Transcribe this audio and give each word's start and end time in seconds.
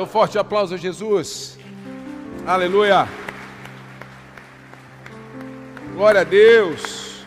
Dê 0.00 0.04
um 0.04 0.08
forte 0.08 0.38
aplauso 0.38 0.74
a 0.74 0.78
Jesus. 0.78 1.58
Aleluia. 2.46 3.06
Glória 5.92 6.22
a 6.22 6.24
Deus. 6.24 7.26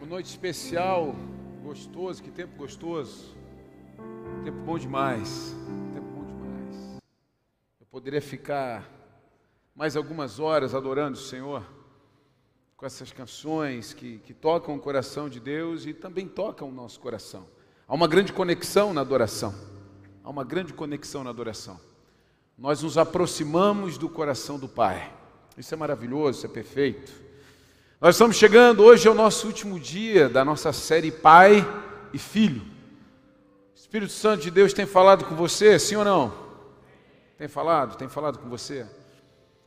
Uma 0.00 0.08
noite 0.08 0.26
especial, 0.26 1.14
gostoso, 1.62 2.20
que 2.24 2.32
tempo 2.32 2.56
gostoso. 2.56 3.36
Tempo 4.42 4.58
bom 4.66 4.76
demais. 4.76 5.54
Tempo 5.94 6.06
bom 6.08 6.24
demais. 6.24 6.98
Eu 7.80 7.86
poderia 7.88 8.20
ficar 8.20 8.90
mais 9.76 9.94
algumas 9.96 10.40
horas 10.40 10.74
adorando 10.74 11.16
o 11.16 11.22
Senhor 11.22 11.62
com 12.76 12.84
essas 12.84 13.12
canções 13.12 13.94
que, 13.94 14.18
que 14.18 14.34
tocam 14.34 14.74
o 14.74 14.80
coração 14.80 15.28
de 15.28 15.38
Deus 15.38 15.86
e 15.86 15.94
também 15.94 16.26
tocam 16.26 16.68
o 16.68 16.72
nosso 16.72 16.98
coração. 16.98 17.46
Há 17.86 17.94
uma 17.94 18.08
grande 18.08 18.32
conexão 18.32 18.92
na 18.92 19.02
adoração. 19.02 19.77
Há 20.28 20.30
uma 20.30 20.44
grande 20.44 20.74
conexão 20.74 21.24
na 21.24 21.30
adoração. 21.30 21.80
Nós 22.58 22.82
nos 22.82 22.98
aproximamos 22.98 23.96
do 23.96 24.10
coração 24.10 24.58
do 24.58 24.68
Pai. 24.68 25.10
Isso 25.56 25.72
é 25.72 25.76
maravilhoso, 25.78 26.36
isso 26.36 26.46
é 26.46 26.50
perfeito. 26.50 27.10
Nós 27.98 28.16
estamos 28.16 28.36
chegando, 28.36 28.82
hoje 28.82 29.08
é 29.08 29.10
o 29.10 29.14
nosso 29.14 29.46
último 29.46 29.80
dia 29.80 30.28
da 30.28 30.44
nossa 30.44 30.70
série 30.70 31.10
Pai 31.10 31.66
e 32.12 32.18
Filho. 32.18 32.60
Espírito 33.74 34.12
Santo 34.12 34.42
de 34.42 34.50
Deus 34.50 34.74
tem 34.74 34.84
falado 34.84 35.24
com 35.24 35.34
você, 35.34 35.78
sim 35.78 35.96
ou 35.96 36.04
não? 36.04 36.34
Tem 37.38 37.48
falado? 37.48 37.96
Tem 37.96 38.06
falado 38.06 38.38
com 38.38 38.50
você? 38.50 38.86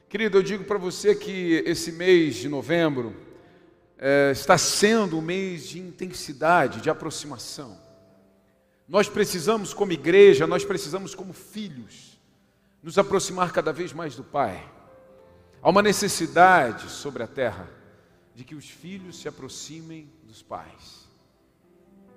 Querido, 0.08 0.38
eu 0.38 0.44
digo 0.44 0.64
para 0.64 0.78
você 0.78 1.16
que 1.16 1.64
esse 1.66 1.92
mês 1.92 2.36
de 2.36 2.48
novembro 2.48 3.16
é, 3.98 4.30
está 4.32 4.60
sendo 4.60 5.18
um 5.18 5.22
mês 5.22 5.68
de 5.68 5.80
intensidade, 5.80 6.82
de 6.82 6.90
aproximação. 6.92 7.76
Nós 8.92 9.08
precisamos, 9.08 9.74
como 9.74 9.94
igreja, 9.94 10.46
nós 10.46 10.66
precisamos, 10.66 11.16
como 11.16 11.32
filhos, 11.32 12.20
nos 12.84 12.98
aproximar 12.98 13.54
cada 13.54 13.72
vez 13.72 13.94
mais 13.94 14.18
do 14.18 14.24
Pai. 14.24 14.70
Há 15.62 15.70
uma 15.70 15.82
necessidade 15.82 16.92
sobre 16.92 17.24
a 17.24 17.28
terra 17.28 17.70
de 18.36 18.44
que 18.44 18.54
os 18.54 18.70
filhos 18.70 19.18
se 19.18 19.30
aproximem 19.30 20.12
dos 20.26 20.44
pais. 20.44 21.08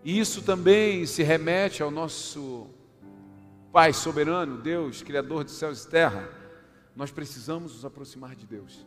E 0.03 0.19
isso 0.19 0.43
também 0.43 1.07
se 1.07 1.23
remete 1.23 1.81
ao 1.81 1.93
nosso 1.93 2.67
Pai 3.73 3.93
soberano, 3.93 4.61
Deus, 4.61 5.01
Criador 5.01 5.45
de 5.45 5.53
céus 5.53 5.85
e 5.85 5.89
terra. 5.89 6.29
Nós 6.97 7.13
precisamos 7.13 7.73
nos 7.73 7.85
aproximar 7.85 8.35
de 8.35 8.47
Deus. 8.47 8.85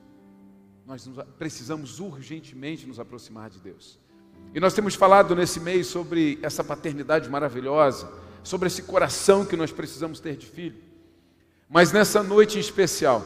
Nós 0.85 1.09
precisamos 1.37 2.01
urgentemente 2.01 2.85
nos 2.85 2.99
aproximar 2.99 3.49
de 3.49 3.61
Deus. 3.61 3.97
E 4.53 4.59
nós 4.59 4.73
temos 4.73 4.95
falado 4.95 5.35
nesse 5.35 5.59
mês 5.59 5.87
sobre 5.87 6.39
essa 6.41 6.63
paternidade 6.63 7.29
maravilhosa, 7.29 8.11
sobre 8.43 8.67
esse 8.67 8.81
coração 8.81 9.45
que 9.45 9.55
nós 9.55 9.71
precisamos 9.71 10.19
ter 10.19 10.35
de 10.35 10.47
filho. 10.47 10.77
Mas 11.69 11.91
nessa 11.91 12.23
noite 12.23 12.57
em 12.57 12.61
especial, 12.61 13.25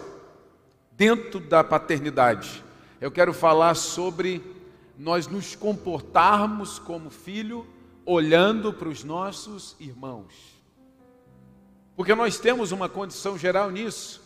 dentro 0.92 1.40
da 1.40 1.64
paternidade, 1.64 2.64
eu 3.00 3.12
quero 3.12 3.34
falar 3.34 3.76
sobre 3.76 4.42
nós 4.98 5.28
nos 5.28 5.56
comportarmos 5.56 6.80
como 6.80 7.10
filho 7.10 7.66
olhando 8.06 8.74
para 8.74 8.90
os 8.90 9.04
nossos 9.04 9.76
irmãos. 9.80 10.34
Porque 11.96 12.14
nós 12.16 12.40
temos 12.40 12.72
uma 12.72 12.90
condição 12.90 13.38
geral 13.38 13.70
nisso. 13.70 14.22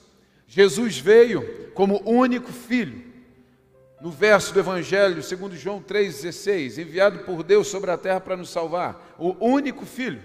Jesus 0.47 0.97
veio 0.97 1.71
como 1.73 2.01
único 2.03 2.51
filho 2.51 3.14
no 4.01 4.11
verso 4.11 4.53
do 4.53 4.59
Evangelho, 4.59 5.23
segundo 5.23 5.55
João 5.55 5.81
3,16, 5.81 6.77
enviado 6.77 7.19
por 7.19 7.43
Deus 7.43 7.67
sobre 7.67 7.91
a 7.91 7.97
terra 7.97 8.19
para 8.19 8.37
nos 8.37 8.49
salvar, 8.49 9.15
o 9.17 9.35
único 9.45 9.85
filho. 9.85 10.21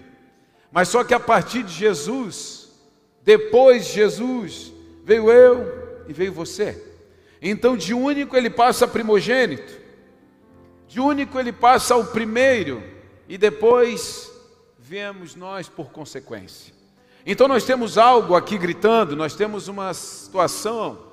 Mas 0.71 0.89
só 0.89 1.03
que 1.03 1.13
a 1.13 1.19
partir 1.19 1.63
de 1.63 1.73
Jesus, 1.73 2.69
depois 3.23 3.87
de 3.87 3.93
Jesus, 3.93 4.73
veio 5.03 5.31
eu 5.31 6.03
e 6.07 6.13
veio 6.13 6.33
você. 6.33 6.81
Então 7.41 7.75
de 7.75 7.93
único 7.93 8.35
ele 8.35 8.49
passa 8.49 8.85
a 8.85 8.87
primogênito, 8.87 9.79
de 10.87 10.99
único 10.99 11.39
ele 11.39 11.51
passa 11.51 11.93
ao 11.93 12.05
primeiro, 12.05 12.83
e 13.27 13.37
depois 13.37 14.29
viemos 14.77 15.35
nós 15.35 15.69
por 15.69 15.91
consequência. 15.91 16.73
Então 17.25 17.47
nós 17.47 17.63
temos 17.63 17.97
algo 17.97 18.35
aqui 18.35 18.57
gritando, 18.57 19.15
nós 19.15 19.33
temos 19.35 19.67
uma 19.67 19.93
situação 19.93 21.10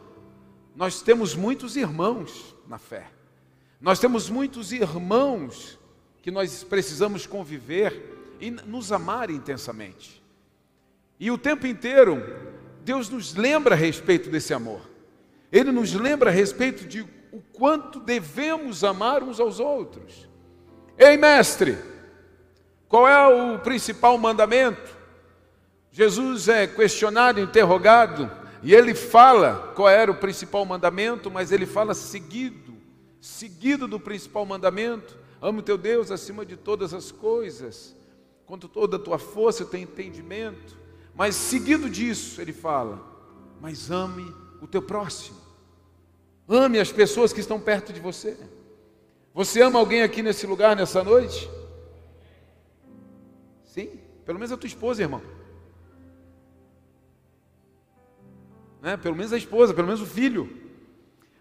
nós 0.78 1.02
temos 1.02 1.34
muitos 1.34 1.74
irmãos 1.74 2.54
na 2.68 2.78
fé. 2.78 3.08
Nós 3.80 3.98
temos 3.98 4.30
muitos 4.30 4.70
irmãos 4.70 5.76
que 6.22 6.30
nós 6.30 6.62
precisamos 6.62 7.26
conviver 7.26 8.36
e 8.38 8.48
nos 8.48 8.92
amar 8.92 9.28
intensamente. 9.28 10.22
E 11.18 11.32
o 11.32 11.36
tempo 11.36 11.66
inteiro, 11.66 12.22
Deus 12.84 13.10
nos 13.10 13.34
lembra 13.34 13.74
a 13.74 13.76
respeito 13.76 14.30
desse 14.30 14.54
amor. 14.54 14.80
Ele 15.50 15.72
nos 15.72 15.94
lembra 15.94 16.30
a 16.30 16.32
respeito 16.32 16.86
de 16.86 17.00
o 17.32 17.42
quanto 17.52 17.98
devemos 17.98 18.84
amar 18.84 19.20
uns 19.24 19.40
aos 19.40 19.58
outros. 19.58 20.28
Ei, 20.96 21.16
mestre, 21.16 21.76
qual 22.88 23.08
é 23.08 23.26
o 23.26 23.58
principal 23.58 24.16
mandamento? 24.16 24.96
Jesus 25.90 26.46
é 26.46 26.68
questionado, 26.68 27.40
interrogado, 27.40 28.30
e 28.62 28.74
ele 28.74 28.94
fala 28.94 29.72
qual 29.74 29.88
era 29.88 30.10
o 30.10 30.16
principal 30.16 30.64
mandamento, 30.64 31.30
mas 31.30 31.52
ele 31.52 31.66
fala 31.66 31.94
seguido, 31.94 32.74
seguido 33.20 33.86
do 33.86 34.00
principal 34.00 34.44
mandamento: 34.44 35.16
ame 35.40 35.60
o 35.60 35.62
teu 35.62 35.78
Deus 35.78 36.10
acima 36.10 36.44
de 36.44 36.56
todas 36.56 36.92
as 36.92 37.12
coisas, 37.12 37.94
com 38.44 38.58
toda 38.58 38.96
a 38.96 39.00
tua 39.00 39.18
força, 39.18 39.64
teu 39.64 39.80
entendimento. 39.80 40.76
Mas 41.14 41.34
seguido 41.34 41.88
disso, 41.88 42.40
ele 42.40 42.52
fala: 42.52 43.00
mas 43.60 43.90
ame 43.90 44.34
o 44.60 44.66
teu 44.66 44.82
próximo, 44.82 45.38
ame 46.48 46.78
as 46.78 46.90
pessoas 46.90 47.32
que 47.32 47.40
estão 47.40 47.60
perto 47.60 47.92
de 47.92 48.00
você. 48.00 48.36
Você 49.34 49.62
ama 49.62 49.78
alguém 49.78 50.02
aqui 50.02 50.20
nesse 50.20 50.46
lugar, 50.46 50.74
nessa 50.74 51.04
noite? 51.04 51.48
Sim? 53.64 54.00
Pelo 54.24 54.38
menos 54.38 54.50
a 54.50 54.56
tua 54.56 54.66
esposa, 54.66 55.02
irmão. 55.02 55.22
Né? 58.88 58.96
pelo 58.96 59.14
menos 59.14 59.32
a 59.32 59.36
esposa, 59.36 59.74
pelo 59.74 59.86
menos 59.86 60.00
o 60.00 60.06
filho. 60.06 60.48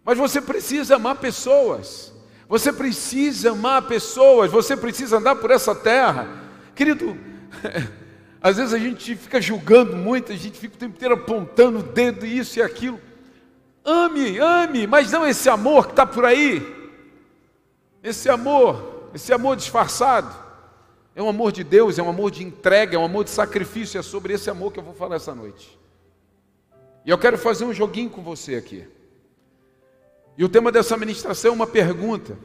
Mas 0.04 0.18
você 0.18 0.42
precisa 0.42 0.96
amar 0.96 1.16
pessoas, 1.16 2.14
você 2.48 2.74
precisa 2.74 3.52
amar 3.52 3.84
pessoas, 3.84 4.52
você 4.52 4.76
precisa 4.76 5.18
andar 5.18 5.36
por 5.36 5.52
essa 5.52 5.74
terra. 5.74 6.28
Querido, 6.76 7.18
às 8.42 8.58
vezes 8.58 8.74
a 8.74 8.80
gente 8.80 9.16
fica 9.16 9.42
julgando 9.42 9.96
muito, 9.96 10.32
a 10.32 10.36
gente 10.36 10.60
fica 10.60 10.76
o 10.76 10.78
tempo 10.78 10.96
inteiro 10.96 11.16
apontando 11.16 11.80
o 11.80 11.84
dedo, 11.84 12.26
isso 12.26 12.60
e 12.60 12.62
aquilo. 12.62 13.00
Ame, 13.84 14.40
ame, 14.40 14.86
mas 14.86 15.12
não 15.12 15.26
esse 15.26 15.50
amor 15.50 15.86
que 15.86 15.94
está 15.94 16.06
por 16.06 16.26
aí. 16.26 16.76
Esse 18.04 18.30
amor, 18.30 19.10
esse 19.14 19.32
amor 19.32 19.56
disfarçado. 19.56 20.48
É 21.16 21.24
um 21.24 21.30
amor 21.30 21.52
de 21.52 21.64
Deus, 21.64 21.98
é 21.98 22.04
um 22.04 22.10
amor 22.10 22.30
de 22.30 22.44
entrega, 22.44 22.96
é 22.96 23.00
um 23.00 23.06
amor 23.06 23.24
de 23.24 23.30
sacrifício. 23.32 23.98
É 23.98 24.02
sobre 24.04 24.34
esse 24.34 24.50
amor 24.50 24.72
que 24.72 24.80
eu 24.80 24.84
vou 24.84 24.94
falar 24.94 25.16
essa 25.16 25.34
noite. 25.34 25.78
E 27.08 27.10
eu 27.10 27.18
quero 27.18 27.38
fazer 27.38 27.64
um 27.64 27.74
joguinho 27.74 28.10
com 28.10 28.22
você 28.22 28.56
aqui. 28.56 28.86
E 30.38 30.44
o 30.44 30.50
tema 30.50 30.74
dessa 30.74 30.98
ministração 30.98 31.52
é 31.52 31.54
uma 31.54 31.66
pergunta. 31.66 32.38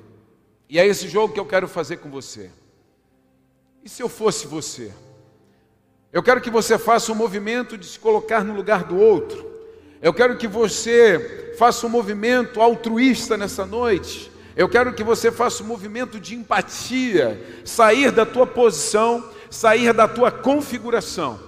E 0.68 0.78
é 0.78 0.86
esse 0.86 1.08
jogo 1.08 1.34
que 1.34 1.40
eu 1.40 1.44
quero 1.44 1.66
fazer 1.66 1.96
com 1.96 2.08
você. 2.08 2.48
E 3.82 3.88
se 3.88 4.00
eu 4.00 4.08
fosse 4.08 4.46
você? 4.46 4.92
Eu 6.12 6.22
quero 6.22 6.40
que 6.40 6.48
você 6.48 6.78
faça 6.78 7.10
um 7.10 7.16
movimento 7.16 7.76
de 7.76 7.84
se 7.84 7.98
colocar 7.98 8.44
no 8.44 8.54
lugar 8.54 8.84
do 8.84 8.96
outro. 8.96 9.50
Eu 10.00 10.14
quero 10.14 10.36
que 10.36 10.46
você 10.46 11.54
faça 11.58 11.84
um 11.84 11.90
movimento 11.90 12.60
altruísta 12.60 13.36
nessa 13.36 13.66
noite. 13.66 14.30
Eu 14.54 14.68
quero 14.68 14.94
que 14.94 15.02
você 15.02 15.32
faça 15.32 15.64
um 15.64 15.66
movimento 15.66 16.20
de 16.20 16.36
empatia, 16.36 17.60
sair 17.64 18.12
da 18.12 18.24
tua 18.24 18.46
posição, 18.46 19.28
sair 19.50 19.92
da 19.92 20.06
tua 20.06 20.30
configuração 20.30 21.40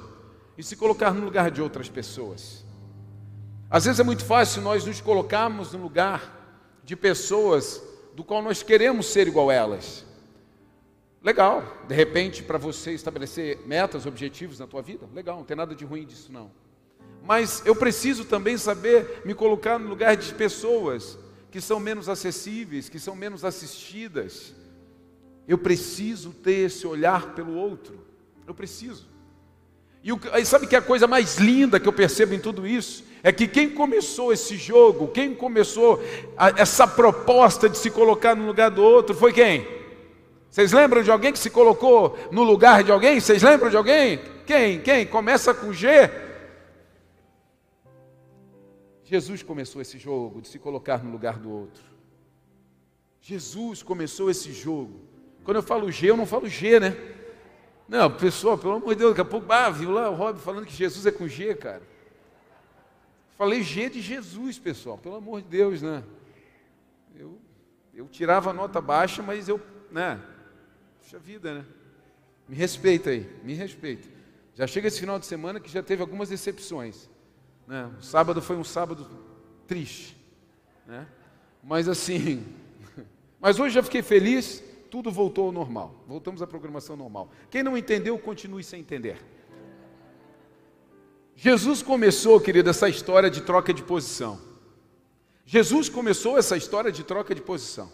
e 0.59 0.65
se 0.65 0.75
colocar 0.75 1.15
no 1.15 1.25
lugar 1.25 1.49
de 1.49 1.63
outras 1.63 1.89
pessoas. 1.89 2.64
Às 3.71 3.85
vezes 3.85 4.01
é 4.01 4.05
muito 4.05 4.25
fácil 4.25 4.63
nós 4.63 4.85
nos 4.85 5.01
colocarmos 5.01 5.73
no 5.73 5.83
lugar 5.83 6.79
de 6.85 6.95
pessoas 6.95 7.83
do 8.15 8.23
qual 8.23 8.43
nós 8.43 8.63
queremos 8.63 9.07
ser 9.07 9.27
igual 9.27 9.51
a 9.51 9.55
elas. 9.55 10.05
Legal, 11.23 11.65
de 11.89 11.95
repente, 11.95 12.43
para 12.43 12.59
você 12.59 12.93
estabelecer 12.93 13.61
metas, 13.67 14.05
objetivos 14.05 14.59
na 14.59 14.67
tua 14.67 14.83
vida, 14.83 15.09
legal, 15.15 15.39
não 15.39 15.45
tem 15.45 15.57
nada 15.57 15.75
de 15.75 15.85
ruim 15.85 16.05
disso 16.05 16.31
não. 16.31 16.51
Mas 17.23 17.63
eu 17.65 17.75
preciso 17.75 18.27
também 18.27 18.59
saber 18.59 19.23
me 19.25 19.35
colocar 19.35 19.79
no 19.79 19.89
lugar 19.89 20.15
de 20.17 20.35
pessoas 20.35 21.19
que 21.51 21.61
são 21.61 21.81
menos 21.81 22.09
acessíveis, 22.09 22.91
que 22.91 22.99
são 22.99 23.17
menos 23.17 23.45
assistidas. 23.45 24.55
Eu 25.49 25.57
preciso 25.57 26.33
ter 26.33 26.67
esse 26.67 26.87
olhar 26.87 27.35
pelo 27.35 27.55
outro. 27.55 28.05
Eu 28.47 28.55
preciso. 28.55 29.09
E, 30.03 30.13
o, 30.13 30.21
sabe 30.45 30.67
que 30.67 30.77
é 30.77 30.79
a 30.79 30.83
coisa 30.83 31.07
mais 31.07 31.39
linda 31.39 31.81
que 31.81 31.89
eu 31.89 31.93
percebo 31.93 32.35
em 32.35 32.39
tudo 32.39 32.67
isso? 32.67 33.03
É 33.27 33.33
que 33.33 33.49
quem 33.49 33.71
começou 33.71 34.35
esse 34.35 34.55
jogo, 34.55 35.09
quem 35.09 35.35
começou 35.35 35.99
a, 36.37 36.51
essa 36.61 36.87
proposta 36.87 37.71
de 37.71 37.79
se 37.79 37.91
colocar 37.91 38.37
no 38.37 38.45
lugar 38.45 38.71
do 38.71 38.83
outro, 38.83 39.17
foi 39.17 39.33
quem? 39.33 39.67
Vocês 40.51 40.73
lembram 40.73 41.03
de 41.03 41.11
alguém 41.11 41.33
que 41.33 41.39
se 41.39 41.49
colocou 41.49 42.19
no 42.31 42.43
lugar 42.43 42.85
de 42.85 42.93
alguém? 42.93 43.19
Vocês 43.19 43.43
lembram 43.43 43.71
de 43.71 43.79
alguém? 43.79 44.21
Quem? 44.47 44.79
Quem? 44.83 45.07
Começa 45.07 45.55
com 45.55 45.73
G? 45.73 45.89
Jesus 49.05 49.43
começou 49.43 49.81
esse 49.81 49.99
jogo 49.99 50.43
de 50.43 50.49
se 50.49 50.59
colocar 50.59 51.03
no 51.03 51.11
lugar 51.11 51.39
do 51.39 51.51
outro. 51.51 51.83
Jesus 53.23 53.83
começou 53.83 54.31
esse 54.31 54.53
jogo. 54.53 55.01
Quando 55.45 55.57
eu 55.57 55.63
falo 55.63 55.91
G, 55.91 56.11
eu 56.11 56.17
não 56.17 56.27
falo 56.27 56.47
G, 56.47 56.79
né? 56.79 56.95
Não, 57.89 58.11
pessoal, 58.11 58.59
pelo 58.59 58.75
amor 58.75 58.91
de 58.91 58.97
Deus, 58.97 59.13
daqui 59.13 59.23
a 59.23 59.25
pouco, 59.25 59.51
ah, 59.51 59.71
viu 59.71 59.91
lá 59.91 60.11
o 60.11 60.15
Rob 60.15 60.39
falando 60.39 60.67
que 60.67 60.75
Jesus 60.75 61.07
é 61.07 61.11
com 61.11 61.27
G, 61.27 61.55
cara. 61.55 61.94
Falei 63.37 63.63
G 63.63 63.91
de 63.91 64.01
Jesus, 64.01 64.59
pessoal, 64.59 64.97
pelo 64.97 65.17
amor 65.17 65.43
de 65.43 65.49
Deus, 65.49 65.83
né? 65.83 66.05
Eu, 67.17 67.39
eu 67.93 68.07
tirava 68.07 68.53
nota 68.53 68.81
baixa, 68.81 69.23
mas 69.23 69.49
eu, 69.49 69.61
né? 69.91 70.21
Puxa 71.01 71.19
vida, 71.19 71.55
né? 71.55 71.65
Me 72.49 72.55
respeita 72.55 73.11
aí, 73.11 73.29
me 73.43 73.55
respeita. 73.55 74.09
Já 74.55 74.67
chega 74.67 74.89
esse 74.89 75.01
final 75.01 75.19
de 75.19 75.27
semana 75.27 75.59
que 75.59 75.71
já 75.71 75.83
teve 75.83 76.01
algumas 76.01 76.29
decepções. 76.29 77.09
Né? 77.67 77.91
O 77.99 78.03
sábado 78.03 78.41
foi 78.41 78.57
um 78.57 78.65
sábado 78.65 79.09
triste. 79.67 80.17
Né? 80.87 81.07
Mas 81.63 81.89
assim, 81.89 82.47
mas 83.41 83.59
hoje 83.59 83.75
já 83.75 83.83
fiquei 83.83 84.03
feliz, 84.03 84.63
tudo 84.91 85.11
voltou 85.11 85.47
ao 85.47 85.53
normal. 85.53 86.05
Voltamos 86.07 86.41
à 86.41 86.47
programação 86.47 86.97
normal. 86.97 87.31
Quem 87.51 87.63
não 87.63 87.77
entendeu, 87.77 88.17
continue 88.19 88.63
sem 88.63 88.81
entender. 88.81 89.19
Jesus 91.37 91.83
começou, 91.83 92.41
querido, 92.41 92.71
essa 92.71 92.89
história 92.89 93.31
de 93.31 93.43
troca 93.43 93.73
de 93.75 93.83
posição. 93.83 94.39
Jesus 95.45 95.89
começou 95.89 96.39
essa 96.39 96.57
história 96.57 96.91
de 96.91 97.03
troca 97.03 97.35
de 97.35 97.43
posição. 97.43 97.91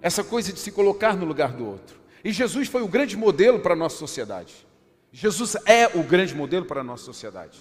Essa 0.00 0.24
coisa 0.24 0.52
de 0.52 0.58
se 0.58 0.72
colocar 0.72 1.16
no 1.16 1.24
lugar 1.24 1.52
do 1.52 1.66
outro. 1.66 1.96
E 2.24 2.32
Jesus 2.32 2.68
foi 2.68 2.82
o 2.82 2.88
grande 2.88 3.16
modelo 3.16 3.60
para 3.60 3.74
a 3.74 3.76
nossa 3.76 3.96
sociedade. 3.96 4.66
Jesus 5.12 5.56
é 5.66 5.86
o 5.94 6.02
grande 6.02 6.34
modelo 6.34 6.66
para 6.66 6.80
a 6.80 6.84
nossa 6.84 7.04
sociedade. 7.04 7.58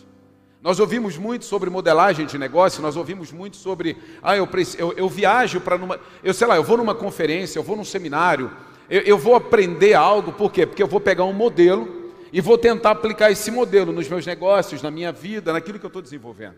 Nós 0.61 0.79
ouvimos 0.79 1.15
muito 1.15 1.45
sobre 1.45 1.69
modelagem 1.69 2.25
de 2.25 2.37
negócio, 2.39 2.81
nós 2.81 2.95
ouvimos 2.95 3.31
muito 3.31 3.55
sobre, 3.55 3.97
ah, 4.23 4.35
eu, 4.35 4.49
eu, 4.79 4.93
eu 4.93 5.07
viajo 5.07 5.61
para 5.61 5.77
numa, 5.77 5.99
eu 6.23 6.33
sei 6.33 6.47
lá, 6.47 6.55
eu 6.55 6.63
vou 6.63 6.77
numa 6.77 6.95
conferência, 6.95 7.59
eu 7.59 7.63
vou 7.63 7.77
num 7.77 7.85
seminário, 7.85 8.51
eu, 8.89 9.01
eu 9.01 9.17
vou 9.17 9.35
aprender 9.35 9.93
algo, 9.93 10.33
por 10.33 10.51
quê? 10.51 10.65
Porque 10.65 10.81
eu 10.81 10.87
vou 10.87 10.99
pegar 10.99 11.23
um 11.23 11.33
modelo 11.33 11.94
e 12.35 12.41
vou 12.41 12.57
tentar 12.57 12.91
aplicar 12.91 13.31
esse 13.31 13.49
modelo 13.49 13.93
nos 13.93 14.09
meus 14.09 14.25
negócios, 14.25 14.81
na 14.81 14.91
minha 14.91 15.09
vida, 15.09 15.53
naquilo 15.53 15.79
que 15.79 15.85
eu 15.85 15.87
estou 15.87 16.01
desenvolvendo. 16.01 16.57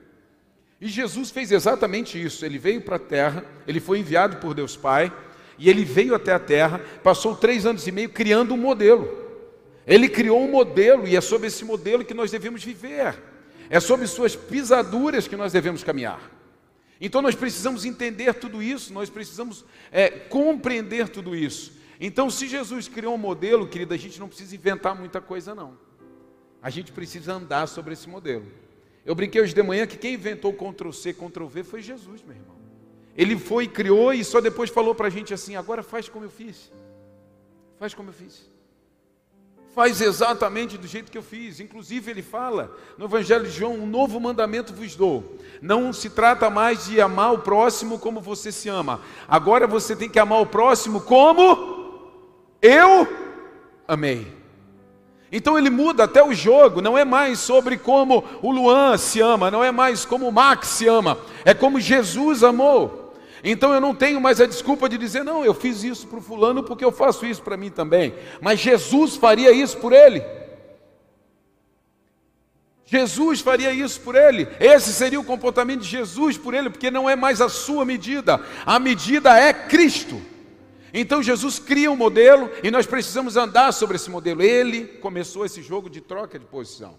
E 0.81 0.87
Jesus 0.87 1.29
fez 1.29 1.51
exatamente 1.51 2.19
isso. 2.19 2.43
Ele 2.43 2.57
veio 2.57 2.81
para 2.81 2.95
a 2.95 2.99
terra, 2.99 3.45
ele 3.67 3.79
foi 3.79 3.99
enviado 3.99 4.37
por 4.37 4.55
Deus 4.55 4.75
Pai, 4.75 5.13
e 5.55 5.69
ele 5.69 5.85
veio 5.85 6.15
até 6.15 6.33
a 6.33 6.39
terra, 6.39 6.81
passou 7.03 7.35
três 7.35 7.63
anos 7.63 7.85
e 7.85 7.91
meio 7.91 8.09
criando 8.09 8.55
um 8.55 8.57
modelo. 8.57 9.07
Ele 9.85 10.09
criou 10.09 10.41
um 10.41 10.49
modelo, 10.49 11.07
e 11.07 11.15
é 11.15 11.21
sobre 11.21 11.45
esse 11.45 11.63
modelo 11.63 12.03
que 12.03 12.15
nós 12.15 12.31
devemos 12.31 12.63
viver. 12.63 13.15
É 13.69 13.79
sobre 13.79 14.07
suas 14.07 14.35
pisaduras 14.35 15.27
que 15.27 15.35
nós 15.35 15.53
devemos 15.53 15.83
caminhar. 15.83 16.31
Então 16.99 17.21
nós 17.21 17.35
precisamos 17.35 17.85
entender 17.85 18.33
tudo 18.33 18.63
isso, 18.63 18.91
nós 18.91 19.11
precisamos 19.11 19.63
é, 19.91 20.09
compreender 20.09 21.07
tudo 21.07 21.35
isso. 21.35 21.76
Então, 21.99 22.29
se 22.29 22.47
Jesus 22.47 22.87
criou 22.87 23.15
um 23.15 23.17
modelo, 23.17 23.67
querida, 23.67 23.95
a 23.95 23.97
gente 23.97 24.19
não 24.19 24.27
precisa 24.27 24.55
inventar 24.55 24.95
muita 24.95 25.19
coisa, 25.19 25.55
não. 25.55 25.77
A 26.61 26.69
gente 26.69 26.91
precisa 26.91 27.33
andar 27.33 27.67
sobre 27.67 27.93
esse 27.93 28.07
modelo. 28.07 28.45
Eu 29.05 29.15
brinquei 29.15 29.41
hoje 29.41 29.53
de 29.53 29.63
manhã 29.63 29.87
que 29.87 29.97
quem 29.97 30.15
inventou 30.15 30.53
Ctrl 30.53 30.91
C, 30.91 31.13
Ctrl 31.13 31.45
V 31.45 31.63
foi 31.63 31.81
Jesus, 31.81 32.21
meu 32.23 32.35
irmão. 32.35 32.57
Ele 33.15 33.37
foi, 33.37 33.67
criou 33.67 34.13
e 34.13 34.23
só 34.23 34.39
depois 34.39 34.69
falou 34.69 34.93
para 34.93 35.07
a 35.07 35.09
gente 35.09 35.33
assim: 35.33 35.55
agora 35.55 35.81
faz 35.81 36.09
como 36.09 36.25
eu 36.25 36.29
fiz. 36.29 36.71
Faz 37.79 37.93
como 37.93 38.09
eu 38.09 38.13
fiz. 38.13 38.49
Faz 39.73 40.01
exatamente 40.01 40.77
do 40.77 40.87
jeito 40.87 41.11
que 41.11 41.17
eu 41.17 41.23
fiz. 41.23 41.59
Inclusive, 41.59 42.11
ele 42.11 42.21
fala 42.21 42.75
no 42.97 43.05
Evangelho 43.05 43.45
de 43.45 43.51
João: 43.51 43.75
um 43.75 43.87
novo 43.87 44.19
mandamento 44.19 44.73
vos 44.73 44.95
dou. 44.95 45.37
Não 45.61 45.93
se 45.93 46.09
trata 46.09 46.49
mais 46.49 46.85
de 46.85 46.99
amar 46.99 47.33
o 47.33 47.39
próximo 47.39 47.97
como 47.97 48.19
você 48.19 48.51
se 48.51 48.67
ama. 48.67 49.01
Agora 49.27 49.65
você 49.65 49.95
tem 49.95 50.09
que 50.09 50.19
amar 50.19 50.41
o 50.41 50.47
próximo 50.47 51.01
como 51.01 51.76
eu 52.61 53.07
amei. 53.87 54.37
Então 55.31 55.57
ele 55.57 55.69
muda 55.69 56.05
até 56.05 56.23
o 56.23 56.33
jogo, 56.33 56.81
não 56.81 56.97
é 56.97 57.03
mais 57.03 57.39
sobre 57.39 57.77
como 57.77 58.23
o 58.41 58.51
Luan 58.51 58.97
se 58.97 59.19
ama, 59.19 59.51
não 59.51 59.63
é 59.63 59.71
mais 59.71 60.05
como 60.05 60.27
o 60.27 60.31
Max 60.31 60.69
se 60.69 60.87
ama, 60.87 61.17
é 61.43 61.53
como 61.53 61.79
Jesus 61.79 62.43
amou. 62.43 63.13
Então 63.43 63.73
eu 63.73 63.81
não 63.81 63.93
tenho 63.93 64.21
mais 64.21 64.39
a 64.39 64.45
desculpa 64.45 64.87
de 64.87 64.97
dizer, 64.97 65.23
não, 65.23 65.43
eu 65.43 65.53
fiz 65.53 65.83
isso 65.83 66.07
para 66.07 66.19
o 66.19 66.21
fulano 66.21 66.63
porque 66.63 66.83
eu 66.83 66.91
faço 66.91 67.25
isso 67.25 67.41
para 67.41 67.57
mim 67.57 67.69
também. 67.69 68.13
Mas 68.41 68.59
Jesus 68.59 69.15
faria 69.15 69.51
isso 69.51 69.77
por 69.77 69.91
ele. 69.91 70.23
Jesus 72.85 73.41
faria 73.41 73.73
isso 73.73 73.99
por 73.99 74.15
ele. 74.15 74.47
Esse 74.61 74.93
seria 74.93 75.19
o 75.19 75.23
comportamento 75.23 75.81
de 75.81 75.89
Jesus 75.89 76.37
por 76.37 76.53
ele, 76.53 76.69
porque 76.69 76.89
não 76.89 77.09
é 77.09 77.17
mais 77.17 77.41
a 77.41 77.49
sua 77.49 77.83
medida, 77.83 78.39
a 78.65 78.79
medida 78.79 79.37
é 79.37 79.51
Cristo. 79.51 80.21
Então 80.99 81.21
Jesus 81.21 81.59
cria 81.59 81.91
um 81.91 81.95
modelo 81.95 82.49
e 82.63 82.71
nós 82.71 82.87
precisamos 82.87 83.37
andar 83.37 83.71
sobre 83.71 83.97
esse 83.97 84.09
modelo. 84.09 84.41
Ele 84.41 84.85
começou 84.85 85.45
esse 85.45 85.61
jogo 85.61 85.91
de 85.91 86.01
troca 86.01 86.39
de 86.39 86.45
posição. 86.45 86.95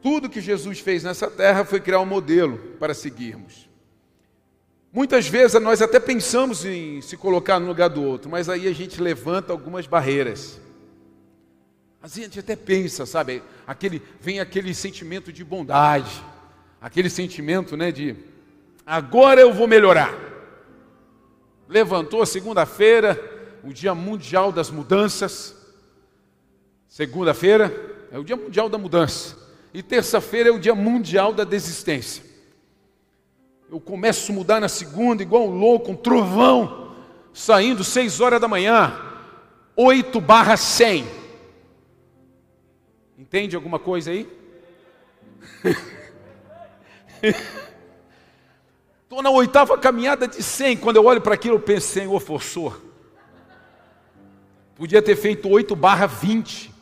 Tudo 0.00 0.28
que 0.28 0.40
Jesus 0.40 0.78
fez 0.78 1.02
nessa 1.02 1.28
terra 1.28 1.64
foi 1.64 1.80
criar 1.80 1.98
um 1.98 2.06
modelo 2.06 2.58
para 2.78 2.94
seguirmos. 2.94 3.68
Muitas 4.92 5.26
vezes 5.26 5.60
nós 5.60 5.82
até 5.82 5.98
pensamos 5.98 6.64
em 6.64 7.00
se 7.00 7.16
colocar 7.16 7.58
no 7.58 7.66
lugar 7.66 7.88
do 7.88 8.04
outro, 8.04 8.30
mas 8.30 8.48
aí 8.48 8.68
a 8.68 8.72
gente 8.72 9.02
levanta 9.02 9.52
algumas 9.52 9.88
barreiras. 9.88 10.60
A 12.00 12.06
gente 12.06 12.38
até 12.38 12.54
pensa, 12.54 13.04
sabe? 13.04 13.42
Aquele, 13.66 14.00
vem 14.20 14.38
aquele 14.38 14.72
sentimento 14.72 15.32
de 15.32 15.42
bondade, 15.42 16.22
aquele 16.80 17.10
sentimento 17.10 17.76
né, 17.76 17.90
de 17.90 18.14
agora 18.86 19.40
eu 19.40 19.52
vou 19.52 19.66
melhorar. 19.66 20.33
Levantou 21.68 22.24
segunda-feira, 22.26 23.20
o 23.62 23.72
Dia 23.72 23.94
Mundial 23.94 24.52
das 24.52 24.70
Mudanças. 24.70 25.56
Segunda-feira 26.86 28.06
é 28.12 28.18
o 28.18 28.24
Dia 28.24 28.36
Mundial 28.36 28.68
da 28.68 28.78
Mudança. 28.78 29.36
E 29.72 29.82
terça-feira 29.82 30.50
é 30.50 30.52
o 30.52 30.58
Dia 30.58 30.74
Mundial 30.74 31.32
da 31.32 31.44
Desistência. 31.44 32.22
Eu 33.70 33.80
começo 33.80 34.30
a 34.30 34.34
mudar 34.34 34.60
na 34.60 34.68
segunda, 34.68 35.22
igual 35.22 35.48
um 35.48 35.58
louco, 35.58 35.90
um 35.90 35.96
trovão, 35.96 36.94
saindo 37.32 37.82
seis 37.82 38.20
horas 38.20 38.40
da 38.40 38.46
manhã, 38.46 38.96
8 39.74 40.20
barra 40.20 40.56
100. 40.56 41.04
Entende 43.18 43.56
alguma 43.56 43.78
coisa 43.78 44.10
aí? 44.12 44.28
Estou 49.14 49.22
na 49.22 49.30
oitava 49.30 49.78
caminhada 49.78 50.26
de 50.26 50.42
100. 50.42 50.78
Quando 50.78 50.96
eu 50.96 51.04
olho 51.04 51.20
para 51.20 51.34
aquilo, 51.34 51.54
eu 51.54 51.60
penso, 51.60 51.86
Senhor, 51.86 52.18
forçou. 52.18 52.76
Podia 54.74 55.00
ter 55.00 55.14
feito 55.14 55.48
8 55.48 55.76
barra 55.76 56.04
20. 56.04 56.74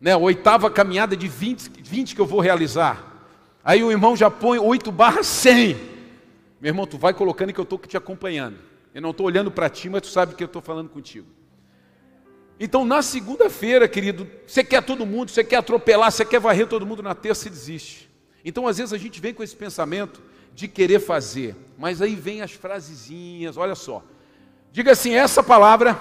Né? 0.00 0.16
Oitava 0.16 0.70
caminhada 0.70 1.16
de 1.16 1.26
20, 1.26 1.82
20 1.82 2.14
que 2.14 2.20
eu 2.20 2.24
vou 2.24 2.38
realizar. 2.38 3.28
Aí 3.64 3.82
o 3.82 3.90
irmão 3.90 4.14
já 4.14 4.30
põe 4.30 4.60
8 4.60 4.92
barra 4.92 5.24
100. 5.24 5.74
Meu 6.60 6.70
irmão, 6.70 6.86
tu 6.86 6.98
vai 6.98 7.12
colocando 7.12 7.52
que 7.52 7.58
eu 7.58 7.64
estou 7.64 7.80
te 7.80 7.96
acompanhando. 7.96 8.58
Eu 8.94 9.02
não 9.02 9.10
estou 9.10 9.26
olhando 9.26 9.50
para 9.50 9.68
ti, 9.68 9.90
mas 9.90 10.02
tu 10.02 10.06
sabe 10.06 10.36
que 10.36 10.44
eu 10.44 10.46
estou 10.46 10.62
falando 10.62 10.88
contigo. 10.88 11.26
Então, 12.60 12.84
na 12.84 13.02
segunda-feira, 13.02 13.88
querido, 13.88 14.30
você 14.46 14.62
quer 14.62 14.84
todo 14.84 15.04
mundo, 15.04 15.32
você 15.32 15.42
quer 15.42 15.56
atropelar, 15.56 16.12
você 16.12 16.24
quer 16.24 16.38
varrer 16.38 16.68
todo 16.68 16.86
mundo, 16.86 17.02
na 17.02 17.12
terça 17.12 17.48
e 17.48 17.50
desiste. 17.50 18.08
Então, 18.44 18.68
às 18.68 18.78
vezes, 18.78 18.92
a 18.92 18.98
gente 18.98 19.20
vem 19.20 19.34
com 19.34 19.42
esse 19.42 19.56
pensamento 19.56 20.22
de 20.56 20.66
querer 20.66 20.98
fazer. 21.00 21.54
Mas 21.76 22.00
aí 22.00 22.16
vem 22.16 22.40
as 22.40 22.52
frasezinhas, 22.52 23.58
olha 23.58 23.74
só. 23.74 24.02
Diga 24.72 24.92
assim: 24.92 25.12
essa 25.12 25.42
palavra. 25.42 25.96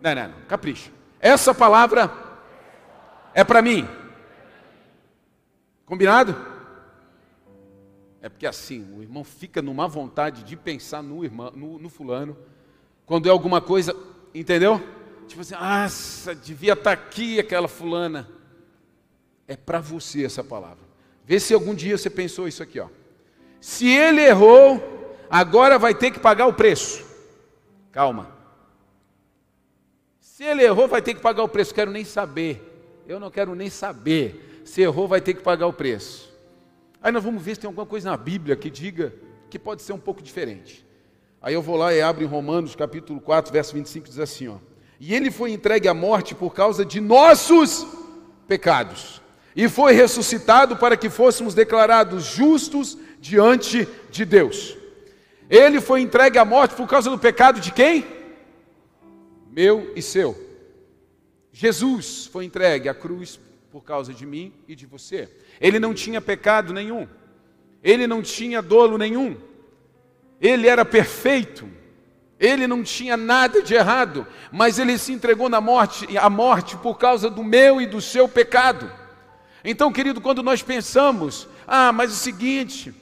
Não, 0.00 0.14
não, 0.14 0.28
não, 0.28 0.40
capricha. 0.46 0.90
Essa 1.20 1.52
palavra 1.52 2.10
é 3.34 3.42
para 3.42 3.60
mim. 3.60 3.88
Combinado? 5.84 6.36
É 8.20 8.28
porque 8.28 8.46
assim, 8.46 8.86
o 8.96 9.02
irmão 9.02 9.24
fica 9.24 9.60
numa 9.60 9.88
vontade 9.88 10.44
de 10.44 10.56
pensar 10.56 11.02
no 11.02 11.24
irmão, 11.24 11.50
no, 11.56 11.78
no 11.80 11.88
fulano, 11.88 12.38
quando 13.04 13.26
é 13.26 13.30
alguma 13.30 13.60
coisa, 13.60 13.96
entendeu? 14.32 14.80
Tipo 15.26 15.40
assim, 15.40 15.54
ah, 15.56 15.88
devia 16.44 16.74
estar 16.74 16.84
tá 16.84 16.92
aqui 16.92 17.40
aquela 17.40 17.66
fulana. 17.66 18.28
É 19.48 19.56
para 19.56 19.80
você 19.80 20.24
essa 20.24 20.44
palavra. 20.44 20.91
Vê 21.24 21.38
se 21.38 21.54
algum 21.54 21.74
dia 21.74 21.96
você 21.96 22.10
pensou 22.10 22.48
isso 22.48 22.62
aqui, 22.62 22.80
ó. 22.80 22.88
Se 23.60 23.86
ele 23.86 24.20
errou, 24.20 25.16
agora 25.30 25.78
vai 25.78 25.94
ter 25.94 26.10
que 26.10 26.18
pagar 26.18 26.46
o 26.46 26.52
preço. 26.52 27.04
Calma. 27.92 28.36
Se 30.20 30.42
ele 30.42 30.64
errou, 30.64 30.88
vai 30.88 31.00
ter 31.00 31.14
que 31.14 31.20
pagar 31.20 31.44
o 31.44 31.48
preço. 31.48 31.72
Quero 31.72 31.90
nem 31.90 32.04
saber. 32.04 33.02
Eu 33.06 33.20
não 33.20 33.30
quero 33.30 33.54
nem 33.54 33.70
saber. 33.70 34.62
Se 34.64 34.82
errou, 34.82 35.06
vai 35.06 35.20
ter 35.20 35.34
que 35.34 35.42
pagar 35.42 35.68
o 35.68 35.72
preço. 35.72 36.32
Aí 37.00 37.12
nós 37.12 37.22
vamos 37.22 37.40
ver 37.40 37.54
se 37.54 37.60
tem 37.60 37.68
alguma 37.68 37.86
coisa 37.86 38.10
na 38.10 38.16
Bíblia 38.16 38.56
que 38.56 38.68
diga 38.68 39.14
que 39.48 39.58
pode 39.58 39.82
ser 39.82 39.92
um 39.92 39.98
pouco 39.98 40.20
diferente. 40.20 40.84
Aí 41.40 41.54
eu 41.54 41.62
vou 41.62 41.76
lá 41.76 41.94
e 41.94 42.02
abro 42.02 42.24
em 42.24 42.26
Romanos 42.26 42.74
capítulo 42.74 43.20
4, 43.20 43.52
verso 43.52 43.74
25, 43.74 44.08
diz 44.08 44.18
assim, 44.18 44.48
ó. 44.48 44.56
E 44.98 45.14
ele 45.14 45.30
foi 45.30 45.52
entregue 45.52 45.86
à 45.86 45.94
morte 45.94 46.34
por 46.34 46.52
causa 46.52 46.84
de 46.84 47.00
nossos 47.00 47.86
pecados. 48.48 49.21
E 49.54 49.68
foi 49.68 49.92
ressuscitado 49.92 50.76
para 50.76 50.96
que 50.96 51.10
fôssemos 51.10 51.54
declarados 51.54 52.24
justos 52.24 52.96
diante 53.20 53.86
de 54.10 54.24
Deus. 54.24 54.76
Ele 55.48 55.80
foi 55.80 56.00
entregue 56.00 56.38
à 56.38 56.44
morte 56.44 56.74
por 56.74 56.88
causa 56.88 57.10
do 57.10 57.18
pecado 57.18 57.60
de 57.60 57.72
quem? 57.72 58.06
Meu 59.50 59.92
e 59.94 60.00
seu. 60.00 60.34
Jesus 61.52 62.26
foi 62.26 62.46
entregue 62.46 62.88
à 62.88 62.94
cruz 62.94 63.38
por 63.70 63.82
causa 63.84 64.14
de 64.14 64.24
mim 64.24 64.52
e 64.66 64.74
de 64.74 64.86
você. 64.86 65.28
Ele 65.60 65.78
não 65.78 65.92
tinha 65.92 66.20
pecado 66.20 66.72
nenhum. 66.72 67.06
Ele 67.82 68.06
não 68.06 68.22
tinha 68.22 68.62
dolo 68.62 68.96
nenhum. 68.96 69.36
Ele 70.40 70.66
era 70.66 70.84
perfeito. 70.84 71.68
Ele 72.40 72.66
não 72.66 72.82
tinha 72.82 73.16
nada 73.16 73.62
de 73.62 73.74
errado, 73.74 74.26
mas 74.50 74.76
ele 74.76 74.98
se 74.98 75.12
entregou 75.12 75.48
na 75.48 75.60
morte, 75.60 76.18
à 76.18 76.28
morte 76.28 76.76
por 76.76 76.98
causa 76.98 77.30
do 77.30 77.44
meu 77.44 77.80
e 77.80 77.86
do 77.86 78.00
seu 78.00 78.26
pecado. 78.28 78.90
Então, 79.64 79.92
querido, 79.92 80.20
quando 80.20 80.42
nós 80.42 80.62
pensamos, 80.62 81.48
ah, 81.66 81.92
mas 81.92 82.10
é 82.10 82.14
o 82.14 82.16
seguinte, 82.16 82.94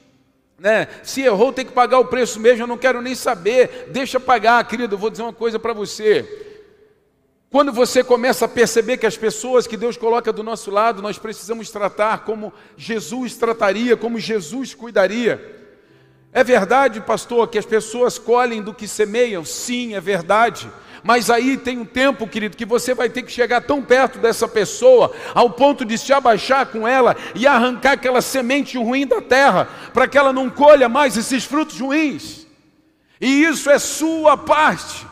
né, 0.59 0.87
se 1.03 1.21
errou 1.21 1.51
tem 1.51 1.65
que 1.65 1.71
pagar 1.71 1.99
o 1.99 2.05
preço 2.05 2.39
mesmo, 2.39 2.63
eu 2.63 2.67
não 2.67 2.77
quero 2.77 3.01
nem 3.01 3.15
saber, 3.15 3.89
deixa 3.91 4.19
pagar, 4.19 4.63
querido, 4.67 4.93
eu 4.93 4.99
vou 4.99 5.09
dizer 5.09 5.23
uma 5.23 5.33
coisa 5.33 5.57
para 5.57 5.73
você. 5.73 6.49
Quando 7.49 7.73
você 7.73 8.01
começa 8.01 8.45
a 8.45 8.47
perceber 8.47 8.95
que 8.95 9.05
as 9.05 9.17
pessoas 9.17 9.67
que 9.67 9.75
Deus 9.75 9.97
coloca 9.97 10.31
do 10.31 10.41
nosso 10.41 10.71
lado, 10.71 11.01
nós 11.01 11.17
precisamos 11.17 11.69
tratar 11.69 12.19
como 12.19 12.53
Jesus 12.77 13.35
trataria, 13.35 13.97
como 13.97 14.17
Jesus 14.17 14.73
cuidaria. 14.73 15.59
É 16.31 16.45
verdade, 16.45 17.01
pastor, 17.01 17.49
que 17.49 17.57
as 17.57 17.65
pessoas 17.65 18.17
colhem 18.17 18.61
do 18.61 18.73
que 18.73 18.87
semeiam? 18.87 19.43
Sim, 19.43 19.95
é 19.95 19.99
verdade. 19.99 20.71
Mas 21.03 21.29
aí 21.29 21.57
tem 21.57 21.79
um 21.79 21.85
tempo, 21.85 22.27
querido, 22.27 22.55
que 22.55 22.65
você 22.65 22.93
vai 22.93 23.09
ter 23.09 23.23
que 23.23 23.31
chegar 23.31 23.61
tão 23.61 23.81
perto 23.81 24.19
dessa 24.19 24.47
pessoa, 24.47 25.11
ao 25.33 25.49
ponto 25.49 25.83
de 25.83 25.97
se 25.97 26.13
abaixar 26.13 26.67
com 26.67 26.87
ela 26.87 27.15
e 27.33 27.47
arrancar 27.47 27.93
aquela 27.93 28.21
semente 28.21 28.77
ruim 28.77 29.07
da 29.07 29.21
terra, 29.21 29.67
para 29.93 30.07
que 30.07 30.17
ela 30.17 30.31
não 30.31 30.49
colha 30.49 30.87
mais 30.87 31.17
esses 31.17 31.43
frutos 31.43 31.79
ruins. 31.79 32.45
E 33.19 33.43
isso 33.43 33.69
é 33.69 33.79
sua 33.79 34.37
parte. 34.37 35.07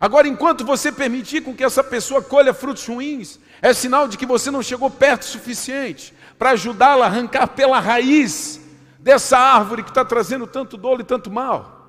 Agora, 0.00 0.26
enquanto 0.26 0.64
você 0.64 0.90
permitir 0.90 1.42
com 1.42 1.54
que 1.54 1.64
essa 1.64 1.84
pessoa 1.84 2.22
colha 2.22 2.54
frutos 2.54 2.86
ruins, 2.86 3.38
é 3.60 3.74
sinal 3.74 4.08
de 4.08 4.16
que 4.16 4.24
você 4.24 4.50
não 4.50 4.62
chegou 4.62 4.90
perto 4.90 5.22
o 5.22 5.26
suficiente 5.26 6.14
para 6.38 6.52
ajudá-la 6.52 7.04
a 7.04 7.08
arrancar 7.08 7.48
pela 7.48 7.78
raiz 7.78 8.58
dessa 8.98 9.36
árvore 9.36 9.82
que 9.82 9.90
está 9.90 10.02
trazendo 10.02 10.46
tanto 10.46 10.78
dolo 10.78 11.02
e 11.02 11.04
tanto 11.04 11.30
mal. 11.30 11.79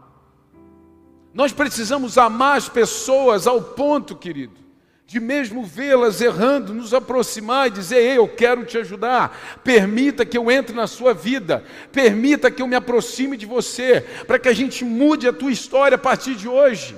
Nós 1.33 1.53
precisamos 1.53 2.17
amar 2.17 2.57
as 2.57 2.67
pessoas 2.67 3.47
ao 3.47 3.61
ponto, 3.61 4.15
querido, 4.15 4.59
de 5.05 5.19
mesmo 5.19 5.63
vê-las 5.63 6.21
errando, 6.21 6.73
nos 6.73 6.93
aproximar 6.93 7.67
e 7.67 7.71
dizer: 7.71 7.97
Ei, 7.97 8.17
eu 8.17 8.27
quero 8.27 8.65
te 8.65 8.77
ajudar. 8.77 9.59
Permita 9.63 10.25
que 10.25 10.38
eu 10.38 10.51
entre 10.51 10.75
na 10.75 10.88
sua 10.88 11.13
vida, 11.13 11.63
permita 11.91 12.51
que 12.51 12.61
eu 12.61 12.67
me 12.67 12.75
aproxime 12.75 13.38
de 13.38 13.45
você, 13.45 14.01
para 14.27 14.39
que 14.39 14.50
a 14.50 14.53
gente 14.53 14.83
mude 14.83 15.27
a 15.27 15.33
tua 15.33 15.51
história 15.51 15.95
a 15.95 16.00
partir 16.00 16.35
de 16.35 16.47
hoje. 16.47 16.95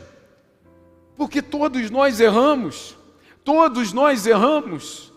Porque 1.16 1.42
todos 1.42 1.90
nós 1.92 2.20
erramos, 2.20 2.98
todos 3.44 3.94
nós 3.94 4.25
erramos. 4.25 5.13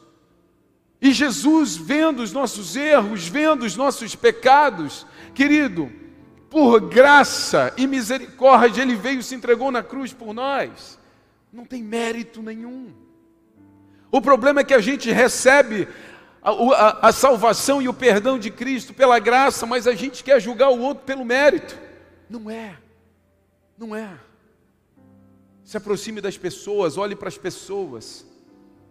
E 1.00 1.12
Jesus, 1.12 1.76
vendo 1.76 2.23
os 2.23 2.32
nossos 2.32 2.76
erros, 2.76 3.28
vendo 3.28 3.64
os 3.64 3.76
nossos 3.76 4.14
pecados, 4.14 5.06
querido, 5.35 5.90
por 6.50 6.80
graça 6.80 7.72
e 7.76 7.86
misericórdia, 7.86 8.82
Ele 8.82 8.94
veio 8.94 9.20
e 9.20 9.22
se 9.22 9.34
entregou 9.34 9.70
na 9.70 9.82
cruz 9.82 10.12
por 10.12 10.32
nós. 10.32 10.98
Não 11.52 11.64
tem 11.64 11.82
mérito 11.82 12.42
nenhum. 12.42 12.92
O 14.10 14.20
problema 14.20 14.60
é 14.60 14.64
que 14.64 14.74
a 14.74 14.80
gente 14.80 15.10
recebe 15.10 15.88
a, 16.42 16.50
a, 16.50 17.08
a, 17.08 17.12
salvação 17.12 17.82
e 17.82 17.88
o 17.88 17.94
perdão 17.94 18.38
de 18.38 18.50
Cristo 18.50 18.94
pela 18.94 19.18
graça, 19.18 19.66
mas 19.66 19.86
a 19.86 19.94
gente 19.94 20.22
quer 20.22 20.40
julgar 20.40 20.70
o 20.70 20.80
outro 20.80 21.04
pelo 21.04 21.24
mérito. 21.24 21.76
Não 22.28 22.50
é, 22.50 22.76
não 23.76 23.94
é. 23.94 24.18
Se 25.64 25.76
aproxime 25.76 26.20
das 26.20 26.38
pessoas, 26.38 26.96
olhe 26.96 27.16
para 27.16 27.28
as 27.28 27.36
pessoas, 27.36 28.24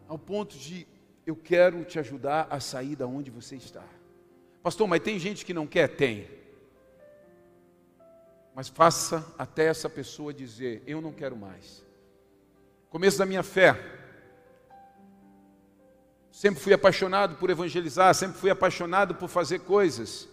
ao 0.08 0.20
ponto 0.20 0.58
de 0.58 0.86
eu 1.26 1.36
quero 1.36 1.84
te 1.86 1.98
ajudar 1.98 2.48
a 2.50 2.60
sair 2.60 2.96
da 2.96 3.08
onde 3.08 3.32
você 3.32 3.56
está. 3.56 3.84
Pastor, 4.62 4.88
mas 4.88 5.02
tem 5.02 5.18
gente 5.18 5.46
que 5.46 5.54
não 5.54 5.66
quer? 5.66 5.88
Tem. 5.96 6.28
Mas 8.56 8.70
faça 8.70 9.26
até 9.38 9.66
essa 9.66 9.90
pessoa 9.90 10.34
dizer: 10.34 10.82
Eu 10.88 11.02
não 11.02 11.12
quero 11.12 11.36
mais. 11.36 11.84
Começo 12.90 13.18
da 13.18 13.26
minha 13.26 13.44
fé. 13.44 13.78
Sempre 16.32 16.62
fui 16.62 16.72
apaixonado 16.72 17.36
por 17.36 17.50
evangelizar, 17.50 18.14
sempre 18.16 18.38
fui 18.38 18.50
apaixonado 18.50 19.16
por 19.16 19.28
fazer 19.28 19.60
coisas. 19.60 20.30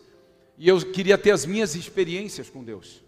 E 0.57 0.69
eu 0.69 0.81
queria 0.93 1.19
ter 1.19 1.33
as 1.33 1.45
minhas 1.45 1.75
experiências 1.75 2.49
com 2.49 2.63
Deus. 2.63 3.03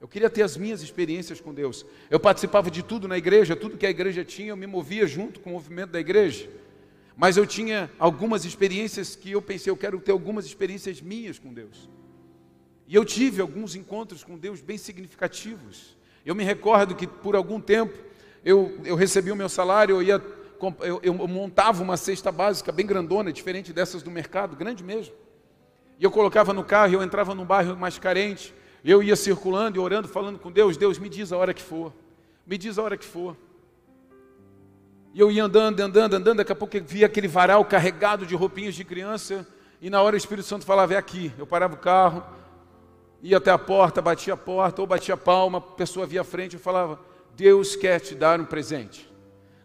Eu 0.00 0.08
queria 0.08 0.28
ter 0.28 0.42
as 0.42 0.56
minhas 0.56 0.82
experiências 0.82 1.40
com 1.40 1.54
Deus. 1.54 1.86
Eu 2.10 2.20
participava 2.20 2.70
de 2.70 2.82
tudo 2.82 3.08
na 3.08 3.16
igreja, 3.16 3.56
tudo 3.56 3.78
que 3.78 3.86
a 3.86 3.90
igreja 3.90 4.22
tinha, 4.24 4.50
eu 4.50 4.56
me 4.56 4.66
movia 4.66 5.06
junto 5.06 5.40
com 5.40 5.50
o 5.50 5.52
movimento 5.54 5.92
da 5.92 6.00
igreja. 6.00 6.50
Mas 7.16 7.38
eu 7.38 7.46
tinha 7.46 7.90
algumas 7.98 8.44
experiências 8.44 9.16
que 9.16 9.30
eu 9.30 9.40
pensei, 9.40 9.70
eu 9.70 9.76
quero 9.76 9.98
ter 10.00 10.12
algumas 10.12 10.44
experiências 10.44 11.00
minhas 11.00 11.38
com 11.38 11.54
Deus. 11.54 11.88
E 12.86 12.94
eu 12.94 13.04
tive 13.04 13.40
alguns 13.40 13.74
encontros 13.74 14.22
com 14.22 14.36
Deus 14.36 14.60
bem 14.60 14.76
significativos. 14.76 15.96
Eu 16.24 16.34
me 16.34 16.44
recordo 16.44 16.94
que 16.94 17.06
por 17.06 17.34
algum 17.34 17.60
tempo 17.60 17.96
eu, 18.44 18.78
eu 18.84 18.94
recebi 18.94 19.32
o 19.32 19.36
meu 19.36 19.48
salário, 19.48 19.96
eu, 19.96 20.02
ia, 20.02 20.22
eu, 20.80 21.00
eu 21.02 21.14
montava 21.14 21.82
uma 21.82 21.96
cesta 21.96 22.30
básica 22.30 22.70
bem 22.70 22.86
grandona, 22.86 23.32
diferente 23.32 23.72
dessas 23.72 24.02
do 24.02 24.10
mercado, 24.10 24.54
grande 24.54 24.84
mesmo. 24.84 25.14
E 25.98 26.04
eu 26.04 26.10
colocava 26.10 26.52
no 26.52 26.64
carro, 26.64 26.92
eu 26.92 27.02
entrava 27.02 27.34
num 27.34 27.44
bairro 27.44 27.76
mais 27.76 27.98
carente, 27.98 28.54
eu 28.84 29.02
ia 29.02 29.16
circulando 29.16 29.78
e 29.78 29.80
orando, 29.80 30.08
falando 30.08 30.38
com 30.38 30.50
Deus, 30.50 30.76
Deus 30.76 30.98
me 30.98 31.08
diz 31.08 31.32
a 31.32 31.38
hora 31.38 31.54
que 31.54 31.62
for, 31.62 31.92
me 32.46 32.58
diz 32.58 32.78
a 32.78 32.82
hora 32.82 32.96
que 32.96 33.06
for. 33.06 33.36
E 35.14 35.20
eu 35.20 35.30
ia 35.30 35.44
andando, 35.44 35.80
andando, 35.80 36.14
andando, 36.14 36.36
daqui 36.38 36.52
a 36.52 36.56
pouco 36.56 36.76
eu 36.76 36.84
via 36.84 37.06
aquele 37.06 37.28
varal 37.28 37.64
carregado 37.64 38.26
de 38.26 38.34
roupinhas 38.34 38.74
de 38.74 38.84
criança, 38.84 39.46
e 39.80 39.88
na 39.88 40.02
hora 40.02 40.14
o 40.14 40.18
Espírito 40.18 40.46
Santo 40.46 40.64
falava, 40.66 40.94
é 40.94 40.96
aqui. 40.96 41.32
Eu 41.38 41.46
parava 41.46 41.74
o 41.74 41.78
carro, 41.78 42.24
ia 43.24 43.38
até 43.38 43.50
a 43.50 43.58
porta, 43.58 44.02
batia 44.02 44.34
a 44.34 44.36
porta, 44.36 44.82
ou 44.82 44.86
batia 44.86 45.14
a 45.14 45.16
palma, 45.16 45.56
a 45.56 45.60
pessoa 45.60 46.06
via 46.06 46.20
a 46.20 46.24
frente 46.24 46.56
e 46.56 46.58
falava, 46.58 47.00
Deus 47.34 47.74
quer 47.74 47.98
te 47.98 48.14
dar 48.14 48.38
um 48.38 48.44
presente. 48.44 49.10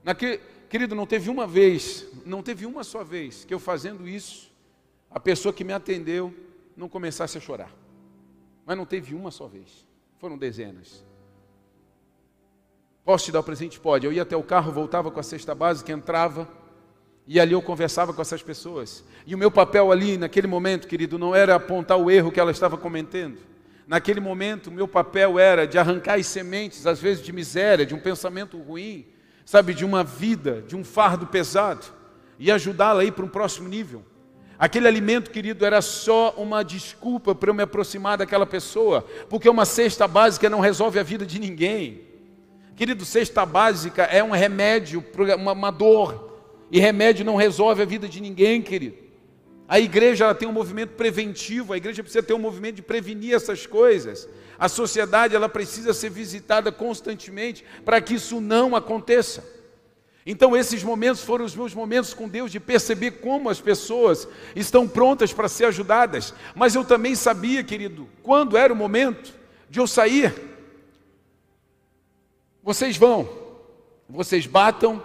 Naquele, 0.01 0.39
querido, 0.69 0.95
não 0.95 1.05
teve 1.05 1.29
uma 1.29 1.45
vez, 1.45 2.07
não 2.25 2.41
teve 2.41 2.65
uma 2.65 2.85
só 2.85 3.03
vez 3.03 3.43
que 3.43 3.53
eu 3.53 3.59
fazendo 3.59 4.07
isso, 4.07 4.49
a 5.11 5.19
pessoa 5.19 5.51
que 5.53 5.65
me 5.65 5.73
atendeu 5.73 6.33
não 6.75 6.87
começasse 6.87 7.37
a 7.37 7.41
chorar. 7.41 7.69
Mas 8.65 8.77
não 8.77 8.85
teve 8.85 9.13
uma 9.13 9.29
só 9.29 9.45
vez, 9.45 9.85
foram 10.19 10.37
dezenas. 10.37 11.03
Posso 13.03 13.25
te 13.25 13.31
dar 13.31 13.41
o 13.41 13.43
presente? 13.43 13.77
Pode. 13.77 14.05
Eu 14.05 14.13
ia 14.13 14.21
até 14.21 14.37
o 14.37 14.43
carro, 14.43 14.71
voltava 14.71 15.11
com 15.11 15.19
a 15.19 15.23
cesta 15.23 15.53
básica, 15.53 15.91
entrava, 15.91 16.47
e 17.27 17.39
ali 17.41 17.51
eu 17.51 17.61
conversava 17.61 18.13
com 18.13 18.21
essas 18.21 18.41
pessoas. 18.41 19.03
E 19.27 19.35
o 19.35 19.37
meu 19.37 19.51
papel 19.51 19.91
ali, 19.91 20.17
naquele 20.17 20.47
momento, 20.47 20.87
querido, 20.87 21.19
não 21.19 21.35
era 21.35 21.55
apontar 21.55 21.97
o 21.97 22.09
erro 22.09 22.31
que 22.31 22.39
ela 22.39 22.51
estava 22.51 22.77
cometendo. 22.77 23.48
Naquele 23.89 24.19
momento, 24.19 24.67
o 24.67 24.71
meu 24.71 24.87
papel 24.87 25.39
era 25.39 25.65
de 25.65 25.79
arrancar 25.79 26.19
as 26.19 26.27
sementes, 26.27 26.85
às 26.85 27.01
vezes 27.01 27.25
de 27.25 27.33
miséria, 27.33 27.87
de 27.87 27.95
um 27.95 27.99
pensamento 27.99 28.55
ruim, 28.55 29.07
sabe, 29.43 29.73
de 29.73 29.83
uma 29.83 30.03
vida, 30.03 30.63
de 30.67 30.75
um 30.75 30.83
fardo 30.83 31.25
pesado, 31.25 31.87
e 32.37 32.51
ajudá-la 32.51 33.01
a 33.01 33.05
ir 33.05 33.13
para 33.13 33.25
um 33.25 33.27
próximo 33.27 33.67
nível. 33.67 34.05
Aquele 34.59 34.87
alimento, 34.87 35.31
querido, 35.31 35.65
era 35.65 35.81
só 35.81 36.35
uma 36.37 36.63
desculpa 36.63 37.33
para 37.33 37.49
eu 37.49 37.53
me 37.55 37.63
aproximar 37.63 38.19
daquela 38.19 38.45
pessoa, 38.45 39.03
porque 39.27 39.49
uma 39.49 39.65
cesta 39.65 40.07
básica 40.07 40.51
não 40.51 40.59
resolve 40.59 40.99
a 40.99 41.03
vida 41.03 41.25
de 41.25 41.39
ninguém. 41.39 42.01
Querido, 42.75 43.03
cesta 43.03 43.43
básica 43.43 44.03
é 44.03 44.23
um 44.23 44.29
remédio, 44.29 45.03
uma, 45.35 45.53
uma 45.53 45.71
dor. 45.71 46.37
E 46.69 46.79
remédio 46.79 47.25
não 47.25 47.35
resolve 47.35 47.81
a 47.81 47.85
vida 47.85 48.07
de 48.07 48.21
ninguém, 48.21 48.61
querido. 48.61 49.08
A 49.69 49.79
igreja 49.79 50.33
tem 50.33 50.49
um 50.49 50.51
movimento 50.51 50.95
preventivo, 50.95 51.71
a 51.71 51.77
igreja 51.77 52.01
precisa 52.01 52.23
ter 52.23 52.33
um 52.33 52.39
movimento 52.39 52.77
de 52.77 52.81
prevenir 52.81 53.35
essas 53.35 53.67
coisas. 53.67 54.27
A 54.57 54.67
sociedade 54.67 55.35
ela 55.35 55.47
precisa 55.47 55.93
ser 55.93 56.09
visitada 56.09 56.71
constantemente 56.71 57.63
para 57.85 58.01
que 58.01 58.15
isso 58.15 58.41
não 58.41 58.75
aconteça. 58.75 59.47
Então, 60.25 60.57
esses 60.57 60.83
momentos 60.83 61.23
foram 61.23 61.45
os 61.45 61.55
meus 61.55 61.73
momentos 61.73 62.13
com 62.13 62.27
Deus 62.27 62.51
de 62.51 62.59
perceber 62.59 63.11
como 63.11 63.49
as 63.49 63.61
pessoas 63.61 64.27
estão 64.55 64.87
prontas 64.87 65.31
para 65.31 65.47
ser 65.47 65.65
ajudadas. 65.65 66.33
Mas 66.55 66.75
eu 66.75 66.83
também 66.83 67.15
sabia, 67.15 67.63
querido, 67.63 68.09
quando 68.23 68.57
era 68.57 68.73
o 68.73 68.75
momento 68.75 69.33
de 69.69 69.79
eu 69.79 69.87
sair 69.87 70.49
vocês 72.69 72.97
vão, 72.97 73.27
vocês 74.07 74.45
batam 74.45 75.01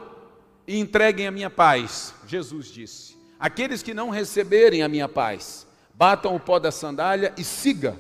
e 0.67 0.79
entreguem 0.79 1.27
a 1.27 1.31
minha 1.31 1.49
paz. 1.49 2.15
Jesus 2.27 2.67
disse: 2.67 3.14
Aqueles 3.45 3.83
que 3.83 3.93
não 3.93 4.09
receberem 4.09 4.83
a 4.83 4.89
minha 4.89 5.07
paz, 5.07 5.67
batam 5.93 6.35
o 6.35 6.41
pó 6.41 6.59
da 6.59 6.73
sandália 6.73 7.31
e 7.37 7.45
siga, 7.45 7.95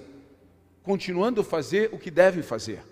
continuando 0.82 1.42
a 1.42 1.44
fazer 1.44 1.90
o 1.92 1.98
que 1.98 2.10
devem 2.10 2.42
fazer. 2.42 2.82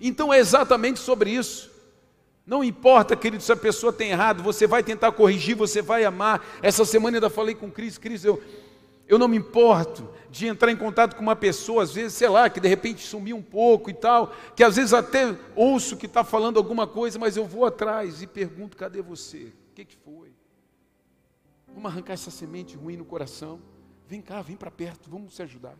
Então 0.00 0.32
é 0.32 0.38
exatamente 0.38 0.98
sobre 0.98 1.28
isso. 1.28 1.70
Não 2.46 2.64
importa, 2.64 3.14
querido, 3.14 3.42
se 3.42 3.52
a 3.52 3.56
pessoa 3.56 3.92
tem 3.92 4.08
errado, 4.08 4.42
você 4.42 4.66
vai 4.66 4.82
tentar 4.82 5.12
corrigir, 5.12 5.54
você 5.54 5.82
vai 5.82 6.02
amar. 6.02 6.42
Essa 6.62 6.86
semana 6.86 7.18
ainda 7.18 7.28
falei 7.28 7.54
com 7.54 7.70
Cris, 7.70 7.98
Cris, 7.98 8.24
eu, 8.24 8.42
eu 9.06 9.18
não 9.18 9.28
me 9.28 9.36
importo 9.36 10.08
de 10.30 10.46
entrar 10.46 10.72
em 10.72 10.76
contato 10.76 11.14
com 11.14 11.20
uma 11.20 11.36
pessoa, 11.36 11.82
às 11.82 11.92
vezes, 11.92 12.14
sei 12.14 12.30
lá, 12.30 12.48
que 12.48 12.58
de 12.58 12.68
repente 12.68 13.06
sumiu 13.06 13.36
um 13.36 13.42
pouco 13.42 13.90
e 13.90 13.92
tal, 13.92 14.34
que 14.56 14.64
às 14.64 14.76
vezes 14.76 14.94
até 14.94 15.36
ouço 15.54 15.98
que 15.98 16.06
está 16.06 16.24
falando 16.24 16.56
alguma 16.56 16.86
coisa, 16.86 17.18
mas 17.18 17.36
eu 17.36 17.44
vou 17.44 17.66
atrás 17.66 18.22
e 18.22 18.26
pergunto: 18.26 18.78
cadê 18.78 19.02
você? 19.02 19.52
O 19.70 19.74
que, 19.74 19.84
que 19.84 19.96
foi? 19.98 20.32
Vamos 21.74 21.90
arrancar 21.90 22.14
essa 22.14 22.30
semente 22.30 22.76
ruim 22.76 22.96
no 22.96 23.04
coração. 23.04 23.60
Vem 24.06 24.20
cá, 24.20 24.42
vem 24.42 24.56
para 24.56 24.70
perto, 24.70 25.10
vamos 25.10 25.34
se 25.34 25.42
ajudar. 25.42 25.76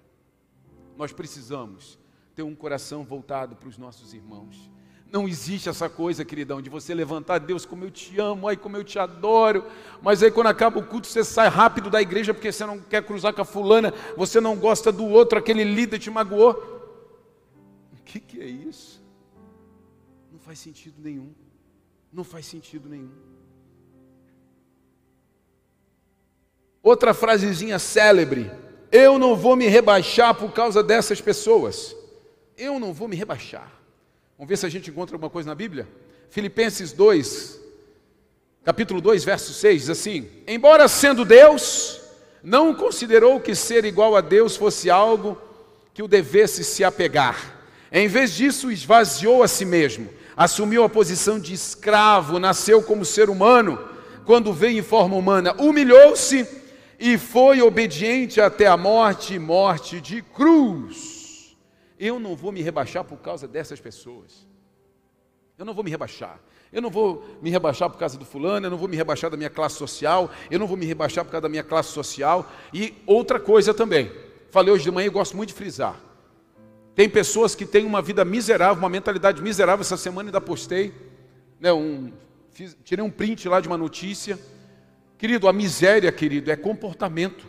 Nós 0.97 1.13
precisamos 1.13 1.99
ter 2.35 2.43
um 2.43 2.55
coração 2.55 3.05
voltado 3.05 3.57
para 3.57 3.69
os 3.69 3.79
nossos 3.79 4.15
irmãos. 4.15 4.71
Não 5.11 5.29
existe 5.29 5.69
essa 5.69 5.91
coisa, 5.91 6.25
queridão, 6.25 6.63
de 6.63 6.71
você 6.71 6.95
levantar, 6.95 7.39
Deus, 7.39 7.67
como 7.67 7.85
eu 7.85 7.91
te 7.91 8.19
amo, 8.19 8.49
ai, 8.49 8.57
como 8.57 8.79
eu 8.79 8.83
te 8.83 8.99
adoro, 8.99 9.67
mas 10.01 10.23
aí 10.23 10.31
quando 10.31 10.47
acaba 10.47 10.79
o 10.79 10.87
culto 10.87 11.07
você 11.07 11.23
sai 11.23 11.49
rápido 11.49 11.91
da 11.91 12.01
igreja 12.01 12.33
porque 12.33 12.51
você 12.51 12.65
não 12.65 12.81
quer 12.81 13.05
cruzar 13.05 13.35
com 13.35 13.43
a 13.43 13.45
fulana, 13.45 13.93
você 14.17 14.41
não 14.41 14.57
gosta 14.57 14.91
do 14.91 15.05
outro, 15.05 15.39
aquele 15.39 15.65
líder 15.65 15.99
te 15.99 16.11
magoou. 16.11 16.53
O 17.93 18.03
que, 18.03 18.21
que 18.21 18.41
é 18.41 18.47
isso? 18.47 19.05
Não 20.33 20.39
faz 20.39 20.59
sentido 20.59 20.95
nenhum. 20.99 21.35
Não 22.11 22.25
faz 22.25 22.47
sentido 22.47 22.89
nenhum. 22.89 23.13
Outra 26.83 27.15
frasezinha 27.15 27.79
célebre: 27.79 28.51
Eu 28.91 29.19
não 29.19 29.37
vou 29.37 29.55
me 29.55 29.69
rebaixar 29.69 30.35
por 30.35 30.53
causa 30.53 30.83
dessas 30.83 31.21
pessoas. 31.21 31.95
Eu 32.57 32.81
não 32.81 32.93
vou 32.93 33.07
me 33.07 33.17
rebaixar. 33.17 33.71
Vamos 34.37 34.49
ver 34.49 34.57
se 34.57 34.67
a 34.67 34.69
gente 34.69 34.91
encontra 34.91 35.15
alguma 35.15 35.31
coisa 35.31 35.49
na 35.49 35.55
Bíblia? 35.55 35.87
Filipenses 36.29 36.93
2, 36.93 37.61
capítulo 38.65 39.01
2, 39.01 39.23
verso 39.23 39.53
6, 39.53 39.83
diz 39.83 39.91
assim: 39.91 40.29
Embora 40.47 40.89
sendo 40.89 41.25
Deus, 41.25 42.01
não 42.43 42.75
considerou 42.75 43.39
que 43.39 43.55
ser 43.55 43.85
igual 43.85 44.17
a 44.17 44.21
Deus 44.21 44.57
fosse 44.57 44.91
algo 44.91 45.41
que 45.95 46.03
o 46.03 46.09
devesse 46.09 46.65
se 46.65 46.83
apegar. 46.83 47.61
Em 47.93 48.09
vez 48.09 48.35
disso, 48.35 48.73
esvaziou 48.73 49.43
a 49.43 49.49
si 49.49 49.65
mesmo, 49.65 50.09
assumiu 50.37 50.83
a 50.83 50.89
posição 50.89 51.39
de 51.39 51.53
escravo, 51.53 52.39
nasceu 52.39 52.83
como 52.83 53.05
ser 53.05 53.29
humano, 53.29 53.79
quando 54.25 54.53
veio 54.53 54.79
em 54.79 54.83
forma 54.83 55.15
humana, 55.15 55.55
humilhou-se 55.59 56.62
e 57.05 57.19
foi 57.19 57.61
obediente 57.61 58.41
até 58.41 58.69
a 58.69 58.77
morte 58.77 59.37
morte 59.37 60.01
de 60.01 60.23
cruz. 60.23 61.57
Eu 61.99 62.21
não 62.21 62.37
vou 62.37 62.53
me 62.53 62.63
rebaixar 62.63 63.03
por 63.03 63.19
causa 63.19 63.49
dessas 63.49 63.81
pessoas. 63.81 64.47
Eu 65.59 65.65
não 65.65 65.75
vou 65.75 65.83
me 65.83 65.91
rebaixar. 65.91 66.39
Eu 66.73 66.81
não 66.81 66.91
vou 66.91 67.27
me 67.43 67.51
rebaixar 67.51 67.91
por 67.91 67.99
causa 67.99 68.17
do 68.17 68.25
fulano, 68.25 68.67
eu 68.67 68.71
não 68.71 68.79
vou 68.79 68.87
me 68.87 68.97
rebaixar 68.97 69.29
da 69.29 69.37
minha 69.37 69.51
classe 69.51 69.75
social, 69.75 70.31
eu 70.49 70.61
não 70.61 70.67
vou 70.69 70.77
me 70.77 70.87
rebaixar 70.87 71.25
por 71.25 71.33
causa 71.33 71.43
da 71.43 71.49
minha 71.49 71.65
classe 71.65 71.89
social. 71.89 72.49
E 72.73 72.95
outra 73.05 73.41
coisa 73.41 73.75
também, 73.75 74.13
falei 74.53 74.73
hoje 74.73 74.85
de 74.85 74.93
manhã 74.93 75.09
e 75.09 75.11
gosto 75.11 75.37
muito 75.37 75.49
de 75.49 75.55
frisar. 75.55 75.99
Tem 76.95 77.09
pessoas 77.09 77.57
que 77.57 77.67
têm 77.67 77.85
uma 77.85 78.01
vida 78.01 78.25
miserável, 78.25 78.81
uma 78.81 78.89
mentalidade 78.89 79.43
miserável. 79.43 79.81
Essa 79.81 79.97
semana 79.97 80.29
ainda 80.29 80.41
postei, 80.41 80.95
né, 81.59 81.73
um, 81.73 82.13
fiz, 82.53 82.77
tirei 82.85 83.05
um 83.05 83.11
print 83.11 83.49
lá 83.49 83.61
de 83.61 83.67
uma 83.67 83.77
notícia 83.77 84.39
Querido, 85.23 85.47
a 85.47 85.53
miséria, 85.53 86.11
querido, 86.11 86.51
é 86.51 86.57
comportamento. 86.57 87.47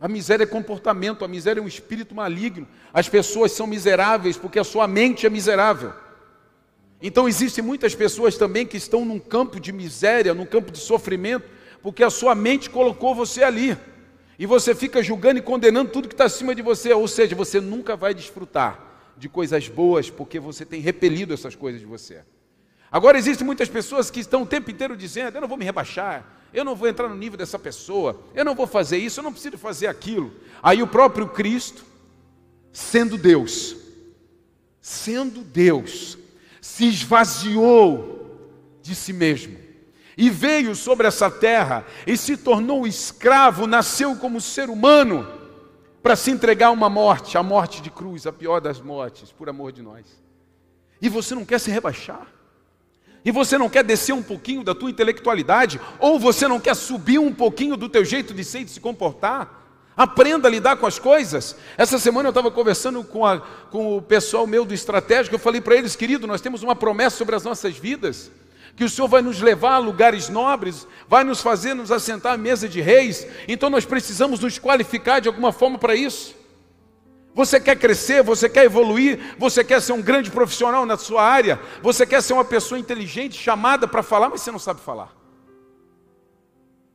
A 0.00 0.08
miséria 0.08 0.42
é 0.42 0.46
comportamento, 0.48 1.24
a 1.24 1.28
miséria 1.28 1.60
é 1.60 1.62
um 1.62 1.68
espírito 1.68 2.12
maligno. 2.12 2.66
As 2.92 3.08
pessoas 3.08 3.52
são 3.52 3.68
miseráveis 3.68 4.36
porque 4.36 4.58
a 4.58 4.64
sua 4.64 4.88
mente 4.88 5.24
é 5.24 5.30
miserável. 5.30 5.92
Então 7.00 7.28
existem 7.28 7.62
muitas 7.62 7.94
pessoas 7.94 8.36
também 8.36 8.66
que 8.66 8.76
estão 8.76 9.04
num 9.04 9.20
campo 9.20 9.60
de 9.60 9.70
miséria, 9.70 10.34
num 10.34 10.44
campo 10.44 10.72
de 10.72 10.78
sofrimento, 10.78 11.48
porque 11.84 12.02
a 12.02 12.10
sua 12.10 12.34
mente 12.34 12.68
colocou 12.68 13.14
você 13.14 13.44
ali. 13.44 13.78
E 14.36 14.44
você 14.44 14.74
fica 14.74 15.00
julgando 15.00 15.38
e 15.38 15.42
condenando 15.42 15.92
tudo 15.92 16.08
que 16.08 16.14
está 16.14 16.24
acima 16.24 16.52
de 16.52 16.62
você, 16.62 16.92
ou 16.92 17.06
seja, 17.06 17.36
você 17.36 17.60
nunca 17.60 17.94
vai 17.94 18.12
desfrutar 18.12 19.12
de 19.16 19.28
coisas 19.28 19.68
boas 19.68 20.10
porque 20.10 20.40
você 20.40 20.64
tem 20.64 20.80
repelido 20.80 21.32
essas 21.32 21.54
coisas 21.54 21.80
de 21.80 21.86
você. 21.86 22.24
Agora 22.90 23.16
existem 23.16 23.46
muitas 23.46 23.68
pessoas 23.68 24.10
que 24.10 24.18
estão 24.18 24.42
o 24.42 24.46
tempo 24.46 24.68
inteiro 24.68 24.96
dizendo: 24.96 25.36
eu 25.36 25.40
não 25.40 25.46
vou 25.46 25.56
me 25.56 25.64
rebaixar, 25.64 26.37
eu 26.52 26.64
não 26.64 26.74
vou 26.74 26.88
entrar 26.88 27.08
no 27.08 27.14
nível 27.14 27.38
dessa 27.38 27.58
pessoa, 27.58 28.20
eu 28.34 28.44
não 28.44 28.54
vou 28.54 28.66
fazer 28.66 28.98
isso, 28.98 29.20
eu 29.20 29.24
não 29.24 29.32
preciso 29.32 29.58
fazer 29.58 29.86
aquilo. 29.86 30.32
Aí 30.62 30.82
o 30.82 30.86
próprio 30.86 31.28
Cristo, 31.28 31.84
sendo 32.72 33.18
Deus, 33.18 33.76
sendo 34.80 35.42
Deus, 35.42 36.18
se 36.60 36.86
esvaziou 36.86 38.18
de 38.82 38.94
si 38.94 39.12
mesmo 39.12 39.58
e 40.16 40.28
veio 40.30 40.74
sobre 40.74 41.06
essa 41.06 41.30
terra 41.30 41.86
e 42.04 42.16
se 42.16 42.36
tornou 42.36 42.86
escravo, 42.86 43.68
nasceu 43.68 44.16
como 44.16 44.40
ser 44.40 44.68
humano 44.68 45.26
para 46.02 46.16
se 46.16 46.30
entregar 46.30 46.68
a 46.68 46.72
uma 46.72 46.88
morte, 46.88 47.38
a 47.38 47.42
morte 47.42 47.80
de 47.80 47.90
cruz, 47.90 48.26
a 48.26 48.32
pior 48.32 48.60
das 48.60 48.80
mortes, 48.80 49.30
por 49.30 49.48
amor 49.48 49.70
de 49.70 49.80
nós. 49.80 50.06
E 51.00 51.08
você 51.08 51.34
não 51.34 51.44
quer 51.44 51.60
se 51.60 51.70
rebaixar? 51.70 52.26
E 53.24 53.30
você 53.30 53.58
não 53.58 53.68
quer 53.68 53.84
descer 53.84 54.12
um 54.12 54.22
pouquinho 54.22 54.62
da 54.62 54.74
tua 54.74 54.90
intelectualidade, 54.90 55.80
ou 55.98 56.18
você 56.18 56.46
não 56.46 56.60
quer 56.60 56.74
subir 56.74 57.18
um 57.18 57.32
pouquinho 57.32 57.76
do 57.76 57.88
teu 57.88 58.04
jeito 58.04 58.32
de 58.32 58.44
ser 58.44 58.60
e 58.60 58.64
de 58.64 58.70
se 58.70 58.80
comportar, 58.80 59.58
aprenda 59.96 60.46
a 60.46 60.50
lidar 60.50 60.76
com 60.76 60.86
as 60.86 60.98
coisas. 60.98 61.56
Essa 61.76 61.98
semana 61.98 62.28
eu 62.28 62.30
estava 62.30 62.50
conversando 62.50 63.02
com, 63.02 63.26
a, 63.26 63.40
com 63.70 63.96
o 63.96 64.02
pessoal 64.02 64.46
meu 64.46 64.64
do 64.64 64.72
estratégico, 64.72 65.34
eu 65.34 65.40
falei 65.40 65.60
para 65.60 65.74
eles, 65.74 65.96
querido, 65.96 66.26
nós 66.26 66.40
temos 66.40 66.62
uma 66.62 66.76
promessa 66.76 67.16
sobre 67.16 67.34
as 67.34 67.42
nossas 67.42 67.76
vidas, 67.76 68.30
que 68.76 68.84
o 68.84 68.88
Senhor 68.88 69.08
vai 69.08 69.20
nos 69.20 69.40
levar 69.40 69.74
a 69.74 69.78
lugares 69.78 70.28
nobres, 70.28 70.86
vai 71.08 71.24
nos 71.24 71.40
fazer 71.42 71.74
nos 71.74 71.90
assentar 71.90 72.34
à 72.34 72.36
mesa 72.36 72.68
de 72.68 72.80
reis, 72.80 73.26
então 73.48 73.68
nós 73.68 73.84
precisamos 73.84 74.38
nos 74.38 74.56
qualificar 74.56 75.18
de 75.18 75.26
alguma 75.26 75.50
forma 75.50 75.76
para 75.76 75.96
isso. 75.96 76.37
Você 77.34 77.60
quer 77.60 77.76
crescer, 77.76 78.22
você 78.22 78.48
quer 78.48 78.64
evoluir, 78.64 79.36
você 79.38 79.62
quer 79.62 79.80
ser 79.80 79.92
um 79.92 80.02
grande 80.02 80.30
profissional 80.30 80.84
na 80.84 80.96
sua 80.96 81.22
área, 81.22 81.60
você 81.82 82.06
quer 82.06 82.22
ser 82.22 82.32
uma 82.32 82.44
pessoa 82.44 82.78
inteligente, 82.78 83.36
chamada 83.36 83.86
para 83.86 84.02
falar, 84.02 84.28
mas 84.28 84.42
você 84.42 84.50
não 84.50 84.58
sabe 84.58 84.80
falar. 84.80 85.14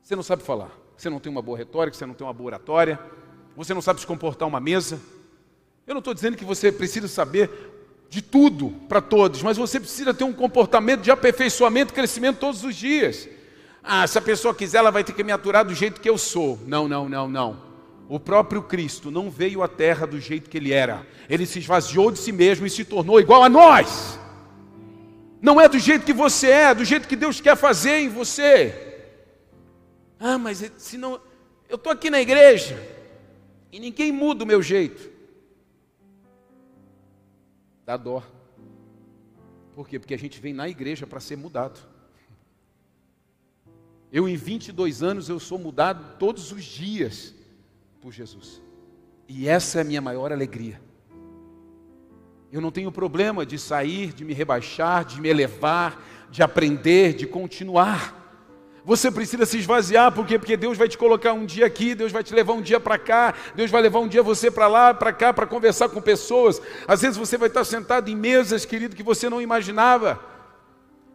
Você 0.02 0.16
não 0.16 0.24
sabe 0.24 0.44
falar. 0.44 0.72
Você 0.98 1.10
não 1.10 1.20
tem 1.20 1.32
uma 1.32 1.42
boa 1.42 1.58
retórica, 1.58 1.98
você 1.98 2.06
não 2.06 2.14
tem 2.14 2.26
uma 2.26 2.34
boa 2.34 2.48
oratória, 2.48 3.00
você 3.56 3.74
não 3.74 3.82
sabe 3.82 4.00
se 4.00 4.08
comportar 4.08 4.48
uma 4.48 4.60
mesa. 4.60 5.00
Eu 5.88 5.94
não 5.94 6.00
estou 6.00 6.14
dizendo 6.14 6.38
que 6.38 6.46
você 6.46 6.72
precisa 6.72 7.08
saber 7.08 7.50
de 8.10 8.22
tudo 8.22 8.70
para 8.88 9.02
todos, 9.02 9.42
mas 9.42 9.58
você 9.58 9.80
precisa 9.80 10.14
ter 10.14 10.24
um 10.24 10.34
comportamento 10.34 11.02
de 11.02 11.12
aperfeiçoamento 11.12 11.92
e 11.92 11.96
crescimento 11.96 12.40
todos 12.40 12.64
os 12.64 12.76
dias. 12.76 13.28
Ah, 13.84 14.06
se 14.08 14.18
a 14.18 14.22
pessoa 14.22 14.54
quiser, 14.54 14.78
ela 14.78 14.92
vai 14.92 15.04
ter 15.04 15.14
que 15.14 15.24
me 15.24 15.32
aturar 15.32 15.66
do 15.66 15.74
jeito 15.74 16.00
que 16.00 16.10
eu 16.10 16.18
sou. 16.18 16.60
Não, 16.66 16.88
não, 16.88 17.10
não, 17.10 17.28
não. 17.28 17.73
O 18.14 18.20
próprio 18.20 18.62
Cristo 18.62 19.10
não 19.10 19.28
veio 19.28 19.64
à 19.64 19.68
terra 19.68 20.06
do 20.06 20.20
jeito 20.20 20.48
que 20.48 20.56
ele 20.56 20.72
era. 20.72 21.04
Ele 21.28 21.48
se 21.48 21.58
esvaziou 21.58 22.12
de 22.12 22.20
si 22.20 22.32
mesmo 22.32 22.64
e 22.64 22.70
se 22.70 22.86
tornou 22.86 23.20
igual 23.20 23.42
a 23.44 23.50
nós. 23.50 24.20
Não 25.42 25.60
é 25.60 25.68
do 25.68 25.80
jeito 25.80 26.06
que 26.06 26.14
você 26.14 26.48
é, 26.52 26.62
é 26.66 26.76
do 26.76 26.86
jeito 26.86 27.08
que 27.08 27.16
Deus 27.16 27.42
quer 27.42 27.58
fazer 27.58 28.02
em 28.02 28.10
você. 28.10 29.10
Ah, 30.20 30.38
mas 30.38 30.72
se 30.78 30.96
não, 30.96 31.20
eu 31.68 31.76
estou 31.76 31.92
aqui 31.92 32.12
na 32.12 32.22
igreja 32.22 32.80
e 33.72 33.80
ninguém 33.80 34.12
muda 34.12 34.44
o 34.44 34.48
meu 34.48 34.62
jeito. 34.62 35.10
Dá 37.84 37.98
dó. 37.98 38.22
Por 39.74 39.88
quê? 39.88 39.98
Porque 39.98 40.14
a 40.14 40.20
gente 40.20 40.40
vem 40.40 40.54
na 40.54 40.70
igreja 40.70 41.08
para 41.08 41.20
ser 41.20 41.36
mudado. 41.36 41.80
Eu 44.12 44.30
em 44.30 44.36
22 44.36 45.02
anos 45.02 45.30
eu 45.30 45.40
sou 45.40 45.58
mudado 45.58 46.20
todos 46.20 46.52
os 46.52 46.64
dias 46.64 47.34
por 48.04 48.12
Jesus. 48.12 48.62
E 49.30 49.48
essa 49.48 49.78
é 49.78 49.82
a 49.82 49.84
minha 49.86 50.02
maior 50.02 50.34
alegria. 50.34 50.82
Eu 52.52 52.60
não 52.60 52.70
tenho 52.70 52.92
problema 52.92 53.46
de 53.46 53.58
sair, 53.58 54.12
de 54.12 54.26
me 54.26 54.34
rebaixar, 54.34 55.06
de 55.06 55.22
me 55.22 55.30
elevar, 55.30 56.06
de 56.30 56.44
aprender, 56.44 57.14
de 57.14 57.26
continuar. 57.26 58.22
Você 58.84 59.10
precisa 59.10 59.46
se 59.46 59.58
esvaziar, 59.58 60.12
por 60.12 60.28
quê? 60.28 60.38
Porque 60.38 60.58
Deus 60.58 60.78
vai 60.78 60.90
te 60.90 60.98
colocar 60.98 61.32
um 61.32 61.46
dia 61.46 61.66
aqui, 61.66 61.96
Deus 61.96 62.12
vai 62.12 62.22
te 62.22 62.34
levar 62.34 62.52
um 62.52 62.62
dia 62.62 62.78
para 62.78 62.98
cá, 62.98 63.34
Deus 63.56 63.72
vai 63.72 63.82
levar 63.82 64.00
um 64.00 64.08
dia 64.10 64.22
você 64.22 64.52
para 64.52 64.68
lá, 64.68 64.94
para 64.94 65.14
cá, 65.14 65.34
para 65.34 65.48
conversar 65.48 65.88
com 65.88 66.02
pessoas. 66.02 66.62
Às 66.86 67.02
vezes 67.02 67.16
você 67.16 67.38
vai 67.38 67.48
estar 67.48 67.64
sentado 67.64 68.10
em 68.10 68.16
mesas, 68.18 68.66
querido, 68.66 68.98
que 68.98 69.02
você 69.02 69.30
não 69.30 69.42
imaginava, 69.42 70.20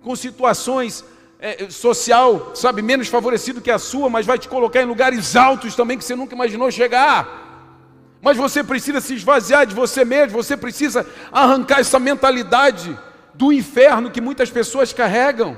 com 0.01 0.17
situações 0.17 1.05
é, 1.39 1.71
social, 1.71 2.55
sabe, 2.55 2.83
menos 2.83 3.09
favorecido 3.09 3.61
que 3.61 3.71
a 3.71 3.79
sua, 3.79 4.11
mas 4.11 4.27
vai 4.27 4.39
te 4.39 4.49
colocar 4.49 4.83
em 4.83 4.87
lugares 4.87 5.37
altos 5.37 5.75
também 5.75 5.97
que 5.97 6.05
você 6.05 6.17
nunca 6.17 6.35
imaginou 6.35 6.71
chegar. 6.71 7.47
Mas 8.21 8.37
você 8.37 8.65
precisa 8.65 9.01
se 9.01 9.15
esvaziar 9.15 9.65
de 9.65 9.75
você 9.75 10.05
mesmo, 10.05 10.43
você 10.43 10.57
precisa 10.57 11.07
arrancar 11.31 11.81
essa 11.81 11.99
mentalidade 12.01 12.99
do 13.35 13.53
inferno 13.53 14.11
que 14.11 14.21
muitas 14.21 14.51
pessoas 14.51 14.93
carregam. 14.93 15.57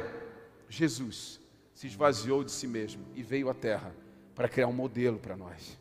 Jesus 0.69 1.41
se 1.75 1.87
esvaziou 1.87 2.45
de 2.45 2.53
si 2.53 2.67
mesmo 2.67 3.07
e 3.15 3.23
veio 3.23 3.49
à 3.49 3.55
terra 3.55 3.95
para 4.35 4.49
criar 4.49 4.67
um 4.67 4.73
modelo 4.73 5.19
para 5.19 5.35
nós. 5.35 5.79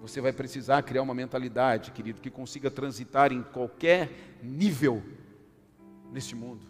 Você 0.00 0.18
vai 0.22 0.32
precisar 0.32 0.82
criar 0.82 1.02
uma 1.02 1.14
mentalidade, 1.14 1.90
querido, 1.90 2.22
que 2.22 2.30
consiga 2.30 2.70
transitar 2.70 3.30
em 3.30 3.42
qualquer 3.42 4.10
nível 4.42 5.02
neste 6.10 6.34
mundo. 6.34 6.69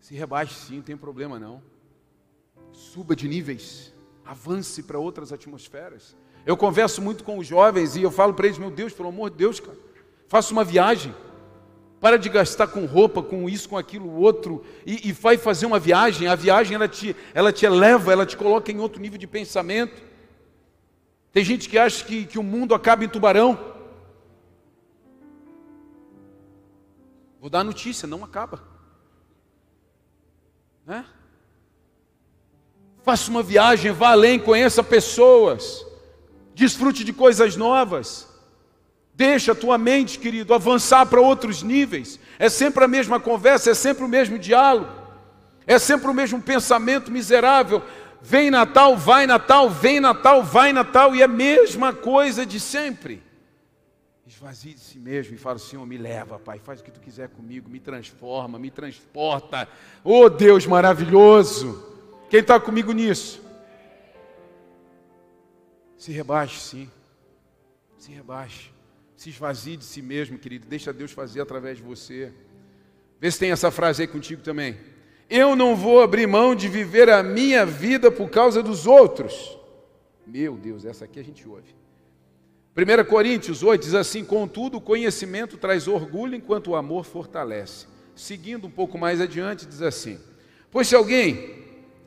Se 0.00 0.14
rebaixe 0.14 0.54
sim, 0.54 0.76
não 0.76 0.82
tem 0.82 0.96
problema 0.96 1.38
não. 1.38 1.62
Suba 2.72 3.16
de 3.16 3.28
níveis, 3.28 3.92
avance 4.24 4.82
para 4.82 4.98
outras 4.98 5.32
atmosferas. 5.32 6.16
Eu 6.46 6.56
converso 6.56 7.02
muito 7.02 7.24
com 7.24 7.38
os 7.38 7.46
jovens 7.46 7.96
e 7.96 8.02
eu 8.02 8.10
falo 8.10 8.32
para 8.34 8.46
eles, 8.46 8.58
meu 8.58 8.70
Deus, 8.70 8.92
pelo 8.92 9.08
amor 9.08 9.30
de 9.30 9.36
Deus, 9.36 9.60
cara, 9.60 9.76
faça 10.28 10.52
uma 10.52 10.64
viagem. 10.64 11.14
Para 12.00 12.16
de 12.16 12.28
gastar 12.28 12.68
com 12.68 12.86
roupa, 12.86 13.22
com 13.22 13.48
isso, 13.48 13.68
com 13.68 13.76
aquilo, 13.76 14.14
outro, 14.14 14.64
e, 14.86 15.08
e 15.08 15.12
vai 15.12 15.36
fazer 15.36 15.66
uma 15.66 15.80
viagem. 15.80 16.28
A 16.28 16.36
viagem 16.36 16.76
ela 16.76 16.86
te, 16.86 17.14
ela 17.34 17.52
te 17.52 17.66
eleva, 17.66 18.12
ela 18.12 18.24
te 18.24 18.36
coloca 18.36 18.70
em 18.70 18.78
outro 18.78 19.02
nível 19.02 19.18
de 19.18 19.26
pensamento. 19.26 20.00
Tem 21.32 21.44
gente 21.44 21.68
que 21.68 21.76
acha 21.76 22.04
que, 22.04 22.24
que 22.24 22.38
o 22.38 22.42
mundo 22.42 22.72
acaba 22.74 23.04
em 23.04 23.08
tubarão. 23.08 23.58
Vou 27.40 27.50
dar 27.50 27.60
a 27.60 27.64
notícia, 27.64 28.06
não 28.06 28.24
acaba. 28.24 28.77
Né? 30.88 31.04
Faça 33.04 33.30
uma 33.30 33.42
viagem, 33.42 33.92
vá 33.92 34.12
além, 34.12 34.38
conheça 34.38 34.82
pessoas, 34.82 35.84
desfrute 36.54 37.04
de 37.04 37.12
coisas 37.12 37.56
novas. 37.56 38.26
Deixa 39.12 39.52
a 39.52 39.54
tua 39.54 39.76
mente, 39.76 40.18
querido, 40.18 40.54
avançar 40.54 41.04
para 41.04 41.20
outros 41.20 41.62
níveis. 41.62 42.18
É 42.38 42.48
sempre 42.48 42.84
a 42.84 42.88
mesma 42.88 43.20
conversa, 43.20 43.70
é 43.70 43.74
sempre 43.74 44.02
o 44.02 44.08
mesmo 44.08 44.38
diálogo, 44.38 44.90
é 45.66 45.78
sempre 45.78 46.08
o 46.08 46.14
mesmo 46.14 46.40
pensamento 46.40 47.10
miserável. 47.10 47.82
Vem 48.22 48.50
Natal, 48.50 48.96
vai 48.96 49.26
Natal, 49.26 49.68
vem 49.68 50.00
Natal, 50.00 50.42
vai 50.42 50.72
Natal, 50.72 51.14
e 51.14 51.20
é 51.20 51.24
a 51.24 51.28
mesma 51.28 51.92
coisa 51.92 52.46
de 52.46 52.58
sempre. 52.58 53.22
Esvazie 54.28 54.74
de 54.74 54.80
si 54.80 54.98
mesmo 54.98 55.34
e 55.34 55.38
fala: 55.38 55.58
Senhor, 55.58 55.86
me 55.86 55.96
leva, 55.96 56.38
Pai, 56.38 56.58
faz 56.58 56.80
o 56.80 56.84
que 56.84 56.90
tu 56.90 57.00
quiser 57.00 57.30
comigo, 57.30 57.70
me 57.70 57.80
transforma, 57.80 58.58
me 58.58 58.70
transporta. 58.70 59.66
Oh 60.04 60.28
Deus 60.28 60.66
maravilhoso! 60.66 61.82
Quem 62.28 62.40
está 62.40 62.60
comigo 62.60 62.92
nisso? 62.92 63.42
Se 65.96 66.12
rebaixe, 66.12 66.60
sim. 66.60 66.90
Se 67.96 68.12
rebaixe. 68.12 68.70
Se 69.16 69.30
esvazie 69.30 69.78
de 69.78 69.84
si 69.84 70.02
mesmo, 70.02 70.38
querido. 70.38 70.66
Deixa 70.66 70.92
Deus 70.92 71.10
fazer 71.10 71.40
através 71.40 71.78
de 71.78 71.82
você. 71.82 72.30
Vê 73.18 73.30
se 73.30 73.38
tem 73.38 73.50
essa 73.50 73.70
frase 73.70 74.02
aí 74.02 74.08
contigo 74.08 74.42
também. 74.42 74.78
Eu 75.30 75.56
não 75.56 75.74
vou 75.74 76.02
abrir 76.02 76.26
mão 76.26 76.54
de 76.54 76.68
viver 76.68 77.08
a 77.08 77.22
minha 77.22 77.64
vida 77.64 78.10
por 78.10 78.28
causa 78.28 78.62
dos 78.62 78.86
outros. 78.86 79.58
Meu 80.26 80.54
Deus, 80.54 80.84
essa 80.84 81.06
aqui 81.06 81.18
a 81.18 81.24
gente 81.24 81.48
ouve. 81.48 81.74
1 82.78 83.04
Coríntios 83.06 83.64
8 83.64 83.82
diz 83.82 83.94
assim: 83.94 84.24
Contudo, 84.24 84.76
o 84.76 84.80
conhecimento 84.80 85.56
traz 85.56 85.88
orgulho, 85.88 86.36
enquanto 86.36 86.68
o 86.68 86.76
amor 86.76 87.04
fortalece. 87.04 87.86
Seguindo 88.14 88.68
um 88.68 88.70
pouco 88.70 88.96
mais 88.96 89.20
adiante, 89.20 89.66
diz 89.66 89.82
assim: 89.82 90.16
Pois 90.70 90.86
se 90.86 90.94
alguém 90.94 91.56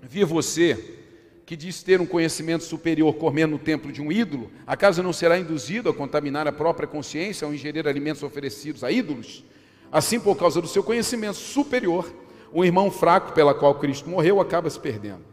vir 0.01 0.23
você 0.23 0.97
que 1.45 1.57
diz 1.57 1.83
ter 1.83 1.99
um 1.99 2.05
conhecimento 2.05 2.63
superior 2.63 3.13
comendo 3.15 3.51
no 3.51 3.59
templo 3.59 3.91
de 3.91 4.01
um 4.01 4.09
ídolo, 4.09 4.49
acaso 4.65 5.03
não 5.03 5.11
será 5.11 5.37
induzido 5.37 5.89
a 5.89 5.93
contaminar 5.93 6.47
a 6.47 6.53
própria 6.53 6.87
consciência 6.87 7.45
ao 7.45 7.53
ingerir 7.53 7.85
alimentos 7.85 8.23
oferecidos 8.23 8.81
a 8.81 8.89
ídolos? 8.89 9.43
Assim, 9.91 10.21
por 10.21 10.37
causa 10.37 10.61
do 10.61 10.69
seu 10.69 10.81
conhecimento 10.81 11.35
superior, 11.35 12.09
um 12.53 12.63
irmão 12.63 12.89
fraco 12.89 13.33
pela 13.33 13.53
qual 13.53 13.75
Cristo 13.75 14.09
morreu 14.09 14.39
acaba 14.39 14.69
se 14.69 14.79
perdendo. 14.79 15.25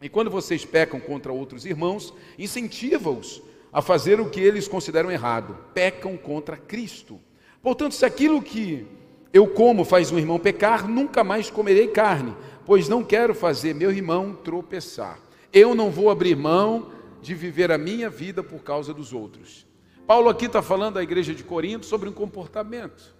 E 0.00 0.08
quando 0.08 0.28
vocês 0.28 0.64
pecam 0.64 0.98
contra 0.98 1.32
outros 1.32 1.64
irmãos, 1.64 2.12
incentiva-os 2.36 3.40
a 3.72 3.80
fazer 3.80 4.20
o 4.20 4.28
que 4.28 4.40
eles 4.40 4.68
consideram 4.68 5.10
errado. 5.10 5.56
Pecam 5.72 6.16
contra 6.16 6.56
Cristo. 6.56 7.18
Portanto, 7.62 7.94
se 7.94 8.04
aquilo 8.04 8.42
que 8.42 8.86
eu 9.32 9.46
como 9.46 9.84
faz 9.84 10.12
um 10.12 10.18
irmão 10.18 10.38
pecar, 10.38 10.86
nunca 10.86 11.24
mais 11.24 11.50
comerei 11.50 11.88
carne, 11.88 12.36
pois 12.66 12.88
não 12.88 13.02
quero 13.02 13.34
fazer 13.34 13.74
meu 13.74 13.90
irmão 13.90 14.34
tropeçar. 14.34 15.18
Eu 15.52 15.74
não 15.74 15.90
vou 15.90 16.10
abrir 16.10 16.36
mão 16.36 16.92
de 17.22 17.34
viver 17.34 17.72
a 17.72 17.78
minha 17.78 18.10
vida 18.10 18.42
por 18.42 18.62
causa 18.62 18.92
dos 18.92 19.12
outros. 19.12 19.66
Paulo 20.06 20.28
aqui 20.28 20.46
está 20.46 20.60
falando 20.60 20.98
à 20.98 21.02
igreja 21.02 21.34
de 21.34 21.44
Corinto 21.44 21.86
sobre 21.86 22.08
um 22.08 22.12
comportamento, 22.12 23.14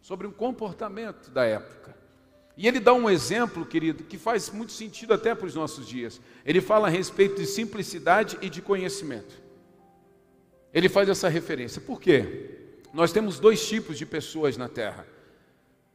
sobre 0.00 0.26
um 0.26 0.30
comportamento 0.30 1.30
da 1.30 1.44
época. 1.44 1.96
E 2.56 2.66
ele 2.68 2.78
dá 2.78 2.92
um 2.92 3.08
exemplo, 3.08 3.64
querido, 3.64 4.04
que 4.04 4.18
faz 4.18 4.50
muito 4.50 4.72
sentido 4.72 5.14
até 5.14 5.34
para 5.34 5.46
os 5.46 5.54
nossos 5.54 5.86
dias. 5.86 6.20
Ele 6.44 6.60
fala 6.60 6.88
a 6.88 6.90
respeito 6.90 7.40
de 7.40 7.46
simplicidade 7.46 8.36
e 8.42 8.50
de 8.50 8.60
conhecimento. 8.60 9.47
Ele 10.78 10.88
faz 10.88 11.08
essa 11.08 11.28
referência. 11.28 11.80
Por 11.80 12.00
quê? 12.00 12.50
Nós 12.94 13.10
temos 13.10 13.40
dois 13.40 13.66
tipos 13.66 13.98
de 13.98 14.06
pessoas 14.06 14.56
na 14.56 14.68
terra. 14.68 15.04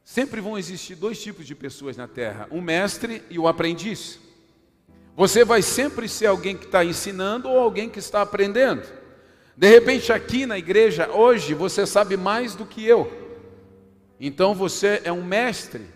Sempre 0.04 0.42
vão 0.42 0.58
existir 0.58 0.94
dois 0.94 1.18
tipos 1.22 1.46
de 1.46 1.54
pessoas 1.54 1.96
na 1.96 2.06
terra: 2.06 2.46
o 2.50 2.60
mestre 2.60 3.22
e 3.30 3.38
o 3.38 3.48
aprendiz. 3.48 4.20
Você 5.16 5.42
vai 5.42 5.62
sempre 5.62 6.06
ser 6.06 6.26
alguém 6.26 6.54
que 6.54 6.66
está 6.66 6.84
ensinando 6.84 7.48
ou 7.48 7.58
alguém 7.58 7.88
que 7.88 7.98
está 7.98 8.20
aprendendo. 8.20 8.86
De 9.56 9.70
repente, 9.70 10.12
aqui 10.12 10.44
na 10.44 10.58
igreja, 10.58 11.08
hoje, 11.10 11.54
você 11.54 11.86
sabe 11.86 12.18
mais 12.18 12.54
do 12.54 12.66
que 12.66 12.84
eu. 12.84 13.10
Então 14.20 14.54
você 14.54 15.00
é 15.02 15.10
um 15.10 15.24
mestre. 15.24 15.86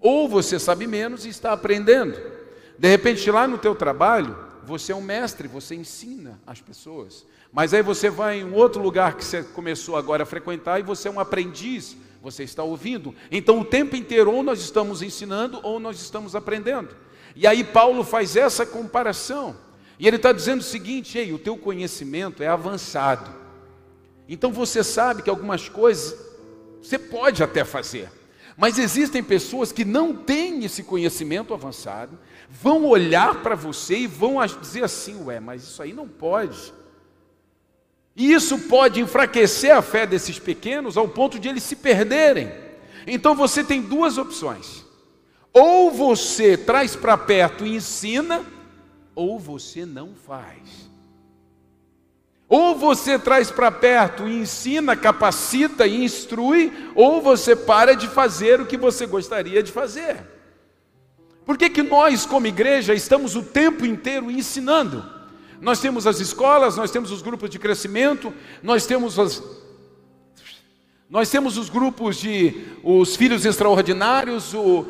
Ou 0.00 0.28
você 0.28 0.58
sabe 0.58 0.88
menos 0.88 1.24
e 1.24 1.28
está 1.28 1.52
aprendendo. 1.52 2.18
De 2.76 2.88
repente, 2.88 3.30
lá 3.30 3.46
no 3.46 3.58
teu 3.58 3.76
trabalho, 3.76 4.36
você 4.64 4.90
é 4.90 4.96
um 4.96 5.00
mestre, 5.00 5.46
você 5.46 5.76
ensina 5.76 6.40
as 6.44 6.60
pessoas. 6.60 7.24
Mas 7.52 7.72
aí 7.72 7.82
você 7.82 8.10
vai 8.10 8.40
em 8.40 8.44
um 8.44 8.54
outro 8.54 8.82
lugar 8.82 9.16
que 9.16 9.24
você 9.24 9.42
começou 9.42 9.96
agora 9.96 10.22
a 10.22 10.26
frequentar 10.26 10.78
e 10.78 10.82
você 10.82 11.08
é 11.08 11.10
um 11.10 11.20
aprendiz, 11.20 11.96
você 12.22 12.44
está 12.44 12.62
ouvindo. 12.62 13.14
Então, 13.30 13.60
o 13.60 13.64
tempo 13.64 13.96
inteiro, 13.96 14.32
ou 14.32 14.42
nós 14.42 14.60
estamos 14.60 15.02
ensinando 15.02 15.60
ou 15.62 15.80
nós 15.80 16.00
estamos 16.00 16.34
aprendendo. 16.34 16.94
E 17.34 17.46
aí 17.46 17.64
Paulo 17.64 18.04
faz 18.04 18.36
essa 18.36 18.66
comparação. 18.66 19.56
E 19.98 20.06
ele 20.06 20.16
está 20.16 20.32
dizendo 20.32 20.60
o 20.60 20.64
seguinte: 20.64 21.18
ei, 21.18 21.32
o 21.32 21.38
teu 21.38 21.56
conhecimento 21.56 22.42
é 22.42 22.48
avançado. 22.48 23.30
Então 24.28 24.52
você 24.52 24.84
sabe 24.84 25.22
que 25.22 25.30
algumas 25.30 25.68
coisas 25.68 26.14
você 26.82 26.98
pode 26.98 27.42
até 27.42 27.64
fazer. 27.64 28.10
Mas 28.56 28.78
existem 28.78 29.22
pessoas 29.22 29.70
que 29.70 29.84
não 29.84 30.14
têm 30.14 30.64
esse 30.64 30.82
conhecimento 30.82 31.54
avançado, 31.54 32.18
vão 32.50 32.84
olhar 32.86 33.40
para 33.42 33.54
você 33.54 33.98
e 33.98 34.06
vão 34.06 34.44
dizer 34.44 34.84
assim: 34.84 35.22
ué, 35.24 35.40
mas 35.40 35.62
isso 35.62 35.82
aí 35.82 35.92
não 35.92 36.08
pode. 36.08 36.72
E 38.18 38.32
isso 38.32 38.58
pode 38.58 39.00
enfraquecer 39.00 39.72
a 39.72 39.80
fé 39.80 40.04
desses 40.04 40.40
pequenos 40.40 40.96
ao 40.96 41.06
ponto 41.06 41.38
de 41.38 41.48
eles 41.48 41.62
se 41.62 41.76
perderem. 41.76 42.52
Então 43.06 43.32
você 43.32 43.62
tem 43.62 43.80
duas 43.80 44.18
opções. 44.18 44.84
Ou 45.52 45.92
você 45.92 46.56
traz 46.56 46.96
para 46.96 47.16
perto 47.16 47.64
e 47.64 47.76
ensina, 47.76 48.44
ou 49.14 49.38
você 49.38 49.86
não 49.86 50.14
faz. 50.26 50.90
Ou 52.48 52.74
você 52.74 53.20
traz 53.20 53.52
para 53.52 53.70
perto 53.70 54.26
e 54.26 54.40
ensina, 54.40 54.96
capacita 54.96 55.86
e 55.86 56.02
instrui, 56.02 56.72
ou 56.96 57.22
você 57.22 57.54
para 57.54 57.94
de 57.94 58.08
fazer 58.08 58.60
o 58.60 58.66
que 58.66 58.76
você 58.76 59.06
gostaria 59.06 59.62
de 59.62 59.70
fazer. 59.70 60.16
Por 61.46 61.56
que, 61.56 61.70
que 61.70 61.84
nós, 61.84 62.26
como 62.26 62.48
igreja, 62.48 62.94
estamos 62.94 63.36
o 63.36 63.44
tempo 63.44 63.86
inteiro 63.86 64.28
ensinando? 64.28 65.17
Nós 65.60 65.80
temos 65.80 66.06
as 66.06 66.20
escolas, 66.20 66.76
nós 66.76 66.90
temos 66.90 67.10
os 67.10 67.22
grupos 67.22 67.50
de 67.50 67.58
crescimento, 67.58 68.32
nós 68.62 68.86
temos 68.86 69.18
as, 69.18 69.42
nós 71.10 71.30
temos 71.30 71.56
os 71.56 71.68
grupos 71.68 72.16
de 72.16 72.66
os 72.82 73.16
filhos 73.16 73.44
extraordinários, 73.44 74.52
o, 74.54 74.86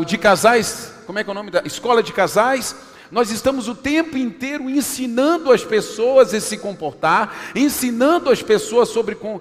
o 0.00 0.04
de 0.04 0.16
casais, 0.16 0.92
como 1.06 1.18
é 1.18 1.24
que 1.24 1.30
é 1.30 1.32
o 1.32 1.34
nome 1.34 1.50
da 1.50 1.62
escola 1.64 2.02
de 2.02 2.12
casais. 2.12 2.74
Nós 3.10 3.30
estamos 3.30 3.68
o 3.68 3.74
tempo 3.74 4.16
inteiro 4.16 4.68
ensinando 4.70 5.52
as 5.52 5.64
pessoas 5.64 6.32
a 6.34 6.40
se 6.40 6.56
comportar, 6.58 7.52
ensinando 7.54 8.30
as 8.30 8.42
pessoas 8.42 8.88
sobre 8.88 9.14
con, 9.14 9.40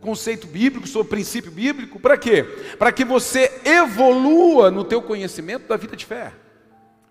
conceito 0.00 0.46
bíblico, 0.46 0.86
sobre 0.86 1.08
princípio 1.08 1.50
bíblico. 1.50 1.98
Para 1.98 2.16
quê? 2.16 2.42
Para 2.78 2.92
que 2.92 3.04
você 3.04 3.60
evolua 3.64 4.70
no 4.70 4.84
teu 4.84 5.02
conhecimento 5.02 5.68
da 5.68 5.76
vida 5.76 5.96
de 5.96 6.04
fé. 6.06 6.32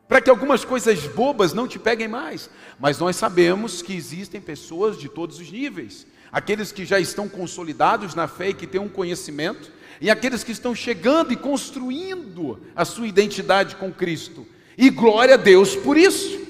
Para 0.08 0.22
que 0.22 0.30
algumas 0.30 0.64
coisas 0.64 1.08
bobas 1.08 1.54
não 1.54 1.68
te 1.68 1.80
peguem 1.80 2.08
mais. 2.08 2.50
Mas 2.80 3.00
nós 3.00 3.16
sabemos 3.16 3.82
que 3.82 3.96
existem 3.96 4.40
pessoas 4.40 4.98
de 4.98 5.10
todos 5.10 5.40
os 5.40 5.52
níveis 5.52 6.06
aqueles 6.36 6.70
que 6.70 6.84
já 6.84 7.00
estão 7.00 7.30
consolidados 7.30 8.14
na 8.14 8.28
fé 8.28 8.50
e 8.50 8.54
que 8.54 8.68
têm 8.68 8.82
um 8.82 8.90
conhecimento, 8.90 9.72
e 10.02 10.10
aqueles 10.10 10.44
que 10.44 10.52
estão 10.52 10.76
chegando 10.76 11.32
e 11.32 11.38
construindo 11.38 12.60
a 12.76 12.84
sua 12.84 13.08
identidade 13.08 13.78
com 13.78 13.90
Cristo. 13.90 14.46
E 14.78 14.90
glória 14.90 15.36
a 15.36 15.38
Deus 15.38 15.78
por 15.78 15.96
isso. 15.96 16.46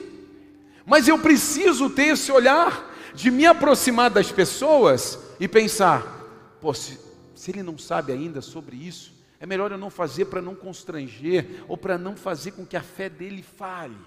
Mas 0.87 1.07
eu 1.07 1.19
preciso 1.19 1.87
ter 1.87 2.13
esse 2.13 2.31
olhar 2.31 2.91
de 3.13 3.29
me 3.29 3.45
aproximar 3.45 4.09
das 4.09 4.31
pessoas 4.31 5.19
e 5.39 5.47
pensar: 5.47 6.25
se, 6.73 6.99
se 7.35 7.51
ele 7.51 7.61
não 7.61 7.77
sabe 7.77 8.11
ainda 8.11 8.41
sobre 8.41 8.75
isso, 8.75 9.13
é 9.39 9.45
melhor 9.45 9.71
eu 9.71 9.77
não 9.77 9.89
fazer 9.89 10.25
para 10.25 10.41
não 10.41 10.55
constranger 10.55 11.63
ou 11.67 11.77
para 11.77 11.97
não 11.97 12.15
fazer 12.15 12.51
com 12.51 12.65
que 12.65 12.77
a 12.77 12.81
fé 12.81 13.09
dele 13.09 13.43
fale. 13.43 13.97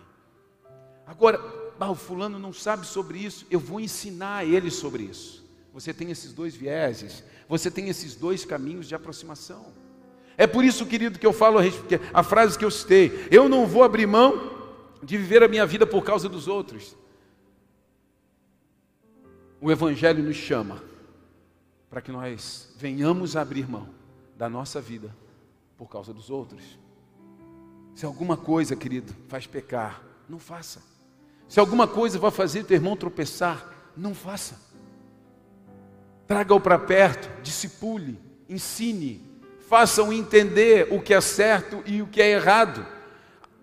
Agora, 1.06 1.40
ah, 1.78 1.90
o 1.90 1.94
fulano 1.94 2.38
não 2.38 2.52
sabe 2.52 2.86
sobre 2.86 3.18
isso, 3.18 3.46
eu 3.50 3.60
vou 3.60 3.80
ensinar 3.80 4.44
ele 4.44 4.70
sobre 4.70 5.04
isso. 5.04 5.46
Você 5.72 5.92
tem 5.92 6.10
esses 6.10 6.32
dois 6.32 6.54
vieses, 6.56 7.22
você 7.48 7.70
tem 7.70 7.88
esses 7.88 8.14
dois 8.14 8.44
caminhos 8.44 8.88
de 8.88 8.94
aproximação. 8.94 9.66
É 10.36 10.46
por 10.46 10.64
isso, 10.64 10.86
querido, 10.86 11.18
que 11.18 11.26
eu 11.26 11.32
falo 11.32 11.58
a 12.12 12.22
frase 12.22 12.58
que 12.58 12.64
eu 12.64 12.70
citei: 12.70 13.28
eu 13.30 13.48
não 13.48 13.66
vou 13.66 13.82
abrir 13.82 14.06
mão 14.06 14.56
de 15.02 15.16
viver 15.16 15.42
a 15.42 15.48
minha 15.48 15.66
vida 15.66 15.86
por 15.86 16.02
causa 16.04 16.28
dos 16.28 16.48
outros. 16.48 16.96
O 19.60 19.70
Evangelho 19.70 20.22
nos 20.22 20.36
chama 20.36 20.82
para 21.90 22.00
que 22.00 22.12
nós 22.12 22.72
venhamos 22.76 23.36
a 23.36 23.40
abrir 23.40 23.68
mão 23.68 23.97
da 24.38 24.48
nossa 24.48 24.80
vida 24.80 25.14
por 25.76 25.88
causa 25.88 26.14
dos 26.14 26.30
outros. 26.30 26.78
Se 27.94 28.06
alguma 28.06 28.36
coisa, 28.36 28.76
querido, 28.76 29.12
faz 29.26 29.48
pecar, 29.48 30.00
não 30.28 30.38
faça. 30.38 30.80
Se 31.48 31.58
alguma 31.58 31.88
coisa 31.88 32.18
vai 32.18 32.30
fazer 32.30 32.62
teu 32.62 32.76
irmão 32.76 32.96
tropeçar, 32.96 33.90
não 33.96 34.14
faça. 34.14 34.60
Traga-o 36.28 36.60
para 36.60 36.78
perto, 36.78 37.42
discipule, 37.42 38.20
ensine, 38.48 39.20
faça-o 39.68 40.12
entender 40.12 40.86
o 40.92 41.02
que 41.02 41.12
é 41.12 41.20
certo 41.20 41.82
e 41.84 42.00
o 42.00 42.06
que 42.06 42.22
é 42.22 42.30
errado. 42.30 42.86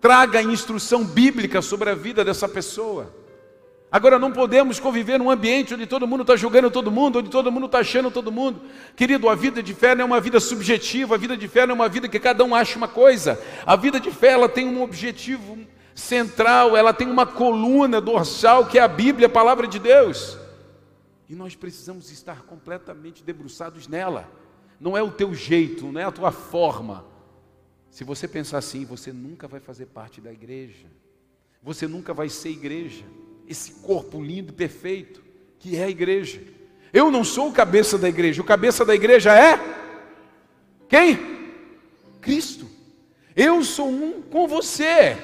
Traga 0.01 0.39
a 0.39 0.43
instrução 0.43 1.05
bíblica 1.05 1.61
sobre 1.61 1.89
a 1.89 1.95
vida 1.95 2.25
dessa 2.25 2.49
pessoa. 2.49 3.15
Agora 3.95 4.19
não 4.19 4.29
podemos 4.29 4.77
conviver 4.77 5.17
num 5.17 5.31
ambiente 5.31 5.73
onde 5.73 5.85
todo 5.85 6.05
mundo 6.05 6.19
está 6.23 6.35
julgando 6.35 6.69
todo 6.69 6.91
mundo, 6.91 7.19
onde 7.19 7.29
todo 7.29 7.49
mundo 7.49 7.67
está 7.67 7.79
achando 7.79 8.11
todo 8.11 8.29
mundo. 8.29 8.61
Querido, 8.93 9.29
a 9.29 9.35
vida 9.35 9.63
de 9.63 9.73
fé 9.73 9.95
não 9.95 10.01
é 10.01 10.05
uma 10.05 10.19
vida 10.19 10.37
subjetiva, 10.37 11.15
a 11.15 11.17
vida 11.17 11.37
de 11.37 11.47
fé 11.47 11.65
não 11.65 11.71
é 11.71 11.75
uma 11.75 11.87
vida 11.87 12.09
que 12.09 12.19
cada 12.19 12.43
um 12.43 12.53
acha 12.53 12.77
uma 12.77 12.89
coisa. 12.89 13.41
A 13.65 13.77
vida 13.77 13.97
de 13.97 14.11
fé 14.11 14.31
ela 14.31 14.49
tem 14.49 14.67
um 14.67 14.83
objetivo 14.83 15.57
central, 15.95 16.75
ela 16.75 16.91
tem 16.91 17.09
uma 17.09 17.25
coluna 17.25 18.01
dorsal 18.01 18.65
que 18.65 18.77
é 18.77 18.81
a 18.81 18.87
Bíblia, 18.89 19.27
a 19.27 19.29
palavra 19.29 19.65
de 19.65 19.79
Deus. 19.79 20.37
E 21.29 21.33
nós 21.33 21.55
precisamos 21.55 22.11
estar 22.11 22.41
completamente 22.41 23.23
debruçados 23.23 23.87
nela. 23.87 24.29
Não 24.77 24.97
é 24.97 25.01
o 25.01 25.09
teu 25.09 25.33
jeito, 25.33 25.89
não 25.89 26.01
é 26.01 26.03
a 26.03 26.11
tua 26.11 26.33
forma. 26.33 27.05
Se 27.89 28.03
você 28.03 28.27
pensar 28.27 28.57
assim, 28.57 28.83
você 28.83 29.13
nunca 29.13 29.47
vai 29.47 29.61
fazer 29.61 29.85
parte 29.85 30.19
da 30.19 30.33
igreja. 30.33 30.87
Você 31.63 31.87
nunca 31.87 32.13
vai 32.13 32.27
ser 32.27 32.49
igreja 32.49 33.05
esse 33.47 33.71
corpo 33.81 34.21
lindo, 34.21 34.53
perfeito, 34.53 35.23
que 35.59 35.75
é 35.75 35.83
a 35.83 35.89
igreja. 35.89 36.41
Eu 36.91 37.11
não 37.11 37.23
sou 37.23 37.49
o 37.49 37.53
cabeça 37.53 37.97
da 37.97 38.07
igreja, 38.07 38.41
o 38.41 38.45
cabeça 38.45 38.85
da 38.85 38.95
igreja 38.95 39.33
é 39.33 39.59
quem? 40.87 41.51
Cristo. 42.21 42.67
Eu 43.35 43.63
sou 43.63 43.89
um 43.89 44.21
com 44.21 44.47
você. 44.47 45.17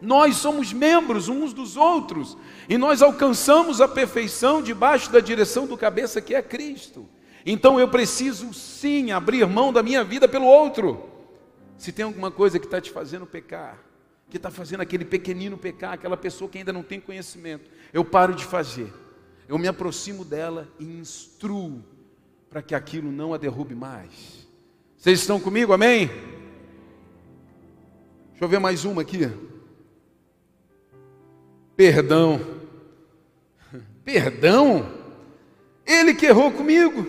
Nós 0.00 0.36
somos 0.36 0.72
membros 0.72 1.28
uns 1.28 1.52
dos 1.52 1.76
outros 1.76 2.36
e 2.68 2.76
nós 2.76 3.02
alcançamos 3.02 3.80
a 3.80 3.88
perfeição 3.88 4.62
debaixo 4.62 5.10
da 5.10 5.20
direção 5.20 5.66
do 5.66 5.76
cabeça 5.76 6.20
que 6.20 6.34
é 6.34 6.42
Cristo. 6.42 7.08
Então 7.46 7.80
eu 7.80 7.88
preciso 7.88 8.52
sim 8.52 9.12
abrir 9.12 9.46
mão 9.46 9.72
da 9.72 9.82
minha 9.82 10.04
vida 10.04 10.28
pelo 10.28 10.46
outro. 10.46 11.08
Se 11.76 11.90
tem 11.90 12.04
alguma 12.04 12.30
coisa 12.30 12.58
que 12.58 12.66
está 12.66 12.80
te 12.80 12.90
fazendo 12.90 13.26
pecar, 13.26 13.78
que 14.30 14.36
está 14.36 14.50
fazendo 14.50 14.80
aquele 14.80 15.04
pequenino 15.04 15.56
pecar, 15.56 15.92
aquela 15.92 16.16
pessoa 16.16 16.50
que 16.50 16.58
ainda 16.58 16.72
não 16.72 16.82
tem 16.82 17.00
conhecimento. 17.00 17.70
Eu 17.92 18.04
paro 18.04 18.34
de 18.34 18.44
fazer, 18.44 18.92
eu 19.48 19.58
me 19.58 19.68
aproximo 19.68 20.24
dela 20.24 20.68
e 20.78 20.84
instruo 20.84 21.84
para 22.48 22.62
que 22.62 22.74
aquilo 22.74 23.10
não 23.10 23.34
a 23.34 23.36
derrube 23.36 23.74
mais. 23.74 24.48
Vocês 24.96 25.20
estão 25.20 25.38
comigo, 25.38 25.72
amém? 25.72 26.08
Deixa 28.30 28.44
eu 28.44 28.48
ver 28.48 28.58
mais 28.58 28.84
uma 28.84 29.02
aqui. 29.02 29.30
Perdão. 31.76 32.40
Perdão? 34.04 34.88
Ele 35.86 36.14
que 36.14 36.26
errou 36.26 36.50
comigo. 36.50 37.06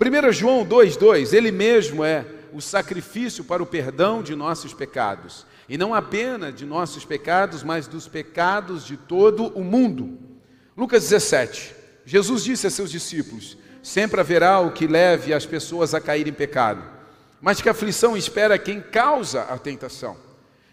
1 0.00 0.32
João 0.32 0.66
2,2, 0.66 1.34
ele 1.34 1.52
mesmo 1.52 2.02
é 2.02 2.24
o 2.52 2.60
sacrifício 2.60 3.44
para 3.44 3.62
o 3.62 3.66
perdão 3.66 4.22
de 4.22 4.34
nossos 4.34 4.72
pecados. 4.74 5.46
E 5.68 5.78
não 5.78 5.94
apenas 5.94 6.54
de 6.54 6.66
nossos 6.66 7.04
pecados, 7.04 7.62
mas 7.62 7.86
dos 7.86 8.08
pecados 8.08 8.84
de 8.84 8.96
todo 8.96 9.46
o 9.48 9.62
mundo. 9.62 10.18
Lucas 10.76 11.08
17. 11.08 11.74
Jesus 12.04 12.42
disse 12.42 12.66
a 12.66 12.70
seus 12.70 12.90
discípulos: 12.90 13.56
Sempre 13.82 14.20
haverá 14.20 14.60
o 14.60 14.72
que 14.72 14.86
leve 14.86 15.32
as 15.32 15.46
pessoas 15.46 15.94
a 15.94 16.00
cair 16.00 16.26
em 16.26 16.32
pecado, 16.32 16.82
mas 17.40 17.60
que 17.60 17.68
aflição 17.68 18.16
espera 18.16 18.58
quem 18.58 18.80
causa 18.80 19.42
a 19.42 19.56
tentação. 19.58 20.16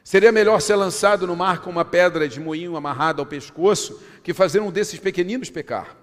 Seria 0.03 0.31
melhor 0.31 0.61
ser 0.61 0.75
lançado 0.75 1.27
no 1.27 1.35
mar 1.35 1.59
com 1.59 1.69
uma 1.69 1.83
pedra 1.83 2.29
de 2.29 2.39
moinho 2.39 2.77
amarrada 2.77 3.21
ao 3.21 3.25
pescoço 3.25 4.01
que 4.23 4.33
fazer 4.33 4.61
um 4.61 4.71
desses 4.71 4.99
pequeninos 4.99 5.49
pecar. 5.49 5.97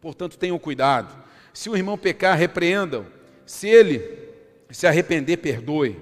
Portanto, 0.00 0.38
tenham 0.38 0.58
cuidado. 0.58 1.14
Se 1.52 1.68
o 1.68 1.76
irmão 1.76 1.98
pecar, 1.98 2.38
repreendam. 2.38 3.06
Se 3.44 3.68
ele 3.68 3.98
se 4.70 4.86
arrepender, 4.86 5.38
perdoe. 5.38 6.00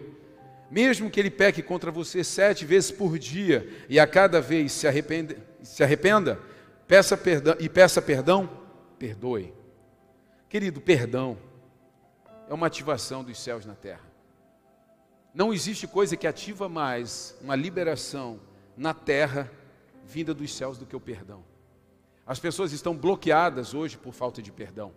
Mesmo 0.70 1.10
que 1.10 1.20
ele 1.20 1.30
peque 1.30 1.62
contra 1.62 1.90
você 1.90 2.24
sete 2.24 2.64
vezes 2.64 2.90
por 2.90 3.18
dia 3.18 3.68
e 3.88 4.00
a 4.00 4.06
cada 4.06 4.40
vez 4.40 4.72
se 4.72 4.88
arrependa, 4.88 5.36
se 5.62 5.82
arrependa 5.82 6.40
peça 6.86 7.16
perdão, 7.16 7.56
e 7.58 7.68
peça 7.68 8.00
perdão, 8.00 8.48
perdoe. 8.98 9.52
Querido, 10.48 10.80
perdão 10.80 11.38
é 12.48 12.54
uma 12.54 12.66
ativação 12.66 13.24
dos 13.24 13.38
céus 13.38 13.64
na 13.64 13.74
terra. 13.74 14.04
Não 15.34 15.52
existe 15.52 15.86
coisa 15.86 16.16
que 16.16 16.26
ativa 16.26 16.68
mais 16.68 17.34
uma 17.40 17.56
liberação 17.56 18.38
na 18.76 18.92
terra 18.92 19.50
vinda 20.04 20.34
dos 20.34 20.54
céus 20.54 20.76
do 20.76 20.84
que 20.84 20.94
o 20.94 21.00
perdão. 21.00 21.42
As 22.26 22.38
pessoas 22.38 22.72
estão 22.72 22.94
bloqueadas 22.94 23.72
hoje 23.72 23.96
por 23.96 24.12
falta 24.12 24.42
de 24.42 24.52
perdão. 24.52 24.92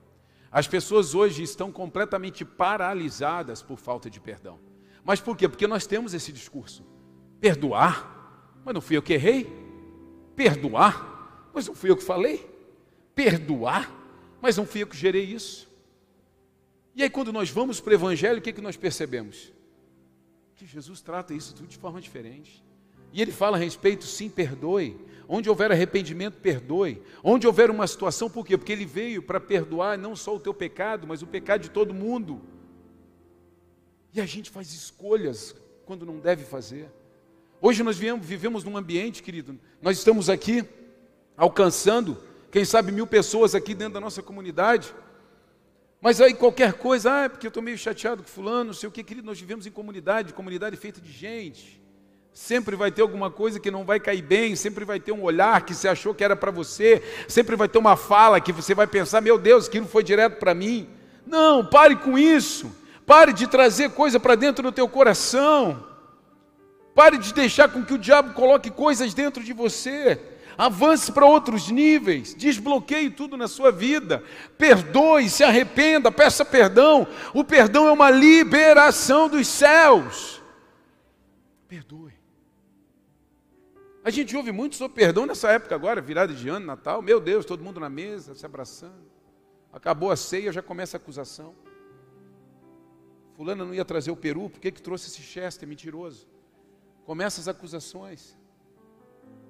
As 0.55 0.69
pessoas 0.69 1.13
hoje 1.13 1.43
estão 1.43 1.69
completamente 1.69 2.45
paralisadas 2.45 3.61
por 3.61 3.77
falta 3.77 4.09
de 4.09 4.21
perdão. 4.21 4.57
Mas 5.03 5.19
por 5.19 5.35
quê? 5.35 5.49
Porque 5.49 5.67
nós 5.67 5.85
temos 5.85 6.13
esse 6.13 6.31
discurso. 6.31 6.85
Perdoar? 7.41 8.53
Mas 8.63 8.73
não 8.73 8.79
fui 8.79 8.95
eu 8.95 9.01
que 9.01 9.11
errei. 9.11 9.53
Perdoar? 10.33 11.49
Mas 11.53 11.67
não 11.67 11.75
fui 11.75 11.89
eu 11.89 11.97
que 11.97 12.05
falei. 12.05 12.49
Perdoar? 13.13 13.91
Mas 14.41 14.55
não 14.55 14.65
fui 14.65 14.83
eu 14.83 14.87
que 14.87 14.95
gerei 14.95 15.25
isso. 15.25 15.69
E 16.95 17.03
aí, 17.03 17.09
quando 17.09 17.33
nós 17.33 17.49
vamos 17.49 17.81
para 17.81 17.91
o 17.91 17.95
Evangelho, 17.95 18.39
o 18.39 18.41
que, 18.41 18.53
que 18.53 18.61
nós 18.61 18.77
percebemos? 18.77 19.51
Que 20.55 20.65
Jesus 20.65 21.01
trata 21.01 21.33
isso 21.33 21.53
tudo 21.53 21.67
de 21.67 21.77
forma 21.77 21.99
diferente. 21.99 22.64
E 23.15 23.21
ele 23.21 23.31
fala 23.31 23.55
a 23.55 23.59
respeito, 23.59 24.03
sim, 24.03 24.29
perdoe. 24.29 24.97
Onde 25.25 25.49
houver 25.49 25.71
arrependimento, 25.71 26.37
perdoe. 26.37 27.01
Onde 27.23 27.47
houver 27.47 27.71
uma 27.71 27.87
situação, 27.87 28.29
por 28.29 28.45
quê? 28.45 28.57
Porque 28.57 28.73
ele 28.73 28.85
veio 28.85 29.23
para 29.23 29.39
perdoar 29.39 29.97
não 29.97 30.17
só 30.17 30.35
o 30.35 30.39
teu 30.39 30.53
pecado, 30.53 31.07
mas 31.07 31.21
o 31.21 31.27
pecado 31.27 31.61
de 31.61 31.69
todo 31.69 31.93
mundo. 31.93 32.41
E 34.13 34.19
a 34.19 34.25
gente 34.25 34.49
faz 34.49 34.73
escolhas 34.73 35.55
quando 35.85 36.05
não 36.05 36.19
deve 36.19 36.43
fazer. 36.43 36.91
Hoje 37.61 37.83
nós 37.83 37.97
vivemos 37.97 38.65
num 38.65 38.75
ambiente, 38.75 39.23
querido, 39.23 39.57
nós 39.81 39.97
estamos 39.97 40.29
aqui 40.29 40.65
alcançando, 41.37 42.17
quem 42.51 42.65
sabe, 42.65 42.91
mil 42.91 43.07
pessoas 43.07 43.55
aqui 43.55 43.73
dentro 43.73 43.93
da 43.93 44.01
nossa 44.01 44.21
comunidade. 44.21 44.93
Mas 46.01 46.19
aí 46.19 46.33
qualquer 46.33 46.73
coisa, 46.73 47.13
ah, 47.13 47.23
é 47.23 47.29
porque 47.29 47.47
eu 47.47 47.49
estou 47.49 47.63
meio 47.63 47.77
chateado 47.77 48.23
com 48.23 48.27
fulano, 48.27 48.65
não 48.65 48.73
sei 48.73 48.89
o 48.89 48.91
que, 48.91 49.05
querido, 49.05 49.25
nós 49.25 49.39
vivemos 49.39 49.65
em 49.65 49.71
comunidade, 49.71 50.33
comunidade 50.33 50.75
feita 50.75 50.99
de 50.99 51.13
gente. 51.13 51.84
Sempre 52.35 52.75
vai 52.75 52.91
ter 52.91 53.01
alguma 53.01 53.31
coisa 53.31 53.61
que 53.61 53.71
não 53.71 53.85
vai 53.85 53.97
cair 53.97 54.21
bem, 54.21 54.57
sempre 54.57 54.83
vai 54.83 54.99
ter 54.99 55.13
um 55.13 55.23
olhar 55.23 55.61
que 55.61 55.73
você 55.73 55.87
achou 55.87 56.13
que 56.13 56.21
era 56.21 56.35
para 56.35 56.51
você, 56.51 57.01
sempre 57.29 57.55
vai 57.55 57.69
ter 57.69 57.77
uma 57.77 57.95
fala 57.95 58.41
que 58.41 58.51
você 58.51 58.75
vai 58.75 58.85
pensar: 58.85 59.21
meu 59.21 59.37
Deus, 59.37 59.69
aquilo 59.69 59.87
foi 59.87 60.03
direto 60.03 60.37
para 60.37 60.53
mim. 60.53 60.89
Não, 61.25 61.65
pare 61.65 61.95
com 61.95 62.17
isso. 62.17 62.75
Pare 63.05 63.31
de 63.31 63.47
trazer 63.47 63.91
coisa 63.91 64.19
para 64.19 64.35
dentro 64.35 64.61
do 64.63 64.71
teu 64.73 64.85
coração. 64.85 65.81
Pare 66.93 67.17
de 67.17 67.33
deixar 67.33 67.69
com 67.69 67.85
que 67.85 67.93
o 67.93 67.97
diabo 67.97 68.33
coloque 68.33 68.69
coisas 68.69 69.13
dentro 69.13 69.41
de 69.41 69.53
você. 69.53 70.19
Avance 70.57 71.13
para 71.13 71.25
outros 71.25 71.69
níveis, 71.71 72.35
desbloqueie 72.35 73.11
tudo 73.11 73.37
na 73.37 73.47
sua 73.47 73.71
vida. 73.71 74.21
Perdoe, 74.57 75.29
se 75.29 75.41
arrependa, 75.41 76.11
peça 76.11 76.43
perdão. 76.43 77.07
O 77.33 77.45
perdão 77.45 77.87
é 77.87 77.91
uma 77.93 78.09
liberação 78.09 79.29
dos 79.29 79.47
céus. 79.47 80.41
Perdoe. 81.69 82.04
A 84.05 84.11
gente 84.11 84.37
ouve 84.37 84.51
muito 84.51 84.75
sobre 84.75 84.93
perdão 84.93 85.25
nessa 85.25 85.51
época 85.51 85.73
agora, 85.73 85.99
virada 85.99 86.31
de 86.31 86.47
ano, 86.47 86.63
Natal. 86.63 87.01
Meu 87.01 87.19
Deus, 87.19 87.43
todo 87.43 87.63
mundo 87.63 87.79
na 87.79 87.89
mesa, 87.89 88.35
se 88.35 88.45
abraçando. 88.45 89.03
Acabou 89.73 90.11
a 90.11 90.15
ceia, 90.15 90.53
já 90.53 90.61
começa 90.61 90.95
a 90.95 90.99
acusação. 90.99 91.55
Fulana 93.33 93.65
não 93.65 93.73
ia 93.73 93.83
trazer 93.83 94.11
o 94.11 94.15
peru, 94.15 94.47
por 94.47 94.59
que, 94.59 94.71
que 94.71 94.79
trouxe 94.79 95.07
esse 95.07 95.23
chester 95.23 95.67
mentiroso? 95.67 96.27
Começa 97.03 97.41
as 97.41 97.47
acusações. 97.47 98.37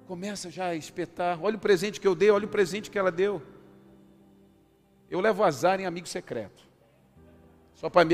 Começa 0.06 0.50
já 0.50 0.68
a 0.68 0.74
espetar. 0.74 1.38
Olha 1.44 1.56
o 1.56 1.60
presente 1.60 2.00
que 2.00 2.08
eu 2.08 2.14
dei, 2.14 2.30
olha 2.30 2.46
o 2.46 2.48
presente 2.48 2.90
que 2.90 2.98
ela 2.98 3.12
deu. 3.12 3.42
Eu 5.10 5.20
levo 5.20 5.44
azar 5.44 5.78
em 5.80 5.84
amigo 5.84 6.08
secreto. 6.08 6.66
Só 7.74 7.90
para 7.90 8.08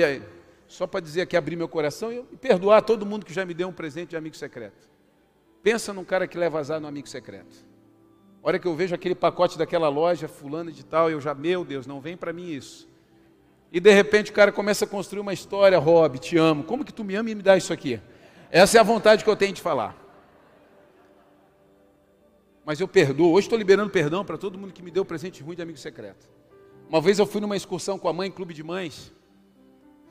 só 0.66 0.88
para 0.88 0.98
dizer 0.98 1.24
que 1.26 1.36
abrir 1.36 1.54
meu 1.54 1.68
coração 1.68 2.10
e 2.10 2.36
perdoar 2.36 2.82
todo 2.82 3.06
mundo 3.06 3.24
que 3.24 3.32
já 3.32 3.44
me 3.44 3.54
deu 3.54 3.68
um 3.68 3.72
presente 3.72 4.10
de 4.10 4.16
amigo 4.16 4.34
secreto. 4.34 4.91
Pensa 5.62 5.92
num 5.92 6.04
cara 6.04 6.26
que 6.26 6.36
leva 6.36 6.58
azar 6.58 6.80
no 6.80 6.88
amigo 6.88 7.08
secreto. 7.08 7.64
A 8.42 8.48
hora 8.48 8.58
que 8.58 8.66
eu 8.66 8.74
vejo 8.74 8.94
aquele 8.94 9.14
pacote 9.14 9.56
daquela 9.56 9.88
loja, 9.88 10.26
fulano 10.26 10.72
de 10.72 10.84
tal, 10.84 11.08
eu 11.08 11.20
já, 11.20 11.32
meu 11.32 11.64
Deus, 11.64 11.86
não 11.86 12.00
vem 12.00 12.16
para 12.16 12.32
mim 12.32 12.50
isso. 12.50 12.88
E 13.70 13.78
de 13.78 13.92
repente 13.92 14.30
o 14.30 14.34
cara 14.34 14.50
começa 14.50 14.84
a 14.84 14.88
construir 14.88 15.20
uma 15.20 15.32
história, 15.32 15.78
Rob, 15.78 16.18
te 16.18 16.36
amo. 16.36 16.64
Como 16.64 16.84
que 16.84 16.92
tu 16.92 17.04
me 17.04 17.14
ama 17.14 17.30
e 17.30 17.34
me 17.34 17.42
dá 17.42 17.56
isso 17.56 17.72
aqui? 17.72 18.00
Essa 18.50 18.78
é 18.78 18.80
a 18.80 18.84
vontade 18.84 19.22
que 19.22 19.30
eu 19.30 19.36
tenho 19.36 19.52
de 19.52 19.62
falar. 19.62 19.96
Mas 22.64 22.80
eu 22.80 22.88
perdoo. 22.88 23.32
Hoje 23.32 23.46
estou 23.46 23.58
liberando 23.58 23.90
perdão 23.90 24.24
para 24.24 24.36
todo 24.36 24.58
mundo 24.58 24.72
que 24.72 24.82
me 24.82 24.90
deu 24.90 25.04
presente 25.04 25.42
ruim 25.42 25.56
de 25.56 25.62
amigo 25.62 25.78
secreto. 25.78 26.28
Uma 26.88 27.00
vez 27.00 27.18
eu 27.18 27.26
fui 27.26 27.40
numa 27.40 27.56
excursão 27.56 27.98
com 27.98 28.08
a 28.08 28.12
mãe 28.12 28.28
em 28.28 28.32
clube 28.32 28.52
de 28.52 28.62
mães. 28.62 29.12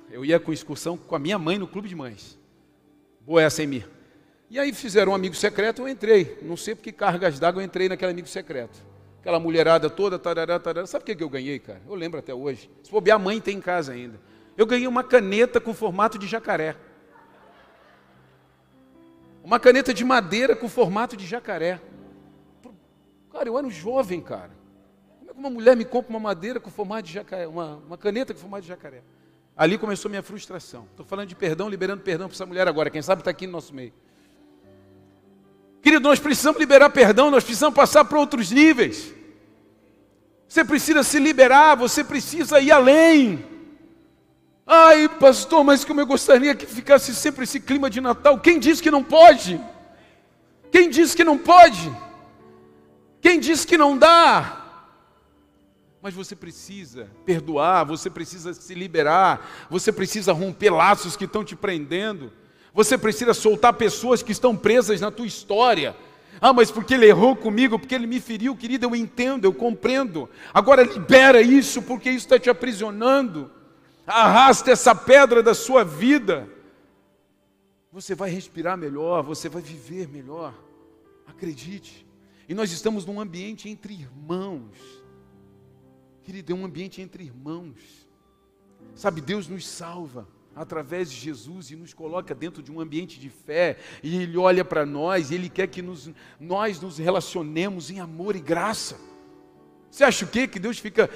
Eu 0.09 0.25
ia 0.25 0.39
com 0.39 0.51
excursão 0.51 0.97
com 0.97 1.15
a 1.15 1.19
minha 1.19 1.37
mãe 1.37 1.57
no 1.57 1.67
clube 1.67 1.87
de 1.87 1.95
mães. 1.95 2.39
Boa 3.25 3.41
essa, 3.41 3.61
Emir. 3.61 3.87
E 4.51 4.59
aí 4.59 4.73
fizeram 4.73 5.13
um 5.13 5.15
amigo 5.15 5.33
secreto, 5.33 5.81
eu 5.81 5.87
entrei. 5.87 6.37
Não 6.41 6.57
sei 6.57 6.75
por 6.75 6.81
que 6.81 6.91
cargas 6.91 7.39
d'água 7.39 7.61
eu 7.61 7.65
entrei 7.65 7.87
naquele 7.87 8.11
amigo 8.11 8.27
secreto. 8.27 8.77
Aquela 9.21 9.39
mulherada 9.39 9.89
toda, 9.89 10.19
tarará, 10.19 10.59
tarará. 10.59 10.85
Sabe 10.85 11.03
o 11.03 11.05
que, 11.05 11.15
que 11.15 11.23
eu 11.23 11.29
ganhei, 11.29 11.57
cara? 11.57 11.81
Eu 11.87 11.95
lembro 11.95 12.19
até 12.19 12.33
hoje. 12.33 12.69
Se 12.83 12.91
bobear, 12.91 13.15
a 13.15 13.19
mãe 13.19 13.39
tem 13.39 13.59
em 13.59 13.61
casa 13.61 13.93
ainda. 13.93 14.19
Eu 14.57 14.65
ganhei 14.65 14.87
uma 14.87 15.05
caneta 15.05 15.61
com 15.61 15.73
formato 15.73 16.19
de 16.19 16.27
jacaré. 16.27 16.75
Uma 19.41 19.57
caneta 19.57 19.93
de 19.93 20.03
madeira 20.03 20.53
com 20.53 20.67
formato 20.67 21.15
de 21.15 21.25
jacaré. 21.25 21.79
Cara, 23.31 23.47
eu 23.47 23.57
era 23.57 23.65
um 23.65 23.71
jovem, 23.71 24.19
cara. 24.19 24.51
Como 25.17 25.31
é 25.31 25.33
que 25.33 25.39
uma 25.39 25.49
mulher 25.49 25.77
me 25.77 25.85
compra 25.85 26.09
uma 26.09 26.19
madeira 26.19 26.59
com 26.59 26.69
formato 26.69 27.03
de 27.03 27.13
jacaré, 27.13 27.47
uma, 27.47 27.77
uma 27.87 27.97
caneta 27.97 28.33
com 28.33 28.39
formato 28.41 28.63
de 28.63 28.67
jacaré? 28.67 29.01
Ali 29.55 29.77
começou 29.77 30.09
minha 30.09 30.21
frustração. 30.21 30.87
Estou 30.91 31.05
falando 31.05 31.29
de 31.29 31.35
perdão, 31.37 31.69
liberando 31.69 32.03
perdão 32.03 32.27
para 32.27 32.35
essa 32.35 32.45
mulher 32.45 32.67
agora. 32.67 32.89
Quem 32.89 33.01
sabe 33.01 33.21
está 33.21 33.31
aqui 33.31 33.47
no 33.47 33.53
nosso 33.53 33.73
meio. 33.73 33.93
Querido, 35.81 36.07
nós 36.07 36.19
precisamos 36.19 36.59
liberar 36.59 36.89
perdão, 36.89 37.31
nós 37.31 37.43
precisamos 37.43 37.75
passar 37.75 38.05
para 38.05 38.19
outros 38.19 38.51
níveis. 38.51 39.13
Você 40.47 40.63
precisa 40.63 41.01
se 41.01 41.17
liberar, 41.17 41.75
você 41.75 42.03
precisa 42.03 42.59
ir 42.59 42.71
além. 42.71 43.43
Ai, 44.67 45.09
pastor, 45.09 45.63
mas 45.63 45.83
como 45.83 46.01
eu 46.01 46.05
gostaria 46.05 46.53
que 46.53 46.65
ficasse 46.65 47.15
sempre 47.15 47.45
esse 47.45 47.59
clima 47.59 47.89
de 47.89 47.99
Natal. 47.99 48.39
Quem 48.39 48.59
disse 48.59 48.81
que 48.81 48.91
não 48.91 49.03
pode? 49.03 49.59
Quem 50.71 50.89
disse 50.89 51.15
que 51.15 51.23
não 51.23 51.37
pode? 51.37 51.91
Quem 53.19 53.39
disse 53.39 53.65
que 53.65 53.77
não 53.77 53.97
dá? 53.97 54.57
Mas 56.01 56.13
você 56.13 56.35
precisa 56.35 57.09
perdoar, 57.25 57.85
você 57.85 58.09
precisa 58.09 58.53
se 58.53 58.73
liberar, 58.73 59.67
você 59.69 59.91
precisa 59.91 60.33
romper 60.33 60.71
laços 60.71 61.15
que 61.15 61.25
estão 61.25 61.43
te 61.43 61.55
prendendo. 61.55 62.31
Você 62.73 62.97
precisa 62.97 63.33
soltar 63.33 63.73
pessoas 63.73 64.23
que 64.23 64.31
estão 64.31 64.55
presas 64.55 65.01
na 65.01 65.11
tua 65.11 65.25
história. 65.25 65.95
Ah, 66.39 66.53
mas 66.53 66.71
porque 66.71 66.93
ele 66.93 67.05
errou 67.05 67.35
comigo, 67.35 67.77
porque 67.77 67.93
ele 67.93 68.07
me 68.07 68.19
feriu, 68.19 68.55
querido, 68.55 68.85
eu 68.87 68.95
entendo, 68.95 69.45
eu 69.45 69.53
compreendo. 69.53 70.29
Agora 70.53 70.83
libera 70.83 71.41
isso, 71.41 71.81
porque 71.83 72.09
isso 72.09 72.25
está 72.25 72.39
te 72.39 72.49
aprisionando. 72.49 73.51
Arrasta 74.07 74.71
essa 74.71 74.95
pedra 74.95 75.43
da 75.43 75.53
sua 75.53 75.83
vida. 75.83 76.49
Você 77.91 78.15
vai 78.15 78.29
respirar 78.29 78.77
melhor, 78.77 79.21
você 79.21 79.49
vai 79.49 79.61
viver 79.61 80.07
melhor. 80.07 80.53
Acredite. 81.27 82.07
E 82.47 82.53
nós 82.53 82.71
estamos 82.71 83.05
num 83.05 83.19
ambiente 83.19 83.69
entre 83.69 83.93
irmãos. 83.93 84.77
Querido, 86.23 86.53
é 86.53 86.55
um 86.55 86.65
ambiente 86.65 87.01
entre 87.01 87.25
irmãos. 87.25 88.07
Sabe, 88.95 89.21
Deus 89.21 89.47
nos 89.47 89.67
salva 89.67 90.27
através 90.55 91.09
de 91.09 91.17
Jesus 91.17 91.71
e 91.71 91.75
nos 91.75 91.93
coloca 91.93 92.35
dentro 92.35 92.61
de 92.61 92.71
um 92.71 92.79
ambiente 92.79 93.19
de 93.19 93.29
fé, 93.29 93.77
e 94.03 94.21
Ele 94.21 94.37
olha 94.37 94.65
para 94.65 94.85
nós 94.85 95.31
e 95.31 95.35
Ele 95.35 95.49
quer 95.49 95.67
que 95.67 95.81
nos, 95.81 96.09
nós 96.39 96.79
nos 96.79 96.97
relacionemos 96.97 97.89
em 97.89 97.99
amor 97.99 98.35
e 98.35 98.39
graça. 98.39 98.99
Você 99.89 100.03
acha 100.03 100.25
o 100.25 100.27
quê? 100.27 100.47
Que 100.47 100.59
Deus 100.59 100.79
fica 100.79 101.09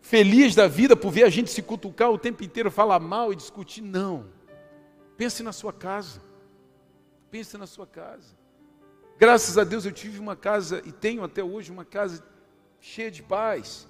feliz 0.00 0.54
da 0.54 0.66
vida 0.66 0.94
por 0.94 1.10
ver 1.10 1.24
a 1.24 1.30
gente 1.30 1.50
se 1.50 1.62
cutucar 1.62 2.10
o 2.10 2.18
tempo 2.18 2.44
inteiro, 2.44 2.70
falar 2.70 3.00
mal 3.00 3.32
e 3.32 3.36
discutir? 3.36 3.80
Não. 3.80 4.26
Pense 5.16 5.42
na 5.42 5.52
sua 5.52 5.72
casa. 5.72 6.20
Pense 7.30 7.56
na 7.56 7.66
sua 7.66 7.86
casa. 7.86 8.36
Graças 9.18 9.56
a 9.56 9.64
Deus 9.64 9.84
eu 9.84 9.92
tive 9.92 10.18
uma 10.18 10.36
casa 10.36 10.82
e 10.84 10.92
tenho 10.92 11.24
até 11.24 11.42
hoje 11.42 11.70
uma 11.70 11.84
casa 11.84 12.24
cheia 12.80 13.10
de 13.10 13.22
paz 13.22 13.88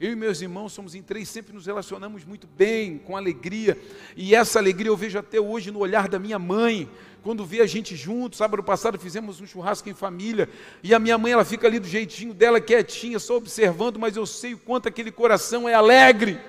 eu 0.00 0.10
e 0.10 0.16
meus 0.16 0.42
irmãos 0.42 0.72
somos 0.72 0.94
em 0.94 1.02
três, 1.02 1.28
sempre 1.28 1.54
nos 1.54 1.66
relacionamos 1.66 2.24
muito 2.24 2.48
bem, 2.48 2.98
com 2.98 3.16
alegria. 3.16 3.78
E 4.16 4.34
essa 4.34 4.58
alegria 4.58 4.90
eu 4.90 4.96
vejo 4.96 5.18
até 5.18 5.40
hoje 5.40 5.70
no 5.70 5.78
olhar 5.78 6.08
da 6.08 6.18
minha 6.18 6.38
mãe, 6.38 6.90
quando 7.22 7.46
vê 7.46 7.60
a 7.60 7.66
gente 7.66 7.94
junto. 7.94 8.36
Sábado 8.36 8.62
passado 8.62 8.98
fizemos 8.98 9.40
um 9.40 9.46
churrasco 9.46 9.88
em 9.88 9.94
família, 9.94 10.48
e 10.82 10.92
a 10.92 10.98
minha 10.98 11.16
mãe 11.16 11.32
ela 11.32 11.44
fica 11.44 11.68
ali 11.68 11.78
do 11.78 11.86
jeitinho 11.86 12.34
dela, 12.34 12.60
quietinha, 12.60 13.20
só 13.20 13.36
observando, 13.36 13.98
mas 13.98 14.16
eu 14.16 14.26
sei 14.26 14.54
o 14.54 14.58
quanto 14.58 14.88
aquele 14.88 15.12
coração 15.12 15.68
é 15.68 15.74
alegre. 15.74 16.40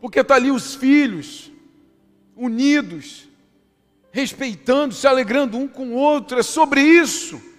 Porque 0.00 0.20
está 0.20 0.36
ali 0.36 0.50
os 0.50 0.74
filhos, 0.74 1.52
unidos, 2.34 3.28
respeitando, 4.10 4.94
se 4.94 5.06
alegrando 5.06 5.58
um 5.58 5.68
com 5.68 5.88
o 5.88 5.94
outro, 5.94 6.38
é 6.38 6.42
sobre 6.42 6.80
isso. 6.80 7.51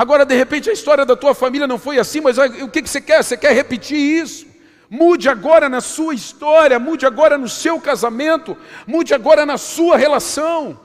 Agora, 0.00 0.24
de 0.24 0.34
repente, 0.34 0.70
a 0.70 0.72
história 0.72 1.04
da 1.04 1.14
tua 1.14 1.34
família 1.34 1.66
não 1.66 1.78
foi 1.78 1.98
assim, 1.98 2.22
mas 2.22 2.38
o 2.38 2.68
que, 2.70 2.80
você 2.80 3.02
quer? 3.02 3.22
Você 3.22 3.36
quer 3.36 3.52
repetir 3.52 3.98
isso? 3.98 4.46
Mude 4.88 5.28
agora 5.28 5.68
na 5.68 5.82
sua 5.82 6.14
história, 6.14 6.78
mude 6.78 7.04
agora 7.04 7.36
no 7.36 7.50
seu 7.50 7.78
casamento, 7.78 8.56
mude 8.86 9.12
agora 9.12 9.44
na 9.44 9.58
sua 9.58 9.98
relação. 9.98 10.80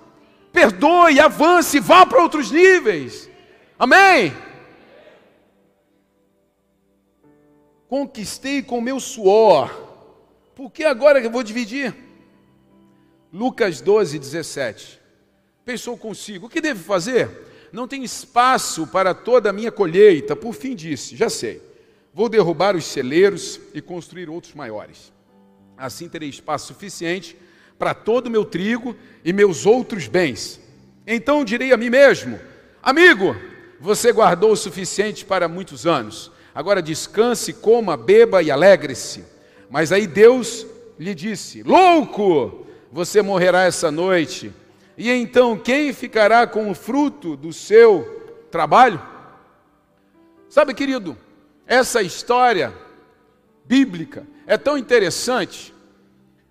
Perdoe, 0.51 1.17
avance, 1.17 1.79
vá 1.79 2.05
para 2.05 2.21
outros 2.21 2.51
níveis. 2.51 3.29
Amém? 3.79 4.35
Conquistei 7.87 8.61
com 8.61 8.81
meu 8.81 8.99
suor. 8.99 9.71
Por 10.53 10.69
que 10.69 10.83
agora 10.83 11.21
que 11.21 11.27
eu 11.27 11.31
vou 11.31 11.41
dividir? 11.41 11.95
Lucas 13.31 13.79
12, 13.79 14.19
17. 14.19 14.99
Pensou 15.63 15.97
consigo: 15.97 16.47
o 16.47 16.49
que 16.49 16.59
deve 16.59 16.83
fazer? 16.83 17.54
Não 17.75 17.87
tem 17.87 18.03
espaço 18.03 18.87
para 18.87 19.13
toda 19.13 19.49
a 19.49 19.53
minha 19.53 19.71
colheita. 19.71 20.35
Por 20.35 20.53
fim 20.53 20.73
disse: 20.73 21.15
Já 21.15 21.29
sei, 21.29 21.61
vou 22.13 22.29
derrubar 22.29 22.75
os 22.75 22.85
celeiros 22.85 23.59
e 23.73 23.81
construir 23.81 24.29
outros 24.29 24.53
maiores. 24.53 25.11
Assim 25.77 26.07
terei 26.07 26.29
espaço 26.29 26.67
suficiente 26.67 27.35
para 27.77 27.93
todo 27.93 28.27
o 28.27 28.31
meu 28.31 28.45
trigo 28.45 28.95
e 29.25 29.33
meus 29.33 29.65
outros 29.65 30.07
bens. 30.07 30.59
Então 31.05 31.43
direi 31.43 31.73
a 31.73 31.77
mim 31.77 31.89
mesmo: 31.89 32.39
Amigo, 32.81 33.35
você 33.79 34.13
guardou 34.13 34.53
o 34.53 34.57
suficiente 34.57 35.25
para 35.25 35.49
muitos 35.49 35.85
anos. 35.85 36.31
Agora 36.55 36.81
descanse, 36.81 37.51
coma, 37.51 37.97
beba 37.97 38.41
e 38.41 38.49
alegre-se. 38.49 39.25
Mas 39.69 39.91
aí 39.91 40.07
Deus 40.07 40.65
lhe 40.97 41.13
disse: 41.13 41.61
Louco, 41.61 42.65
você 42.89 43.21
morrerá 43.21 43.63
essa 43.63 43.91
noite 43.91 44.53
e 44.97 45.09
então 45.09 45.57
quem 45.57 45.91
ficará 45.93 46.47
com 46.47 46.69
o 46.69 46.75
fruto 46.75 47.35
do 47.35 47.51
seu 47.51 48.45
trabalho? 48.49 49.01
Sabe, 50.47 50.73
querido, 50.73 51.17
essa 51.67 52.01
história 52.01 52.73
bíblica 53.65 54.25
é 54.47 54.57
tão 54.57 54.77
interessante 54.77 55.73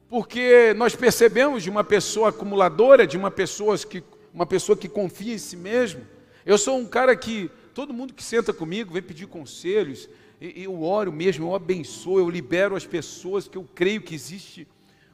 porque 0.09 0.75
nós 0.75 0.95
percebemos 0.95 1.63
de 1.63 1.71
uma 1.71 1.83
pessoa 1.83 2.29
acumuladora, 2.29 3.07
de 3.07 3.17
uma 3.17 3.31
pessoa 3.31 3.77
que, 3.79 4.03
uma 4.33 4.47
pessoa 4.47 4.77
que 4.77 4.89
confia 4.89 5.35
em 5.35 5.39
si 5.39 5.57
mesmo. 5.57 6.03
Eu 6.45 6.59
sou 6.59 6.79
um 6.79 6.87
cara 6.87 7.17
que 7.17 7.51
todo 7.73 7.95
mundo 7.95 8.15
que 8.15 8.23
senta 8.23 8.53
comigo 8.53 8.93
vem 8.93 9.03
pedir 9.03 9.27
conselhos, 9.27 10.09
eu 10.41 10.83
oro 10.83 11.11
mesmo, 11.13 11.47
eu 11.47 11.55
abençoo, 11.55 12.19
eu 12.19 12.29
libero 12.29 12.77
as 12.77 12.87
pessoas, 12.87 13.49
que 13.49 13.57
eu 13.57 13.67
creio 13.75 14.03
que 14.03 14.15
existe 14.15 14.69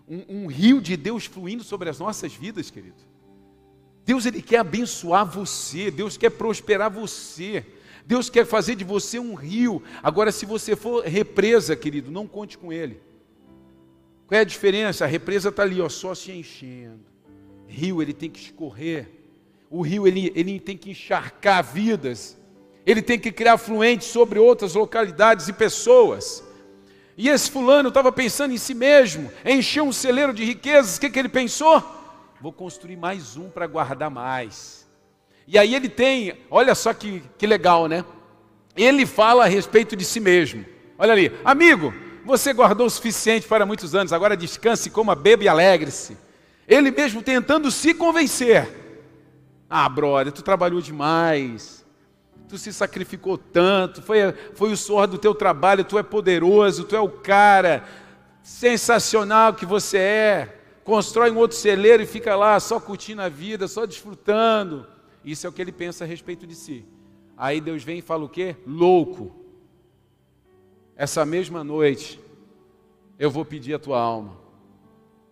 um, 0.09 0.25
um 0.29 0.47
rio 0.47 0.81
de 0.81 0.97
Deus 0.97 1.27
fluindo 1.27 1.63
sobre 1.63 1.89
as 1.89 1.99
nossas 1.99 2.35
vidas, 2.35 2.71
querido. 2.71 3.10
Deus 4.05 4.27
ele 4.27 4.43
quer 4.43 4.59
abençoar 4.59 5.25
você, 5.25 5.91
Deus 5.91 6.17
quer 6.17 6.31
prosperar 6.31 6.91
você. 6.91 7.65
Deus 8.11 8.29
quer 8.29 8.45
fazer 8.45 8.75
de 8.75 8.83
você 8.83 9.21
um 9.21 9.35
rio. 9.35 9.83
Agora, 10.03 10.33
se 10.33 10.45
você 10.45 10.75
for 10.75 11.05
represa, 11.05 11.77
querido, 11.77 12.11
não 12.11 12.27
conte 12.27 12.59
com 12.59 12.73
ele. 12.73 13.01
Qual 14.27 14.37
é 14.37 14.41
a 14.41 14.45
diferença? 14.45 15.05
A 15.05 15.07
represa 15.07 15.49
está 15.49 15.63
ali, 15.63 15.81
ó, 15.81 15.89
só 15.89 16.13
se 16.13 16.33
enchendo. 16.33 17.05
Rio, 17.69 18.03
ele 18.03 18.13
tem 18.13 18.29
que 18.29 18.41
escorrer. 18.41 19.09
O 19.71 19.81
rio, 19.81 20.09
ele, 20.09 20.33
ele 20.35 20.59
tem 20.59 20.77
que 20.77 20.91
encharcar 20.91 21.63
vidas. 21.63 22.37
Ele 22.85 23.01
tem 23.01 23.17
que 23.19 23.31
criar 23.31 23.59
fluentes 23.59 24.09
sobre 24.09 24.41
outras 24.41 24.75
localidades 24.75 25.47
e 25.47 25.53
pessoas. 25.53 26.43
E 27.17 27.29
esse 27.29 27.49
fulano 27.49 27.91
estava 27.91 28.11
pensando 28.11 28.53
em 28.53 28.59
si 28.59 28.75
mesmo, 28.75 29.31
encher 29.45 29.83
um 29.83 29.93
celeiro 29.93 30.33
de 30.33 30.43
riquezas. 30.43 30.97
O 30.97 31.01
que, 31.01 31.11
que 31.11 31.19
ele 31.19 31.29
pensou? 31.29 31.81
Vou 32.41 32.53
construir 32.53 32.97
mais 32.97 33.37
um 33.37 33.51
para 33.51 33.67
guardar 33.67 34.11
mais. 34.11 34.89
E 35.47 35.59
aí 35.59 35.75
ele 35.75 35.91
tem, 35.91 36.39
olha 36.51 36.75
só 36.75 36.95
que, 36.95 37.23
que 37.37 37.47
legal, 37.47 37.87
né? 37.87 38.03
Ele 38.75 39.05
fala 39.05 39.45
a 39.45 39.49
respeito 39.49 39.95
de 39.95 40.05
si 40.05 40.21
mesmo. 40.21 40.65
Olha 40.99 41.13
ali, 41.13 41.31
amigo, 41.45 41.93
você 42.25 42.53
guardou 42.53 42.87
o 42.87 42.91
suficiente 42.91 43.47
para 43.47 43.67
muitos 43.67 43.95
anos, 43.95 44.13
agora 44.13 44.37
descanse, 44.37 44.89
coma, 44.89 45.15
beba 45.15 45.45
e 45.45 45.49
alegre-se. 45.49 46.17
Ele 46.67 46.91
mesmo 46.91 47.23
tentando 47.23 47.71
se 47.71 47.93
convencer. 47.93 48.69
Ah, 49.69 49.89
brother, 49.89 50.33
tu 50.33 50.43
trabalhou 50.43 50.81
demais, 50.81 51.85
tu 52.49 52.57
se 52.57 52.73
sacrificou 52.73 53.37
tanto, 53.37 54.01
foi, 54.01 54.33
foi 54.55 54.73
o 54.73 54.77
suor 54.77 55.07
do 55.07 55.19
teu 55.19 55.35
trabalho, 55.35 55.85
tu 55.85 55.99
é 55.99 56.03
poderoso, 56.03 56.85
tu 56.85 56.97
é 56.97 57.01
o 57.01 57.09
cara. 57.09 57.85
sensacional 58.43 59.53
que 59.53 59.67
você 59.67 59.99
é, 59.99 60.60
constrói 60.85 61.31
um 61.31 61.39
outro 61.39 61.57
celeiro 61.57 62.03
e 62.03 62.07
fica 62.07 62.35
lá 62.37 62.59
só 62.59 62.81
curtindo 62.81 63.23
a 63.23 63.29
vida, 63.29 63.69
só 63.69 63.87
desfrutando. 63.87 64.87
Isso 65.25 65.47
é 65.47 65.51
o 65.51 65.53
que 65.53 65.63
ele 65.63 65.73
pensa 65.73 66.05
a 66.05 66.07
respeito 66.07 66.47
de 66.47 66.55
si. 66.55 66.85
Aí 67.37 67.61
Deus 67.61 67.83
vem 67.83 67.99
e 67.99 68.03
fala 68.03 68.25
o 68.25 68.29
quê? 68.29 68.57
Louco. 68.67 69.35
Essa 70.97 71.25
mesma 71.25 71.65
noite 71.65 72.21
eu 73.19 73.31
vou 73.31 73.45
pedir 73.45 73.75
a 73.75 73.79
tua 73.79 74.01
alma. 74.01 74.39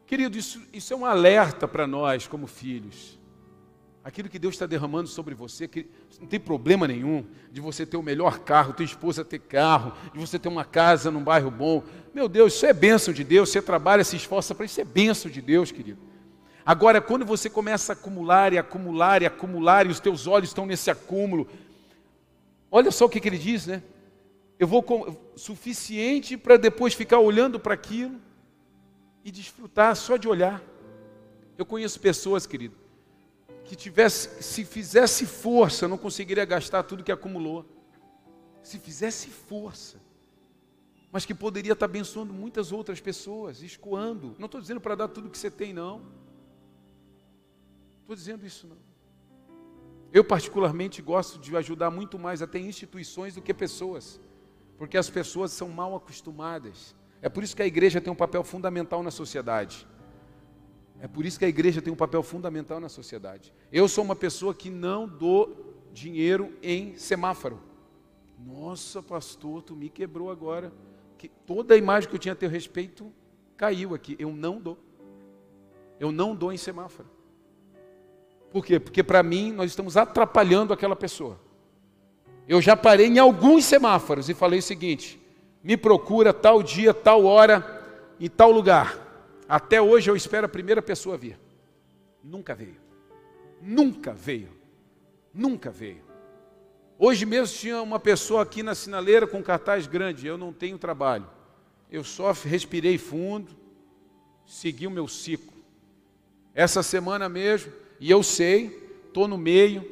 Querido, 0.06 0.38
isso, 0.38 0.62
isso 0.72 0.94
é 0.94 0.96
um 0.96 1.04
alerta 1.04 1.68
para 1.68 1.86
nós 1.86 2.26
como 2.26 2.46
filhos 2.46 3.17
aquilo 4.08 4.28
que 4.30 4.38
Deus 4.38 4.54
está 4.54 4.64
derramando 4.64 5.06
sobre 5.06 5.34
você, 5.34 5.68
que 5.68 5.86
não 6.18 6.26
tem 6.26 6.40
problema 6.40 6.88
nenhum 6.88 7.26
de 7.52 7.60
você 7.60 7.84
ter 7.84 7.98
o 7.98 8.02
melhor 8.02 8.38
carro, 8.38 8.72
tua 8.72 8.84
esposa 8.84 9.22
ter 9.22 9.38
carro, 9.38 9.92
de 10.14 10.18
você 10.18 10.38
ter 10.38 10.48
uma 10.48 10.64
casa 10.64 11.10
num 11.10 11.22
bairro 11.22 11.50
bom. 11.50 11.84
Meu 12.14 12.26
Deus, 12.26 12.54
isso 12.54 12.64
é 12.64 12.72
bênção 12.72 13.12
de 13.12 13.22
Deus. 13.22 13.50
Você 13.50 13.60
trabalha, 13.60 14.02
se 14.02 14.16
esforça 14.16 14.54
para 14.54 14.64
isso, 14.64 14.80
é 14.80 14.84
bênção 14.84 15.30
de 15.30 15.42
Deus, 15.42 15.70
querido. 15.70 16.00
Agora, 16.64 17.02
quando 17.02 17.26
você 17.26 17.50
começa 17.50 17.92
a 17.92 17.96
acumular 17.96 18.54
e 18.54 18.56
acumular 18.56 19.20
e 19.20 19.26
acumular, 19.26 19.86
e 19.86 19.90
os 19.90 20.00
teus 20.00 20.26
olhos 20.26 20.48
estão 20.48 20.64
nesse 20.64 20.90
acúmulo, 20.90 21.46
olha 22.70 22.90
só 22.90 23.04
o 23.04 23.08
que, 23.10 23.20
que 23.20 23.28
ele 23.28 23.38
diz, 23.38 23.66
né? 23.66 23.82
Eu 24.58 24.66
vou 24.66 24.82
com, 24.82 25.14
suficiente 25.36 26.34
para 26.34 26.56
depois 26.56 26.94
ficar 26.94 27.18
olhando 27.18 27.60
para 27.60 27.74
aquilo 27.74 28.18
e 29.22 29.30
desfrutar 29.30 29.94
só 29.94 30.16
de 30.16 30.26
olhar. 30.26 30.62
Eu 31.58 31.66
conheço 31.66 32.00
pessoas, 32.00 32.46
querido, 32.46 32.74
que 33.68 33.76
tivesse, 33.76 34.42
se 34.42 34.64
fizesse 34.64 35.26
força, 35.26 35.86
não 35.86 35.98
conseguiria 35.98 36.44
gastar 36.46 36.82
tudo 36.84 37.04
que 37.04 37.12
acumulou. 37.12 37.66
Se 38.62 38.78
fizesse 38.78 39.28
força, 39.28 40.00
mas 41.12 41.26
que 41.26 41.34
poderia 41.34 41.74
estar 41.74 41.84
abençoando 41.84 42.32
muitas 42.32 42.72
outras 42.72 42.98
pessoas, 42.98 43.62
escoando. 43.62 44.34
Não 44.38 44.46
estou 44.46 44.58
dizendo 44.58 44.80
para 44.80 44.94
dar 44.94 45.08
tudo 45.08 45.28
que 45.28 45.36
você 45.36 45.50
tem, 45.50 45.74
não. 45.74 46.02
Estou 48.00 48.16
dizendo 48.16 48.46
isso 48.46 48.66
não. 48.66 48.78
Eu 50.10 50.24
particularmente 50.24 51.02
gosto 51.02 51.38
de 51.38 51.54
ajudar 51.54 51.90
muito 51.90 52.18
mais 52.18 52.40
até 52.40 52.58
instituições 52.58 53.34
do 53.34 53.42
que 53.42 53.52
pessoas, 53.52 54.18
porque 54.78 54.96
as 54.96 55.10
pessoas 55.10 55.52
são 55.52 55.68
mal 55.68 55.94
acostumadas. 55.94 56.96
É 57.20 57.28
por 57.28 57.44
isso 57.44 57.54
que 57.54 57.62
a 57.62 57.66
igreja 57.66 58.00
tem 58.00 58.10
um 58.10 58.16
papel 58.16 58.42
fundamental 58.42 59.02
na 59.02 59.10
sociedade. 59.10 59.86
É 61.00 61.06
por 61.06 61.24
isso 61.24 61.38
que 61.38 61.44
a 61.44 61.48
igreja 61.48 61.80
tem 61.80 61.92
um 61.92 61.96
papel 61.96 62.22
fundamental 62.22 62.80
na 62.80 62.88
sociedade. 62.88 63.52
Eu 63.72 63.88
sou 63.88 64.02
uma 64.02 64.16
pessoa 64.16 64.52
que 64.52 64.68
não 64.68 65.06
dou 65.06 65.76
dinheiro 65.92 66.52
em 66.62 66.96
semáforo. 66.96 67.60
Nossa, 68.38 69.02
pastor, 69.02 69.62
tu 69.62 69.76
me 69.76 69.88
quebrou 69.88 70.30
agora. 70.30 70.72
Que 71.16 71.28
toda 71.28 71.74
a 71.74 71.76
imagem 71.76 72.08
que 72.08 72.14
eu 72.14 72.18
tinha 72.18 72.32
a 72.32 72.36
teu 72.36 72.48
respeito 72.48 73.12
caiu 73.56 73.94
aqui. 73.94 74.16
Eu 74.18 74.32
não 74.32 74.60
dou. 74.60 74.78
Eu 76.00 76.12
não 76.12 76.34
dou 76.34 76.52
em 76.52 76.56
semáforo. 76.56 77.08
Por 78.50 78.64
quê? 78.64 78.80
Porque 78.80 79.02
para 79.02 79.22
mim 79.22 79.52
nós 79.52 79.70
estamos 79.70 79.96
atrapalhando 79.96 80.72
aquela 80.72 80.96
pessoa. 80.96 81.38
Eu 82.46 82.62
já 82.62 82.76
parei 82.76 83.06
em 83.06 83.18
alguns 83.18 83.64
semáforos 83.64 84.28
e 84.28 84.34
falei 84.34 84.60
o 84.60 84.62
seguinte: 84.62 85.20
me 85.62 85.76
procura 85.76 86.32
tal 86.32 86.62
dia, 86.62 86.94
tal 86.94 87.24
hora, 87.24 88.14
em 88.18 88.28
tal 88.28 88.50
lugar. 88.50 89.07
Até 89.48 89.80
hoje 89.80 90.10
eu 90.10 90.14
espero 90.14 90.44
a 90.44 90.48
primeira 90.48 90.82
pessoa 90.82 91.16
vir. 91.16 91.40
Nunca 92.22 92.54
veio. 92.54 92.76
Nunca 93.62 94.12
veio. 94.12 94.50
Nunca 95.32 95.70
veio. 95.70 96.02
Hoje 96.98 97.24
mesmo 97.24 97.56
tinha 97.56 97.80
uma 97.80 97.98
pessoa 97.98 98.42
aqui 98.42 98.62
na 98.62 98.74
sinaleira 98.74 99.26
com 99.26 99.42
cartaz 99.42 99.86
grande. 99.86 100.26
Eu 100.26 100.36
não 100.36 100.52
tenho 100.52 100.76
trabalho. 100.76 101.26
Eu 101.90 102.04
só 102.04 102.32
respirei 102.32 102.98
fundo, 102.98 103.50
segui 104.44 104.86
o 104.86 104.90
meu 104.90 105.08
ciclo. 105.08 105.56
Essa 106.54 106.82
semana 106.82 107.26
mesmo, 107.28 107.72
e 107.98 108.10
eu 108.10 108.22
sei, 108.22 108.66
estou 109.06 109.26
no 109.26 109.38
meio, 109.38 109.82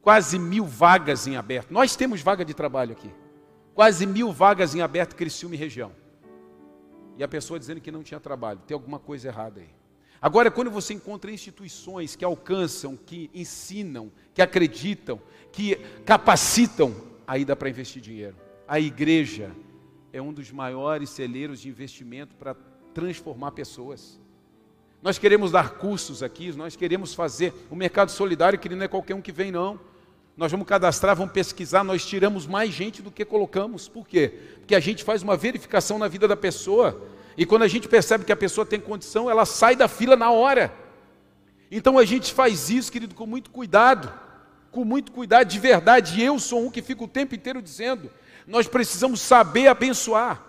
quase 0.00 0.38
mil 0.38 0.64
vagas 0.64 1.26
em 1.26 1.34
aberto. 1.34 1.72
Nós 1.72 1.96
temos 1.96 2.20
vaga 2.20 2.44
de 2.44 2.54
trabalho 2.54 2.92
aqui. 2.92 3.10
Quase 3.74 4.06
mil 4.06 4.32
vagas 4.32 4.76
em 4.76 4.82
aberto, 4.82 5.16
Criciúma 5.16 5.56
e 5.56 5.58
região 5.58 6.01
e 7.16 7.22
a 7.22 7.28
pessoa 7.28 7.58
dizendo 7.58 7.80
que 7.80 7.90
não 7.90 8.02
tinha 8.02 8.20
trabalho. 8.20 8.60
Tem 8.66 8.74
alguma 8.74 8.98
coisa 8.98 9.28
errada 9.28 9.60
aí. 9.60 9.68
Agora, 10.20 10.50
quando 10.50 10.70
você 10.70 10.94
encontra 10.94 11.32
instituições 11.32 12.14
que 12.14 12.24
alcançam, 12.24 12.96
que 12.96 13.28
ensinam, 13.34 14.12
que 14.32 14.40
acreditam, 14.40 15.20
que 15.50 15.74
capacitam, 16.04 16.94
aí 17.26 17.44
dá 17.44 17.56
para 17.56 17.68
investir 17.68 18.00
dinheiro. 18.00 18.36
A 18.68 18.78
igreja 18.78 19.50
é 20.12 20.22
um 20.22 20.32
dos 20.32 20.52
maiores 20.52 21.10
celeiros 21.10 21.60
de 21.60 21.68
investimento 21.68 22.36
para 22.36 22.54
transformar 22.94 23.50
pessoas. 23.50 24.20
Nós 25.02 25.18
queremos 25.18 25.50
dar 25.50 25.70
cursos 25.70 26.22
aqui, 26.22 26.52
nós 26.52 26.76
queremos 26.76 27.12
fazer 27.14 27.52
o 27.68 27.74
mercado 27.74 28.10
solidário, 28.10 28.58
que 28.58 28.68
não 28.68 28.84
é 28.84 28.88
qualquer 28.88 29.14
um 29.14 29.20
que 29.20 29.32
vem, 29.32 29.50
não. 29.50 29.80
Nós 30.36 30.50
vamos 30.50 30.66
cadastrar, 30.66 31.14
vamos 31.14 31.32
pesquisar, 31.32 31.84
nós 31.84 32.06
tiramos 32.06 32.46
mais 32.46 32.72
gente 32.72 33.02
do 33.02 33.10
que 33.10 33.24
colocamos. 33.24 33.88
Por 33.88 34.06
quê? 34.06 34.32
Porque 34.60 34.74
a 34.74 34.80
gente 34.80 35.04
faz 35.04 35.22
uma 35.22 35.36
verificação 35.36 35.98
na 35.98 36.08
vida 36.08 36.26
da 36.26 36.36
pessoa. 36.36 37.02
E 37.36 37.44
quando 37.44 37.62
a 37.62 37.68
gente 37.68 37.88
percebe 37.88 38.24
que 38.24 38.32
a 38.32 38.36
pessoa 38.36 38.66
tem 38.66 38.80
condição, 38.80 39.30
ela 39.30 39.44
sai 39.44 39.76
da 39.76 39.88
fila 39.88 40.16
na 40.16 40.30
hora. 40.30 40.74
Então 41.70 41.98
a 41.98 42.04
gente 42.04 42.32
faz 42.32 42.70
isso, 42.70 42.90
querido, 42.90 43.14
com 43.14 43.26
muito 43.26 43.50
cuidado. 43.50 44.12
Com 44.70 44.84
muito 44.84 45.12
cuidado, 45.12 45.46
de 45.46 45.58
verdade. 45.58 46.18
E 46.18 46.24
eu 46.24 46.38
sou 46.38 46.66
um 46.66 46.70
que 46.70 46.80
fica 46.80 47.04
o 47.04 47.08
tempo 47.08 47.34
inteiro 47.34 47.60
dizendo: 47.60 48.10
nós 48.46 48.66
precisamos 48.66 49.20
saber 49.20 49.68
abençoar. 49.68 50.44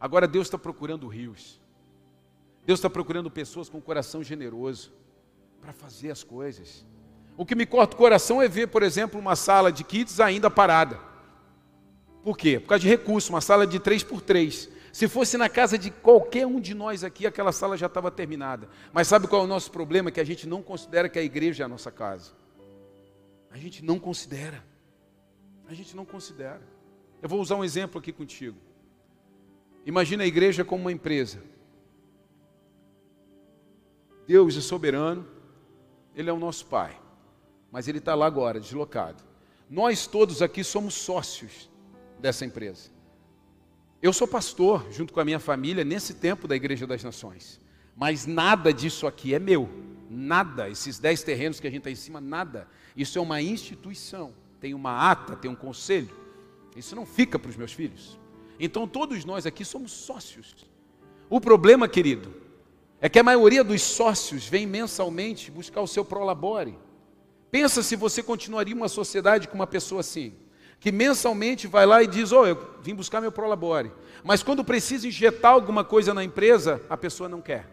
Agora 0.00 0.26
Deus 0.26 0.46
está 0.46 0.58
procurando 0.58 1.06
rios. 1.08 1.60
Deus 2.64 2.78
está 2.78 2.90
procurando 2.90 3.30
pessoas 3.30 3.68
com 3.68 3.80
coração 3.80 4.22
generoso 4.22 4.92
para 5.60 5.72
fazer 5.72 6.10
as 6.10 6.24
coisas. 6.24 6.84
O 7.36 7.44
que 7.44 7.54
me 7.54 7.66
corta 7.66 7.94
o 7.94 7.98
coração 7.98 8.40
é 8.40 8.48
ver, 8.48 8.68
por 8.68 8.82
exemplo, 8.82 9.20
uma 9.20 9.36
sala 9.36 9.70
de 9.70 9.84
kids 9.84 10.20
ainda 10.20 10.50
parada. 10.50 10.98
Por 12.24 12.36
quê? 12.36 12.58
Por 12.58 12.68
causa 12.68 12.82
de 12.82 12.88
recurso, 12.88 13.30
uma 13.30 13.40
sala 13.40 13.66
de 13.66 13.78
3 13.78 14.02
por 14.02 14.20
3 14.20 14.68
Se 14.90 15.06
fosse 15.06 15.36
na 15.36 15.48
casa 15.48 15.76
de 15.76 15.90
qualquer 15.90 16.46
um 16.46 16.58
de 16.58 16.74
nós 16.74 17.04
aqui, 17.04 17.26
aquela 17.26 17.52
sala 17.52 17.76
já 17.76 17.86
estava 17.86 18.10
terminada. 18.10 18.68
Mas 18.92 19.06
sabe 19.06 19.28
qual 19.28 19.42
é 19.42 19.44
o 19.44 19.48
nosso 19.48 19.70
problema? 19.70 20.10
Que 20.10 20.20
a 20.20 20.24
gente 20.24 20.48
não 20.48 20.62
considera 20.62 21.08
que 21.08 21.18
a 21.18 21.22
igreja 21.22 21.62
é 21.62 21.66
a 21.66 21.68
nossa 21.68 21.90
casa. 21.90 22.32
A 23.50 23.58
gente 23.58 23.84
não 23.84 23.98
considera. 23.98 24.64
A 25.68 25.74
gente 25.74 25.94
não 25.94 26.06
considera. 26.06 26.62
Eu 27.20 27.28
vou 27.28 27.40
usar 27.40 27.56
um 27.56 27.64
exemplo 27.64 27.98
aqui 27.98 28.12
contigo. 28.12 28.56
Imagina 29.84 30.24
a 30.24 30.26
igreja 30.26 30.64
como 30.64 30.84
uma 30.84 30.92
empresa. 30.92 31.42
Deus 34.26 34.56
é 34.56 34.60
soberano, 34.60 35.24
Ele 36.14 36.30
é 36.30 36.32
o 36.32 36.38
nosso 36.38 36.66
Pai 36.66 37.05
mas 37.76 37.86
ele 37.86 37.98
está 37.98 38.14
lá 38.14 38.24
agora, 38.24 38.58
deslocado. 38.58 39.22
Nós 39.68 40.06
todos 40.06 40.40
aqui 40.40 40.64
somos 40.64 40.94
sócios 40.94 41.68
dessa 42.18 42.42
empresa. 42.42 42.88
Eu 44.00 44.14
sou 44.14 44.26
pastor, 44.26 44.90
junto 44.90 45.12
com 45.12 45.20
a 45.20 45.24
minha 45.26 45.38
família, 45.38 45.84
nesse 45.84 46.14
tempo 46.14 46.48
da 46.48 46.56
Igreja 46.56 46.86
das 46.86 47.04
Nações. 47.04 47.60
Mas 47.94 48.24
nada 48.24 48.72
disso 48.72 49.06
aqui 49.06 49.34
é 49.34 49.38
meu. 49.38 49.68
Nada. 50.08 50.70
Esses 50.70 50.98
dez 50.98 51.22
terrenos 51.22 51.60
que 51.60 51.66
a 51.66 51.70
gente 51.70 51.80
está 51.80 51.90
em 51.90 51.96
cima, 51.96 52.18
nada. 52.18 52.66
Isso 52.96 53.18
é 53.18 53.20
uma 53.20 53.42
instituição. 53.42 54.32
Tem 54.58 54.72
uma 54.72 55.10
ata, 55.10 55.36
tem 55.36 55.50
um 55.50 55.54
conselho. 55.54 56.16
Isso 56.74 56.96
não 56.96 57.04
fica 57.04 57.38
para 57.38 57.50
os 57.50 57.58
meus 57.58 57.74
filhos. 57.74 58.18
Então 58.58 58.88
todos 58.88 59.22
nós 59.26 59.44
aqui 59.44 59.66
somos 59.66 59.92
sócios. 59.92 60.56
O 61.28 61.38
problema, 61.38 61.86
querido, 61.86 62.34
é 63.02 63.08
que 63.10 63.18
a 63.18 63.22
maioria 63.22 63.62
dos 63.62 63.82
sócios 63.82 64.48
vem 64.48 64.66
mensalmente 64.66 65.50
buscar 65.50 65.82
o 65.82 65.86
seu 65.86 66.06
prolabore. 66.06 66.85
Pensa 67.56 67.82
se 67.82 67.96
você 67.96 68.22
continuaria 68.22 68.74
uma 68.74 68.86
sociedade 68.86 69.48
com 69.48 69.54
uma 69.54 69.66
pessoa 69.66 70.00
assim, 70.00 70.34
que 70.78 70.92
mensalmente 70.92 71.66
vai 71.66 71.86
lá 71.86 72.02
e 72.02 72.06
diz: 72.06 72.30
"Oh, 72.30 72.44
eu 72.44 72.76
vim 72.82 72.94
buscar 72.94 73.18
meu 73.18 73.32
prolabore". 73.32 73.90
Mas 74.22 74.42
quando 74.42 74.62
precisa 74.62 75.08
injetar 75.08 75.52
alguma 75.52 75.82
coisa 75.82 76.12
na 76.12 76.22
empresa, 76.22 76.82
a 76.90 76.98
pessoa 76.98 77.30
não 77.30 77.40
quer. 77.40 77.66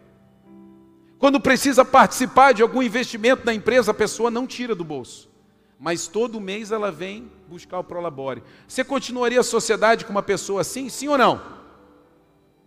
Quando 1.18 1.38
precisa 1.38 1.84
participar 1.84 2.54
de 2.54 2.62
algum 2.62 2.82
investimento 2.82 3.44
na 3.44 3.52
empresa, 3.52 3.90
a 3.90 3.94
pessoa 3.94 4.30
não 4.30 4.46
tira 4.46 4.74
do 4.74 4.82
bolso. 4.82 5.30
Mas 5.78 6.06
todo 6.06 6.40
mês 6.40 6.72
ela 6.72 6.90
vem 6.90 7.30
buscar 7.46 7.78
o 7.78 7.84
prolabore. 7.84 8.42
Você 8.66 8.82
continuaria 8.82 9.40
a 9.40 9.44
sociedade 9.44 10.06
com 10.06 10.12
uma 10.12 10.22
pessoa 10.22 10.62
assim? 10.62 10.88
Sim 10.88 11.08
ou 11.08 11.18
não? 11.18 11.42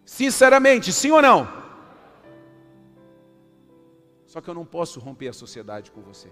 Sinceramente, 0.06 0.94
sim 0.94 1.10
ou 1.10 1.22
não? 1.24 1.52
Só 4.28 4.40
que 4.40 4.48
eu 4.48 4.54
não 4.54 4.66
posso 4.66 5.00
romper 5.00 5.30
a 5.30 5.34
sociedade 5.34 5.90
com 5.90 6.02
você 6.04 6.32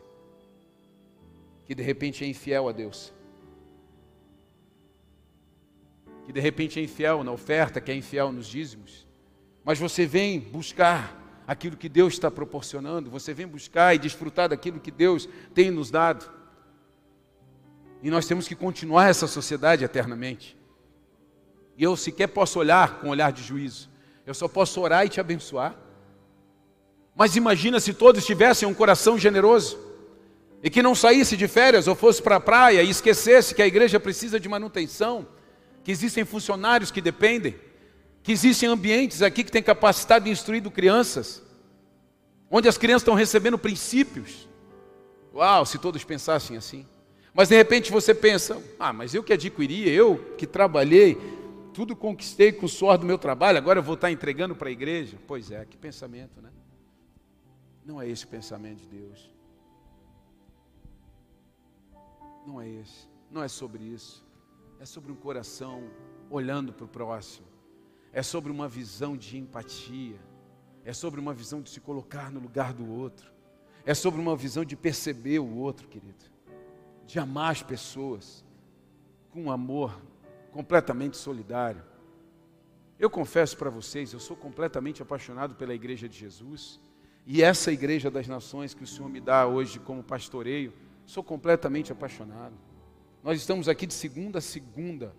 que 1.66 1.74
de 1.74 1.84
repente 1.84 2.24
é 2.24 2.28
infiel 2.28 2.70
a 2.70 2.72
Deus, 2.72 3.13
que 6.26 6.32
de 6.32 6.39
repente 6.39 6.80
é 6.80 6.84
infiel 6.84 7.24
na 7.24 7.32
oferta, 7.32 7.82
que 7.82 7.91
é 7.91 7.95
infiel 7.95 8.32
nos 8.32 8.47
dízimos, 8.47 9.05
mas 9.63 9.80
você 9.80 10.05
vem 10.05 10.39
buscar 10.39 11.43
aquilo 11.47 11.78
que 11.78 11.89
Deus 11.89 12.13
está 12.13 12.30
proporcionando, 12.32 13.09
você 13.09 13.34
vem 13.34 13.47
buscar 13.47 13.95
e 13.95 13.99
desfrutar 13.99 14.49
daquilo 14.49 14.80
que 14.80 14.91
Deus 14.91 15.28
tem 15.53 15.72
nos 15.72 15.91
dado. 15.91 16.30
E 18.01 18.09
nós 18.09 18.28
temos 18.28 18.47
que 18.47 18.55
continuar 18.55 19.09
essa 19.09 19.28
sociedade 19.28 19.84
eternamente. 19.84 20.57
E 21.78 21.84
eu 21.84 21.95
sequer 21.95 22.28
posso 22.28 22.59
olhar 22.59 22.99
com 22.99 23.09
olhar 23.09 23.32
de 23.32 23.43
juízo. 23.43 23.89
Eu 24.26 24.34
só 24.34 24.47
posso 24.47 24.80
orar 24.82 25.05
e 25.05 25.09
te 25.09 25.20
abençoar. 25.20 25.76
Mas 27.16 27.36
imagina 27.36 27.80
se 27.80 27.93
todos 27.93 28.26
tivessem 28.26 28.68
um 28.68 28.74
coração 28.74 29.18
generoso 29.18 29.78
e 30.66 30.70
que 30.72 30.82
não 30.82 30.95
saísse 30.95 31.38
de 31.38 31.47
férias 31.47 31.88
ou 31.88 31.93
fosse 31.93 32.20
para 32.20 32.38
a 32.38 32.39
praia 32.39 32.82
e 32.82 32.89
esquecesse 32.89 33.53
que 33.53 33.61
a 33.61 33.68
igreja 33.68 33.99
precisa 33.99 34.39
de 34.39 34.49
manutenção, 34.49 35.28
que 35.84 35.91
existem 35.91 36.26
funcionários 36.26 36.89
que 36.89 36.99
dependem, 36.99 37.53
que 38.24 38.32
existem 38.32 38.68
ambientes 38.68 39.22
aqui 39.22 39.43
que 39.43 39.51
têm 39.51 39.61
capacidade 39.61 40.26
de 40.26 40.32
instruir 40.32 40.68
crianças, 40.72 41.43
onde 42.49 42.68
as 42.68 42.80
crianças 42.80 43.03
estão 43.03 43.13
recebendo 43.13 43.59
princípios. 43.59 44.49
Uau, 45.36 45.68
se 45.68 45.78
todos 45.78 46.03
pensassem 46.03 46.57
assim. 46.57 46.84
Mas 47.32 47.49
de 47.49 47.55
repente 47.55 47.91
você 47.91 48.16
pensa: 48.16 48.59
ah, 48.80 48.91
mas 48.91 49.13
eu 49.13 49.24
que 49.24 49.34
adquiri, 49.34 49.88
eu 49.88 50.34
que 50.36 50.47
trabalhei, 50.47 51.16
tudo 51.76 51.95
conquistei 51.95 52.51
com 52.51 52.66
o 52.66 52.70
suor 52.70 52.97
do 52.97 53.05
meu 53.05 53.20
trabalho, 53.20 53.59
agora 53.59 53.78
eu 53.78 53.84
vou 53.84 53.93
estar 53.93 54.09
entregando 54.09 54.55
para 54.55 54.70
a 54.70 54.72
igreja? 54.72 55.16
Pois 55.28 55.51
é, 55.51 55.63
que 55.63 55.78
pensamento, 55.78 56.41
né? 56.41 56.49
Não 57.86 58.01
é 58.01 58.09
esse 58.09 58.26
o 58.26 58.30
pensamento 58.30 58.80
de 58.80 58.88
Deus. 58.88 59.35
Não 62.46 62.62
é 62.62 62.70
esse. 62.70 63.08
Não 63.32 63.41
é 63.41 63.48
sobre 63.48 63.84
isso. 63.84 64.26
É 64.80 64.86
sobre 64.86 65.12
um 65.12 65.16
coração 65.16 65.89
olhando 66.30 66.72
para 66.72 66.86
o 66.86 66.88
próximo. 66.88 67.48
É 68.14 68.22
sobre 68.22 68.52
uma 68.52 68.68
visão 68.68 69.18
de 69.18 69.38
empatia. 69.38 70.20
É 70.84 70.93
sobre 70.93 71.20
uma 71.20 71.34
visão 71.34 71.62
de 71.62 71.70
se 71.70 71.80
colocar 71.80 72.32
no 72.32 72.39
lugar 72.39 72.74
do 72.74 72.89
outro. 72.89 73.34
É 73.86 73.93
sobre 73.93 74.22
uma 74.22 74.36
visão 74.36 74.64
de 74.64 74.76
perceber 74.76 75.39
o 75.39 75.56
outro, 75.56 75.88
querido. 75.88 76.26
De 77.06 77.20
amar 77.20 77.52
as 77.52 77.64
pessoas 77.64 78.46
com 79.32 79.43
um 79.43 79.52
amor 79.52 80.00
completamente 80.52 81.18
solidário. 81.18 81.84
Eu 82.98 83.10
confesso 83.10 83.58
para 83.58 83.70
vocês, 83.70 84.14
eu 84.14 84.20
sou 84.20 84.38
completamente 84.38 85.02
apaixonado 85.02 85.56
pela 85.56 85.74
Igreja 85.74 86.08
de 86.08 86.18
Jesus. 86.18 86.80
E 87.26 87.41
essa 87.41 87.72
Igreja 87.72 88.10
das 88.10 88.28
Nações 88.28 88.74
que 88.74 88.84
o 88.84 88.88
Senhor 88.88 89.10
me 89.10 89.20
dá 89.20 89.46
hoje 89.46 89.80
como 89.80 90.04
pastoreio, 90.04 90.72
sou 91.06 91.24
completamente 91.24 91.91
apaixonado. 91.91 92.53
Nós 93.24 93.39
estamos 93.39 93.68
aqui 93.70 93.86
de 93.86 93.93
segunda 93.93 94.39
a 94.39 94.41
segunda. 94.41 95.16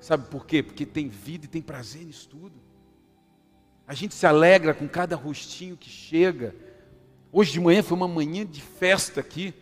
Sabe 0.00 0.28
por 0.28 0.46
quê? 0.46 0.62
Porque 0.62 0.84
tem 0.84 1.08
vida 1.08 1.44
e 1.44 1.48
tem 1.48 1.62
prazer 1.62 2.04
nisso 2.04 2.28
tudo. 2.28 2.54
A 3.86 3.94
gente 3.94 4.14
se 4.14 4.26
alegra 4.26 4.74
com 4.74 4.88
cada 4.88 5.16
rostinho 5.16 5.76
que 5.76 5.88
chega. 5.90 6.54
Hoje 7.30 7.52
de 7.52 7.60
manhã 7.60 7.82
foi 7.82 7.96
uma 7.96 8.08
manhã 8.08 8.44
de 8.44 8.60
festa 8.60 9.20
aqui. 9.20 9.54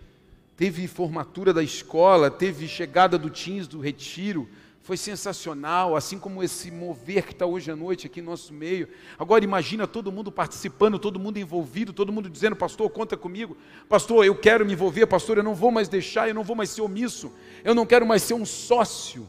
Teve 0.57 0.87
formatura 0.87 1.53
da 1.53 1.63
escola, 1.63 2.31
teve 2.31 2.69
chegada 2.69 3.19
do 3.19 3.31
Teams 3.31 3.67
do 3.67 3.81
Retiro, 3.81 4.49
foi 4.83 4.97
sensacional, 4.97 5.95
assim 5.95 6.19
como 6.19 6.43
esse 6.43 6.71
mover 6.71 7.27
que 7.27 7.33
está 7.33 7.45
hoje 7.45 7.71
à 7.71 7.77
noite 7.77 8.07
aqui 8.07 8.23
no 8.23 8.31
nosso 8.31 8.53
meio. 8.53 8.89
Agora 9.19 9.45
imagina 9.45 9.87
todo 9.87 10.11
mundo 10.11 10.33
participando, 10.33 10.99
todo 10.99 11.21
mundo 11.21 11.39
envolvido, 11.39 11.93
todo 11.93 12.13
mundo 12.13 12.31
dizendo, 12.31 12.57
pastor, 12.57 12.89
conta 12.91 13.17
comigo. 13.17 13.57
Pastor, 13.89 14.25
eu 14.25 14.35
quero 14.35 14.65
me 14.65 14.73
envolver, 14.73 15.07
pastor, 15.07 15.37
eu 15.37 15.45
não 15.45 15.55
vou 15.55 15.71
mais 15.71 15.89
deixar, 15.89 16.29
eu 16.29 16.35
não 16.35 16.43
vou 16.43 16.57
mais 16.57 16.71
ser 16.71 16.81
omisso, 16.81 17.31
eu 17.63 17.75
não 17.75 17.85
quero 17.85 18.07
mais 18.07 18.23
ser 18.23 18.35
um 18.35 18.47
sócio 18.47 19.29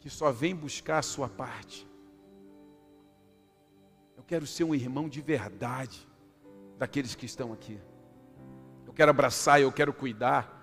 que 0.00 0.08
só 0.08 0.32
vem 0.32 0.54
buscar 0.54 0.98
a 0.98 1.02
sua 1.02 1.28
parte. 1.28 1.86
Eu 4.16 4.22
quero 4.22 4.46
ser 4.46 4.64
um 4.64 4.74
irmão 4.74 5.06
de 5.06 5.20
verdade 5.20 6.08
daqueles 6.78 7.14
que 7.14 7.26
estão 7.26 7.52
aqui. 7.52 7.78
Eu 8.86 8.92
quero 8.92 9.10
abraçar, 9.10 9.60
eu 9.60 9.70
quero 9.70 9.92
cuidar. 9.92 10.53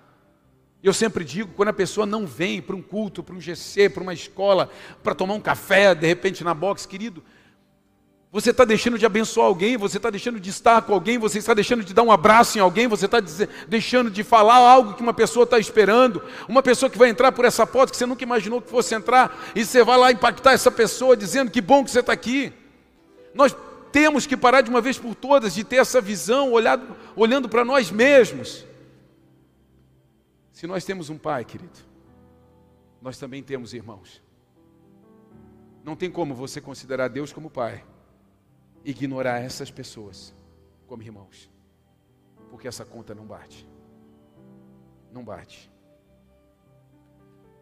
Eu 0.83 0.93
sempre 0.93 1.23
digo, 1.23 1.51
quando 1.55 1.69
a 1.69 1.73
pessoa 1.73 2.07
não 2.07 2.25
vem 2.25 2.61
para 2.61 2.75
um 2.75 2.81
culto, 2.81 3.21
para 3.21 3.35
um 3.35 3.41
GC, 3.41 3.89
para 3.89 4.01
uma 4.01 4.13
escola, 4.13 4.69
para 5.03 5.13
tomar 5.13 5.35
um 5.35 5.39
café, 5.39 5.93
de 5.93 6.07
repente 6.07 6.43
na 6.43 6.53
box, 6.53 6.87
querido, 6.87 7.23
você 8.31 8.51
está 8.51 8.63
deixando 8.63 8.97
de 8.97 9.05
abençoar 9.05 9.45
alguém, 9.45 9.75
você 9.75 9.97
está 9.97 10.09
deixando 10.09 10.39
de 10.39 10.49
estar 10.49 10.81
com 10.81 10.93
alguém, 10.93 11.17
você 11.17 11.37
está 11.37 11.53
deixando 11.53 11.83
de 11.83 11.93
dar 11.93 12.01
um 12.01 12.11
abraço 12.11 12.57
em 12.57 12.61
alguém, 12.61 12.87
você 12.87 13.05
está 13.05 13.19
deixando 13.67 14.09
de 14.09 14.23
falar 14.23 14.55
algo 14.55 14.93
que 14.93 15.03
uma 15.03 15.13
pessoa 15.13 15.43
está 15.43 15.59
esperando, 15.59 16.23
uma 16.47 16.63
pessoa 16.63 16.89
que 16.89 16.97
vai 16.97 17.09
entrar 17.09 17.33
por 17.33 17.43
essa 17.43 17.67
porta 17.67 17.91
que 17.91 17.97
você 17.97 18.05
nunca 18.05 18.23
imaginou 18.23 18.61
que 18.61 18.69
fosse 18.69 18.95
entrar, 18.95 19.37
e 19.53 19.65
você 19.65 19.83
vai 19.83 19.97
lá 19.97 20.11
impactar 20.11 20.53
essa 20.53 20.71
pessoa 20.71 21.15
dizendo 21.15 21.51
que 21.51 21.59
bom 21.59 21.83
que 21.83 21.91
você 21.91 21.99
está 21.99 22.13
aqui. 22.13 22.53
Nós 23.35 23.55
temos 23.91 24.25
que 24.25 24.37
parar 24.37 24.61
de 24.61 24.69
uma 24.69 24.79
vez 24.79 24.97
por 24.97 25.13
todas 25.13 25.53
de 25.53 25.65
ter 25.65 25.75
essa 25.75 25.99
visão, 25.99 26.53
olhado, 26.53 26.87
olhando 27.15 27.49
para 27.49 27.65
nós 27.65 27.91
mesmos. 27.91 28.65
Se 30.61 30.67
nós 30.67 30.85
temos 30.85 31.09
um 31.09 31.17
pai, 31.17 31.43
querido, 31.43 31.79
nós 33.01 33.17
também 33.17 33.41
temos 33.41 33.73
irmãos. 33.73 34.21
Não 35.83 35.95
tem 35.95 36.11
como 36.11 36.35
você 36.35 36.61
considerar 36.61 37.07
Deus 37.07 37.33
como 37.33 37.49
pai, 37.49 37.83
ignorar 38.85 39.39
essas 39.39 39.71
pessoas 39.71 40.35
como 40.85 41.01
irmãos, 41.01 41.49
porque 42.51 42.67
essa 42.67 42.85
conta 42.85 43.15
não 43.15 43.25
bate. 43.25 43.67
Não 45.11 45.23
bate. 45.23 45.71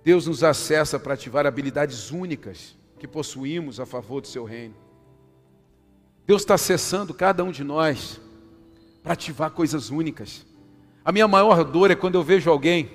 Deus 0.04 0.28
nos 0.28 0.43
acessa 0.43 1.00
para 1.00 1.14
ativar 1.14 1.45
habilidades 1.47 2.12
únicas 2.12 2.78
que 3.00 3.08
possuímos 3.08 3.80
a 3.80 3.86
favor 3.86 4.20
do 4.20 4.28
seu 4.28 4.43
reino. 4.43 4.76
Deus 6.26 6.41
está 6.41 6.56
acessando 6.56 7.14
cada 7.14 7.45
um 7.45 7.52
de 7.54 7.64
nós 7.64 8.20
para 9.02 9.14
ativar 9.14 9.52
coisas 9.52 9.89
únicas. 9.89 10.49
A 11.04 11.12
minha 11.12 11.28
maior 11.28 11.64
dor 11.64 11.91
é 11.91 11.95
quando 11.95 12.16
eu 12.16 12.24
vejo 12.24 12.50
alguém 12.50 12.91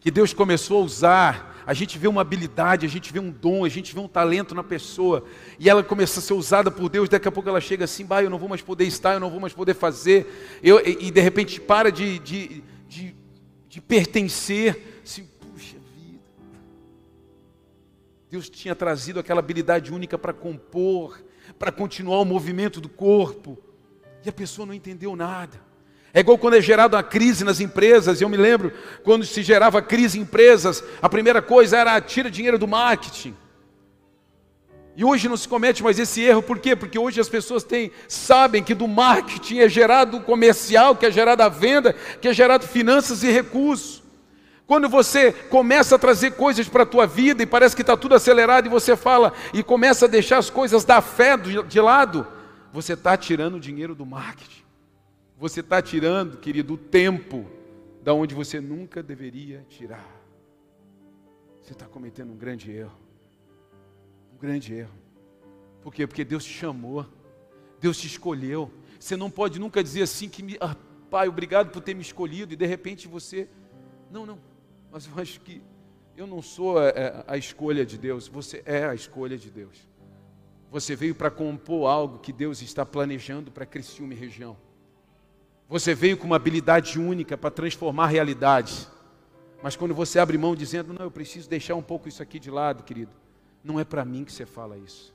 que 0.00 0.10
Deus 0.10 0.34
começou 0.34 0.82
a 0.82 0.84
usar, 0.84 1.62
a 1.66 1.72
gente 1.72 1.98
vê 1.98 2.06
uma 2.06 2.20
habilidade, 2.20 2.84
a 2.84 2.88
gente 2.88 3.10
vê 3.12 3.18
um 3.18 3.30
dom, 3.30 3.64
a 3.64 3.68
gente 3.68 3.94
vê 3.94 4.00
um 4.00 4.08
talento 4.08 4.54
na 4.54 4.62
pessoa, 4.62 5.24
e 5.58 5.68
ela 5.68 5.82
começa 5.82 6.20
a 6.20 6.22
ser 6.22 6.34
usada 6.34 6.70
por 6.70 6.88
Deus, 6.90 7.08
daqui 7.08 7.26
a 7.26 7.32
pouco 7.32 7.48
ela 7.48 7.60
chega 7.60 7.84
assim, 7.84 8.04
bah, 8.04 8.22
eu 8.22 8.28
não 8.28 8.38
vou 8.38 8.48
mais 8.48 8.60
poder 8.60 8.84
estar, 8.84 9.14
eu 9.14 9.20
não 9.20 9.30
vou 9.30 9.40
mais 9.40 9.54
poder 9.54 9.74
fazer, 9.74 10.60
eu, 10.62 10.78
e, 10.86 11.06
e 11.06 11.10
de 11.10 11.20
repente 11.20 11.60
para 11.60 11.90
de, 11.90 12.18
de, 12.18 12.62
de, 12.86 13.16
de 13.66 13.80
pertencer, 13.80 15.00
assim, 15.02 15.26
puxa 15.40 15.78
vida. 15.96 16.20
Deus 18.30 18.50
tinha 18.50 18.74
trazido 18.74 19.18
aquela 19.18 19.40
habilidade 19.40 19.90
única 19.92 20.18
para 20.18 20.34
compor, 20.34 21.18
para 21.58 21.72
continuar 21.72 22.20
o 22.20 22.26
movimento 22.26 22.78
do 22.78 22.90
corpo, 22.90 23.58
e 24.22 24.28
a 24.28 24.32
pessoa 24.32 24.66
não 24.66 24.74
entendeu 24.74 25.16
nada. 25.16 25.58
É 26.14 26.20
igual 26.20 26.38
quando 26.38 26.54
é 26.54 26.60
gerada 26.60 26.96
uma 26.96 27.02
crise 27.02 27.42
nas 27.44 27.58
empresas. 27.58 28.20
Eu 28.20 28.28
me 28.28 28.36
lembro 28.36 28.72
quando 29.02 29.26
se 29.26 29.42
gerava 29.42 29.82
crise 29.82 30.16
em 30.16 30.22
empresas, 30.22 30.82
a 31.02 31.08
primeira 31.08 31.42
coisa 31.42 31.76
era 31.76 32.00
tira 32.00 32.30
dinheiro 32.30 32.56
do 32.56 32.68
marketing. 32.68 33.36
E 34.96 35.04
hoje 35.04 35.28
não 35.28 35.36
se 35.36 35.48
comete 35.48 35.82
mais 35.82 35.98
esse 35.98 36.22
erro, 36.22 36.40
por 36.40 36.60
quê? 36.60 36.76
Porque 36.76 36.96
hoje 36.96 37.20
as 37.20 37.28
pessoas 37.28 37.64
têm, 37.64 37.90
sabem 38.06 38.62
que 38.62 38.74
do 38.74 38.86
marketing 38.86 39.58
é 39.58 39.68
gerado 39.68 40.20
comercial, 40.20 40.94
que 40.94 41.04
é 41.04 41.10
gerado 41.10 41.42
a 41.42 41.48
venda, 41.48 41.92
que 42.20 42.28
é 42.28 42.32
gerado 42.32 42.64
finanças 42.64 43.24
e 43.24 43.30
recursos. 43.32 44.04
Quando 44.68 44.88
você 44.88 45.32
começa 45.32 45.96
a 45.96 45.98
trazer 45.98 46.34
coisas 46.34 46.68
para 46.68 46.84
a 46.84 46.86
tua 46.86 47.08
vida 47.08 47.42
e 47.42 47.46
parece 47.46 47.74
que 47.74 47.82
está 47.82 47.96
tudo 47.96 48.14
acelerado 48.14 48.66
e 48.66 48.70
você 48.70 48.96
fala 48.96 49.32
e 49.52 49.64
começa 49.64 50.04
a 50.04 50.08
deixar 50.08 50.38
as 50.38 50.48
coisas 50.48 50.84
da 50.84 51.00
fé 51.00 51.36
de 51.36 51.80
lado, 51.80 52.24
você 52.72 52.92
está 52.92 53.16
tirando 53.16 53.56
o 53.56 53.60
dinheiro 53.60 53.96
do 53.96 54.06
marketing. 54.06 54.63
Você 55.44 55.60
está 55.60 55.82
tirando, 55.82 56.38
querido, 56.38 56.72
o 56.72 56.78
tempo 56.78 57.44
da 58.02 58.14
onde 58.14 58.34
você 58.34 58.62
nunca 58.62 59.02
deveria 59.02 59.62
tirar. 59.68 60.08
Você 61.60 61.74
está 61.74 61.84
cometendo 61.84 62.32
um 62.32 62.36
grande 62.38 62.70
erro. 62.72 62.98
Um 64.34 64.38
grande 64.38 64.72
erro. 64.72 64.94
Por 65.82 65.92
quê? 65.92 66.06
Porque 66.06 66.24
Deus 66.24 66.46
te 66.46 66.50
chamou. 66.50 67.06
Deus 67.78 67.98
te 67.98 68.06
escolheu. 68.06 68.72
Você 68.98 69.18
não 69.18 69.30
pode 69.30 69.58
nunca 69.58 69.82
dizer 69.82 70.00
assim 70.00 70.30
que 70.30 70.42
me, 70.42 70.56
ah, 70.62 70.74
pai, 71.10 71.28
obrigado 71.28 71.70
por 71.70 71.82
ter 71.82 71.92
me 71.92 72.00
escolhido 72.00 72.54
e 72.54 72.56
de 72.56 72.64
repente 72.64 73.06
você, 73.06 73.46
não, 74.10 74.24
não. 74.24 74.38
Mas 74.90 75.06
eu 75.06 75.12
acho 75.20 75.42
que 75.42 75.60
eu 76.16 76.26
não 76.26 76.40
sou 76.40 76.78
a, 76.78 76.86
é, 76.86 76.88
é, 76.88 77.24
a 77.26 77.36
escolha 77.36 77.84
de 77.84 77.98
Deus. 77.98 78.28
Você 78.28 78.62
é 78.64 78.86
a 78.86 78.94
escolha 78.94 79.36
de 79.36 79.50
Deus. 79.50 79.76
Você 80.70 80.96
veio 80.96 81.14
para 81.14 81.30
compor 81.30 81.86
algo 81.86 82.18
que 82.20 82.32
Deus 82.32 82.62
está 82.62 82.86
planejando 82.86 83.50
para 83.50 83.66
Criciúma 83.66 84.14
e 84.14 84.16
região. 84.16 84.56
Você 85.68 85.94
veio 85.94 86.16
com 86.16 86.26
uma 86.26 86.36
habilidade 86.36 86.98
única 86.98 87.36
para 87.36 87.50
transformar 87.50 88.06
realidades. 88.06 88.88
Mas 89.62 89.76
quando 89.76 89.94
você 89.94 90.18
abre 90.18 90.36
mão 90.36 90.54
dizendo, 90.54 90.92
não, 90.92 91.06
eu 91.06 91.10
preciso 91.10 91.48
deixar 91.48 91.74
um 91.74 91.82
pouco 91.82 92.08
isso 92.08 92.22
aqui 92.22 92.38
de 92.38 92.50
lado, 92.50 92.82
querido, 92.82 93.12
não 93.62 93.80
é 93.80 93.84
para 93.84 94.04
mim 94.04 94.24
que 94.24 94.32
você 94.32 94.44
fala 94.44 94.76
isso. 94.76 95.14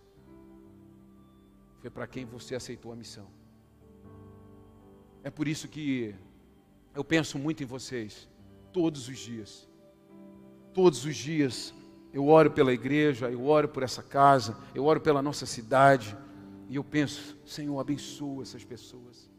Foi 1.81 1.89
para 1.89 2.07
quem 2.07 2.25
você 2.25 2.55
aceitou 2.55 2.91
a 2.91 2.95
missão. 2.95 3.27
É 5.23 5.29
por 5.29 5.47
isso 5.47 5.67
que 5.67 6.15
eu 6.95 7.03
penso 7.03 7.37
muito 7.37 7.61
em 7.61 7.65
vocês, 7.65 8.27
todos 8.73 9.07
os 9.07 9.19
dias. 9.19 9.69
Todos 10.73 11.05
os 11.05 11.15
dias 11.15 11.73
eu 12.11 12.27
oro 12.27 12.49
pela 12.49 12.73
igreja, 12.73 13.29
eu 13.29 13.45
oro 13.45 13.67
por 13.67 13.83
essa 13.83 14.01
casa, 14.01 14.57
eu 14.73 14.85
oro 14.85 14.99
pela 14.99 15.21
nossa 15.21 15.45
cidade, 15.45 16.17
e 16.67 16.75
eu 16.75 16.83
penso, 16.83 17.37
Senhor, 17.45 17.79
abençoa 17.79 18.41
essas 18.41 18.63
pessoas. 18.63 19.29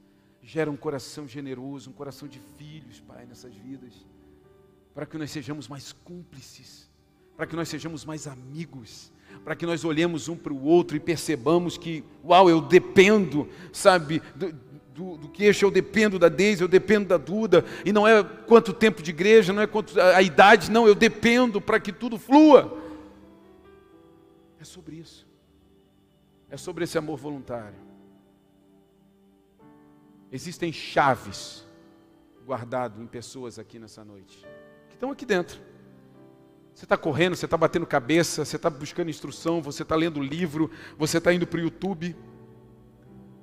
Gera 0.43 0.71
um 0.71 0.77
coração 0.77 1.29
generoso, 1.29 1.91
um 1.91 1.93
coração 1.93 2.27
de 2.27 2.41
filhos, 2.57 3.01
Pai, 3.01 3.27
nessas 3.27 3.55
vidas, 3.55 3.93
para 4.95 5.07
que 5.07 5.19
nós 5.19 5.31
sejamos 5.31 5.69
mais 5.69 5.93
cúmplices, 5.93 6.89
para 7.37 7.47
que 7.47 7.55
nós 7.55 7.69
sejamos 7.69 8.05
mais 8.05 8.27
amigos, 8.27 9.13
para 9.45 9.55
que 9.55 9.65
nós 9.65 9.85
olhemos 9.85 10.29
um 10.29 10.37
para 10.37 10.53
o 10.53 10.63
outro 10.65 10.97
e 10.97 11.01
percebamos 11.01 11.77
que, 11.77 12.05
uau, 12.25 12.51
eu 12.51 12.61
dependo, 12.61 13.49
sabe, 13.73 14.21
do, 14.35 14.53
do, 14.95 15.17
do 15.17 15.29
queixo, 15.29 15.65
eu 15.65 15.71
dependo 15.71 16.19
da 16.19 16.29
Deise, 16.29 16.63
eu 16.63 16.69
dependo 16.69 17.09
da 17.09 17.17
Duda, 17.17 17.65
e 17.85 17.93
não 17.93 18.07
é 18.07 18.23
quanto 18.23 18.73
tempo 18.73 19.03
de 19.03 19.11
igreja, 19.11 19.53
não 19.53 19.63
é 19.63 19.67
quanto 19.67 19.99
a, 20.01 20.17
a 20.17 20.23
idade, 20.23 20.71
não, 20.71 20.87
eu 20.87 20.95
dependo 20.95 21.61
para 21.61 21.81
que 21.81 21.93
tudo 21.93 22.19
flua. 22.19 22.79
É 24.61 24.65
sobre 24.65 24.97
isso, 24.97 25.27
é 26.51 26.57
sobre 26.57 26.85
esse 26.85 26.99
amor 26.99 27.17
voluntário. 27.17 27.90
Existem 30.33 30.73
chaves 30.73 31.67
guardadas 32.47 33.01
em 33.01 33.07
pessoas 33.07 33.59
aqui 33.59 33.79
nessa 33.79 34.05
noite, 34.05 34.47
que 34.89 34.95
estão 34.95 35.11
aqui 35.11 35.27
dentro. 35.27 35.61
Você 36.75 36.85
está 36.85 36.97
correndo, 36.97 37.37
você 37.37 37.45
está 37.45 37.57
batendo 37.57 37.85
cabeça, 37.85 38.45
você 38.45 38.57
está 38.57 38.71
buscando 38.71 39.11
instrução, 39.11 39.61
você 39.61 39.83
está 39.83 39.95
lendo 39.97 40.23
livro, 40.23 40.71
você 40.97 41.19
está 41.19 41.33
indo 41.33 41.47
para 41.47 41.59
o 41.59 41.63
YouTube. 41.63 42.17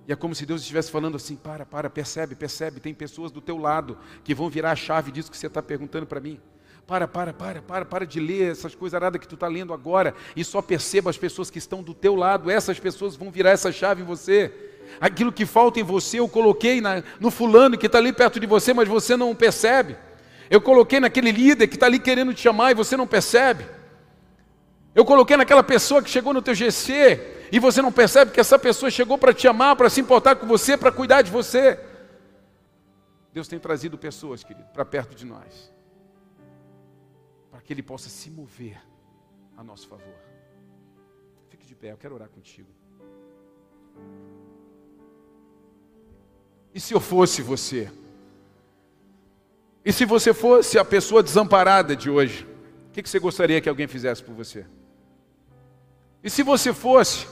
E 0.08 0.12
é 0.12 0.16
como 0.16 0.34
se 0.34 0.46
Deus 0.46 0.62
estivesse 0.62 0.90
falando 0.90 1.18
assim: 1.18 1.36
para, 1.36 1.66
para, 1.66 1.90
percebe, 1.90 2.36
percebe, 2.36 2.80
tem 2.80 2.94
pessoas 2.94 3.32
do 3.32 3.42
teu 3.42 3.58
lado 3.58 3.98
que 4.24 4.34
vão 4.34 4.50
virar 4.50 4.72
a 4.72 4.76
chave 4.76 5.12
disso 5.12 5.30
que 5.30 5.38
você 5.38 5.48
está 5.48 5.62
perguntando 5.62 6.06
para 6.08 6.20
mim. 6.20 6.40
Para, 6.88 7.06
para, 7.06 7.34
para, 7.34 7.62
para, 7.62 7.86
para 7.86 8.06
de 8.06 8.18
ler 8.18 8.52
essas 8.52 8.74
coisas 8.74 8.96
aradas 8.96 9.20
que 9.20 9.28
tu 9.28 9.36
está 9.36 9.50
lendo 9.50 9.74
agora 9.74 10.16
e 10.38 10.44
só 10.44 10.62
perceba 10.62 11.10
as 11.10 11.18
pessoas 11.18 11.50
que 11.50 11.58
estão 11.58 11.84
do 11.84 11.94
teu 11.94 12.16
lado. 12.16 12.50
Essas 12.50 12.80
pessoas 12.80 13.16
vão 13.16 13.30
virar 13.30 13.52
essa 13.52 13.74
chave 13.74 14.02
em 14.02 14.06
você. 14.06 14.67
Aquilo 15.00 15.32
que 15.32 15.46
falta 15.46 15.80
em 15.80 15.84
você 15.84 16.20
eu 16.20 16.28
coloquei 16.28 16.82
na, 16.82 17.04
no 17.20 17.30
fulano 17.30 17.78
que 17.78 17.86
está 17.86 17.98
ali 17.98 18.12
perto 18.12 18.40
de 18.40 18.48
você, 18.48 18.74
mas 18.74 18.88
você 18.88 19.16
não 19.16 19.36
percebe. 19.36 19.96
Eu 20.50 20.62
coloquei 20.62 21.00
naquele 21.00 21.32
líder 21.32 21.68
que 21.68 21.76
está 21.76 21.86
ali 21.86 22.00
querendo 22.00 22.34
te 22.34 22.42
chamar 22.42 22.72
e 22.72 22.76
você 22.76 22.96
não 22.96 23.06
percebe. 23.06 23.66
Eu 24.96 25.06
coloquei 25.06 25.38
naquela 25.38 25.64
pessoa 25.64 26.02
que 26.02 26.10
chegou 26.10 26.34
no 26.34 26.42
teu 26.42 26.56
GC 26.56 27.48
e 27.52 27.60
você 27.60 27.82
não 27.82 27.92
percebe 27.92 28.32
que 28.32 28.40
essa 28.40 28.58
pessoa 28.58 28.90
chegou 28.90 29.18
para 29.18 29.34
te 29.34 29.48
amar, 29.48 29.76
para 29.76 29.90
se 29.90 30.02
importar 30.02 30.36
com 30.36 30.48
você, 30.48 30.76
para 30.76 30.92
cuidar 30.92 31.22
de 31.22 31.30
você. 31.30 31.80
Deus 33.32 33.48
tem 33.48 33.60
trazido 33.60 33.98
pessoas, 33.98 34.44
querido, 34.44 34.68
para 34.74 34.84
perto 34.84 35.14
de 35.14 35.26
nós, 35.26 35.72
para 37.52 37.62
que 37.62 37.72
Ele 37.72 37.84
possa 37.84 38.10
se 38.10 38.32
mover 38.32 38.82
a 39.56 39.64
nosso 39.64 39.88
favor. 39.88 40.16
Fique 41.50 41.68
de 41.68 41.76
pé, 41.76 41.92
eu 41.92 41.98
quero 41.98 42.16
orar 42.16 42.30
contigo. 42.30 42.70
E 46.78 46.80
se 46.80 46.94
eu 46.94 47.00
fosse 47.00 47.42
você? 47.42 47.92
E 49.84 49.92
se 49.92 50.06
você 50.06 50.32
fosse 50.32 50.78
a 50.78 50.86
pessoa 50.86 51.24
desamparada 51.24 51.96
de 51.96 52.08
hoje, 52.08 52.48
o 52.88 52.92
que, 52.92 53.02
você 53.02 53.18
gostaria 53.18 53.60
que 53.60 53.68
alguém 53.68 53.88
fizesse 53.88 54.22
por 54.22 54.36
você? 54.36 54.64
E 56.24 56.30
se 56.30 56.44
você 56.44 56.72
fosse 56.72 57.28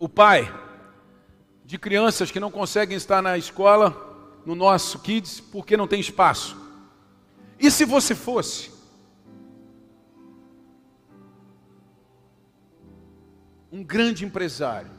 o 0.00 0.08
pai 0.08 0.52
de 1.64 1.78
crianças 1.78 2.32
que 2.32 2.40
não 2.40 2.50
conseguem 2.50 2.96
estar 2.96 3.22
na 3.22 3.38
escola, 3.38 3.94
no 4.44 4.56
nosso 4.56 4.98
kids, 4.98 5.38
porque 5.38 5.76
não 5.76 5.86
tem 5.86 6.00
espaço? 6.00 6.56
E 7.56 7.70
se 7.70 7.84
você 7.84 8.16
fosse 8.16 8.72
um 13.76 13.84
grande 13.84 14.24
empresário 14.24 14.90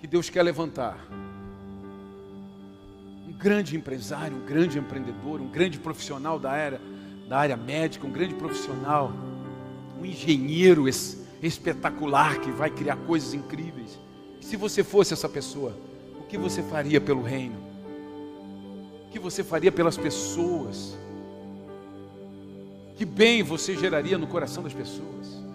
que 0.00 0.06
Deus 0.06 0.30
quer 0.30 0.42
levantar. 0.42 0.96
Um 3.28 3.32
grande 3.34 3.76
empresário, 3.76 4.38
um 4.38 4.46
grande 4.46 4.78
empreendedor, 4.78 5.42
um 5.42 5.48
grande 5.48 5.78
profissional 5.78 6.38
da 6.38 6.50
área, 6.50 6.80
da 7.28 7.38
área 7.38 7.56
médica, 7.56 8.06
um 8.06 8.10
grande 8.10 8.34
profissional, 8.34 9.12
um 10.00 10.06
engenheiro 10.06 10.88
es, 10.88 11.22
espetacular 11.42 12.40
que 12.40 12.50
vai 12.50 12.70
criar 12.70 12.96
coisas 12.96 13.34
incríveis. 13.34 13.98
Se 14.40 14.56
você 14.56 14.82
fosse 14.82 15.12
essa 15.12 15.28
pessoa, 15.28 15.76
o 16.18 16.22
que 16.22 16.38
você 16.38 16.62
faria 16.62 16.98
pelo 16.98 17.20
reino? 17.20 17.58
O 19.06 19.10
que 19.10 19.18
você 19.18 19.44
faria 19.44 19.70
pelas 19.70 19.98
pessoas? 19.98 20.96
Que 22.96 23.04
bem 23.04 23.42
você 23.42 23.76
geraria 23.76 24.16
no 24.16 24.26
coração 24.26 24.62
das 24.62 24.72
pessoas? 24.72 25.51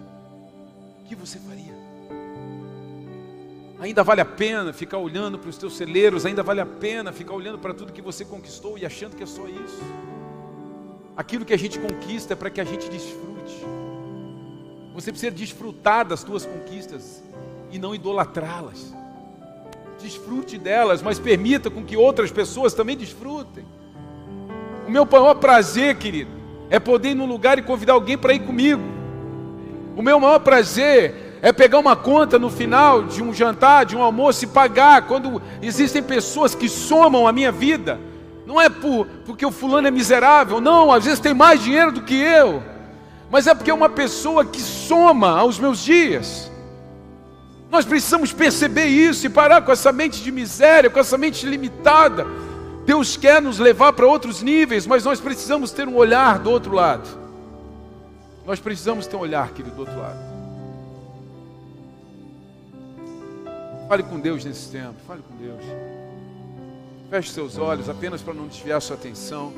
Que 1.08 1.14
você 1.14 1.38
faria? 1.38 1.72
Ainda 3.80 4.04
vale 4.04 4.20
a 4.20 4.26
pena 4.26 4.74
ficar 4.74 4.98
olhando 4.98 5.38
para 5.38 5.48
os 5.48 5.56
teus 5.56 5.74
celeiros, 5.74 6.26
ainda 6.26 6.42
vale 6.42 6.60
a 6.60 6.66
pena 6.66 7.12
ficar 7.12 7.32
olhando 7.32 7.58
para 7.58 7.72
tudo 7.72 7.94
que 7.94 8.02
você 8.02 8.26
conquistou 8.26 8.76
e 8.76 8.84
achando 8.84 9.16
que 9.16 9.22
é 9.22 9.26
só 9.26 9.46
isso. 9.48 9.82
Aquilo 11.16 11.46
que 11.46 11.54
a 11.54 11.56
gente 11.56 11.78
conquista 11.78 12.34
é 12.34 12.36
para 12.36 12.50
que 12.50 12.60
a 12.60 12.64
gente 12.64 12.90
desfrute. 12.90 13.64
Você 14.92 15.10
precisa 15.10 15.30
desfrutar 15.30 16.06
das 16.06 16.22
tuas 16.22 16.44
conquistas 16.44 17.22
e 17.70 17.78
não 17.78 17.94
idolatrá-las. 17.94 18.92
Desfrute 20.02 20.58
delas, 20.58 21.00
mas 21.00 21.18
permita 21.18 21.70
com 21.70 21.84
que 21.84 21.96
outras 21.96 22.30
pessoas 22.30 22.74
também 22.74 22.98
desfrutem. 22.98 23.64
O 24.86 24.90
meu 24.90 25.06
maior 25.06 25.36
prazer, 25.36 25.96
querido, 25.96 26.32
é 26.68 26.78
poder 26.78 27.12
ir 27.12 27.14
num 27.14 27.26
lugar 27.26 27.58
e 27.58 27.62
convidar 27.62 27.94
alguém 27.94 28.18
para 28.18 28.34
ir 28.34 28.40
comigo. 28.40 28.97
O 29.98 30.02
meu 30.02 30.20
maior 30.20 30.38
prazer 30.38 31.40
é 31.42 31.52
pegar 31.52 31.80
uma 31.80 31.96
conta 31.96 32.38
no 32.38 32.48
final 32.48 33.02
de 33.02 33.20
um 33.20 33.34
jantar, 33.34 33.84
de 33.84 33.96
um 33.96 34.00
almoço 34.00 34.44
e 34.44 34.46
pagar, 34.46 35.08
quando 35.08 35.42
existem 35.60 36.00
pessoas 36.00 36.54
que 36.54 36.68
somam 36.68 37.26
a 37.26 37.32
minha 37.32 37.50
vida. 37.50 37.98
Não 38.46 38.60
é 38.60 38.68
por, 38.68 39.08
porque 39.26 39.44
o 39.44 39.50
fulano 39.50 39.88
é 39.88 39.90
miserável, 39.90 40.60
não, 40.60 40.92
às 40.92 41.04
vezes 41.04 41.18
tem 41.18 41.34
mais 41.34 41.60
dinheiro 41.60 41.90
do 41.90 42.02
que 42.02 42.14
eu, 42.14 42.62
mas 43.28 43.48
é 43.48 43.54
porque 43.56 43.72
é 43.72 43.74
uma 43.74 43.88
pessoa 43.88 44.44
que 44.44 44.60
soma 44.60 45.36
aos 45.36 45.58
meus 45.58 45.82
dias. 45.82 46.48
Nós 47.68 47.84
precisamos 47.84 48.32
perceber 48.32 48.86
isso 48.86 49.26
e 49.26 49.28
parar 49.28 49.62
com 49.62 49.72
essa 49.72 49.90
mente 49.90 50.22
de 50.22 50.30
miséria, 50.30 50.88
com 50.88 51.00
essa 51.00 51.18
mente 51.18 51.44
limitada. 51.44 52.24
Deus 52.86 53.16
quer 53.16 53.42
nos 53.42 53.58
levar 53.58 53.92
para 53.94 54.06
outros 54.06 54.42
níveis, 54.42 54.86
mas 54.86 55.02
nós 55.02 55.18
precisamos 55.18 55.72
ter 55.72 55.88
um 55.88 55.96
olhar 55.96 56.38
do 56.38 56.52
outro 56.52 56.72
lado. 56.72 57.26
Nós 58.48 58.58
precisamos 58.58 59.06
ter 59.06 59.14
um 59.14 59.20
olhar, 59.20 59.52
querido, 59.52 59.76
do 59.76 59.80
outro 59.80 60.00
lado. 60.00 60.18
Fale 63.86 64.02
com 64.02 64.18
Deus 64.18 64.42
nesse 64.42 64.70
tempo, 64.70 64.94
fale 65.06 65.20
com 65.20 65.36
Deus. 65.36 65.62
Feche 67.10 67.30
seus 67.30 67.58
olhos 67.58 67.90
apenas 67.90 68.22
para 68.22 68.32
não 68.32 68.46
desviar 68.46 68.80
sua 68.80 68.96
atenção. 68.96 69.52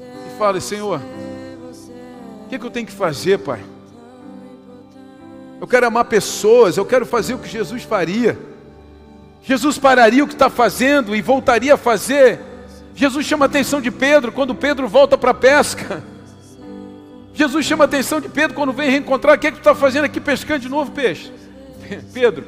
E 0.00 0.38
fale, 0.38 0.62
Senhor, 0.62 0.98
o 0.98 2.48
que, 2.48 2.54
é 2.54 2.58
que 2.58 2.64
eu 2.64 2.70
tenho 2.70 2.86
que 2.86 2.92
fazer, 2.92 3.40
Pai? 3.40 3.62
Eu 5.60 5.66
quero 5.66 5.88
amar 5.88 6.06
pessoas, 6.06 6.78
eu 6.78 6.86
quero 6.86 7.04
fazer 7.04 7.34
o 7.34 7.38
que 7.38 7.48
Jesus 7.48 7.82
faria. 7.82 8.38
Jesus 9.42 9.76
pararia 9.76 10.24
o 10.24 10.26
que 10.26 10.32
está 10.32 10.48
fazendo 10.48 11.14
e 11.14 11.20
voltaria 11.20 11.74
a 11.74 11.76
fazer. 11.76 12.40
Jesus 12.98 13.24
chama 13.26 13.44
a 13.44 13.46
atenção 13.46 13.80
de 13.80 13.92
Pedro 13.92 14.32
quando 14.32 14.56
Pedro 14.56 14.88
volta 14.88 15.16
para 15.16 15.30
a 15.30 15.34
pesca. 15.34 16.02
Jesus 17.32 17.64
chama 17.64 17.84
a 17.84 17.86
atenção 17.86 18.20
de 18.20 18.28
Pedro 18.28 18.56
quando 18.56 18.72
vem 18.72 18.90
reencontrar. 18.90 19.36
O 19.36 19.38
que, 19.38 19.46
é 19.46 19.50
que 19.52 19.58
tu 19.58 19.60
está 19.60 19.72
fazendo 19.72 20.06
aqui 20.06 20.18
pescando 20.20 20.58
de 20.58 20.68
novo 20.68 20.90
peixe? 20.90 21.30
Pedro, 22.12 22.44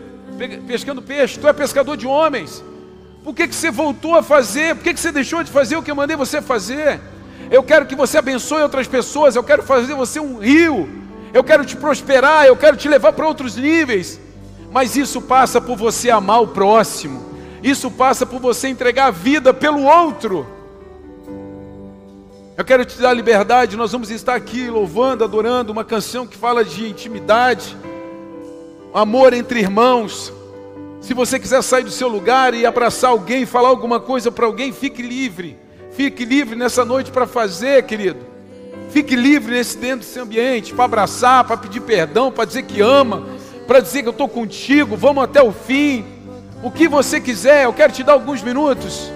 pescando 0.67 1.01
peixe, 1.01 1.39
tu 1.39 1.47
é 1.47 1.53
pescador 1.53 1.97
de 1.97 2.05
homens. 2.05 2.65
Por 3.23 3.33
que, 3.33 3.47
que 3.47 3.55
você 3.55 3.71
voltou 3.71 4.17
a 4.17 4.25
fazer? 4.25 4.75
Por 4.75 4.83
que, 4.83 4.93
que 4.93 4.99
você 4.99 5.13
deixou 5.13 5.45
de 5.45 5.53
fazer 5.53 5.77
o 5.77 5.85
que 5.85 5.91
eu 5.93 5.95
mandei 5.95 6.17
você 6.17 6.43
fazer? 6.43 7.01
Eu 7.49 7.63
quero 7.63 7.87
que 7.87 7.95
você 7.95 8.19
abençoe 8.19 8.61
outras 8.61 8.89
pessoas, 8.89 9.37
eu 9.37 9.45
quero 9.45 9.63
fazer 9.63 9.95
você 9.95 10.19
um 10.19 10.41
rio, 10.41 10.89
eu 11.33 11.45
quero 11.45 11.65
te 11.65 11.77
prosperar, 11.77 12.47
eu 12.47 12.57
quero 12.57 12.77
te 12.77 12.89
levar 12.89 13.13
para 13.13 13.25
outros 13.25 13.55
níveis. 13.55 14.21
Mas 14.73 14.97
isso 14.97 15.23
passa 15.23 15.61
por 15.61 15.77
você 15.77 16.11
amar 16.11 16.43
o 16.43 16.49
próximo, 16.49 17.30
isso 17.63 17.91
passa 17.91 18.25
por 18.25 18.41
você 18.41 18.69
entregar 18.69 19.07
a 19.07 19.11
vida 19.11 19.53
pelo 19.53 19.83
outro. 19.83 20.47
Eu 22.57 22.65
quero 22.65 22.85
te 22.85 23.01
dar 23.01 23.13
liberdade. 23.13 23.77
Nós 23.77 23.93
vamos 23.93 24.11
estar 24.11 24.35
aqui 24.35 24.69
louvando, 24.69 25.25
adorando 25.25 25.73
uma 25.73 25.85
canção 25.85 26.27
que 26.27 26.37
fala 26.37 26.65
de 26.65 26.89
intimidade, 26.89 27.77
amor 28.93 29.33
entre 29.33 29.61
irmãos. 29.61 30.33
Se 31.01 31.15
você 31.15 31.41
quiser 31.41 31.63
sair 31.63 31.85
do 31.85 31.91
seu 31.91 32.09
lugar 32.09 32.53
e 32.53 32.67
abraçar 32.67 33.11
alguém, 33.11 33.47
falar 33.47 33.71
alguma 33.71 33.99
coisa 33.99 34.31
para 34.31 34.45
alguém, 34.45 34.73
fique 34.73 35.01
livre. 35.01 35.57
Fique 35.93 36.25
livre 36.25 36.55
nessa 36.55 36.85
noite 36.85 37.11
para 37.11 37.27
fazer, 37.27 37.83
querido. 37.85 38.21
Fique 38.91 39.17
livre 39.17 39.55
nesse 39.55 39.79
dentro 39.79 40.01
desse 40.07 40.19
ambiente 40.19 40.75
para 40.75 40.85
abraçar, 40.85 41.45
para 41.45 41.57
pedir 41.57 41.81
perdão, 41.81 42.31
para 42.31 42.45
dizer 42.45 42.65
que 42.65 42.81
ama, 42.81 43.25
para 43.67 43.81
dizer 43.81 44.03
que 44.03 44.09
eu 44.09 44.13
estou 44.13 44.29
contigo. 44.29 44.97
Vamos 44.97 45.25
até 45.25 45.43
o 45.43 45.53
fim. 45.53 46.05
O 46.63 46.71
que 46.71 46.89
você 46.89 47.21
quiser, 47.21 47.65
eu 47.65 47.73
quero 47.73 47.93
te 47.93 48.03
dar 48.03 48.13
alguns 48.13 48.43
minutos. 48.43 49.11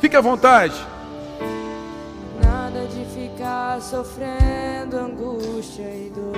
Fique 0.00 0.16
à 0.16 0.20
vontade 0.20 0.74
sofrendo 3.82 4.96
angústia 4.96 5.82
e 5.82 6.10
dor 6.14 6.36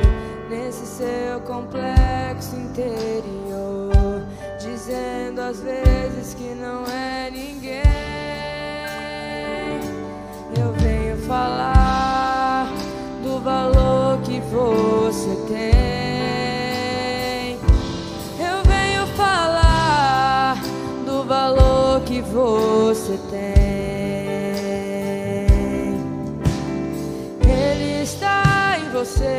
nesse 0.48 0.86
seu 0.86 1.40
complexo 1.42 2.56
interior. 2.56 4.26
Diz 4.58 4.86
dizendo 4.86 5.40
às 5.40 5.60
vezes 5.60 6.34
que 6.34 6.54
não 6.54 6.84
é 6.86 7.30
ninguém. 7.30 7.82
Eu 10.58 10.72
venho 10.74 11.16
falar 11.26 12.72
do 13.22 13.38
valor 13.40 14.20
que 14.22 14.40
você 14.40 15.36
tem. 15.46 15.73
Que 22.14 22.22
você 22.22 23.18
tem. 23.28 23.54
Ele 27.42 28.02
está 28.04 28.78
em 28.78 28.88
você, 28.90 29.36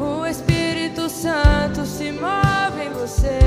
o 0.00 0.26
Espírito 0.26 1.08
Santo 1.08 1.86
se 1.86 2.10
move 2.10 2.82
em 2.84 2.90
você, 2.90 3.38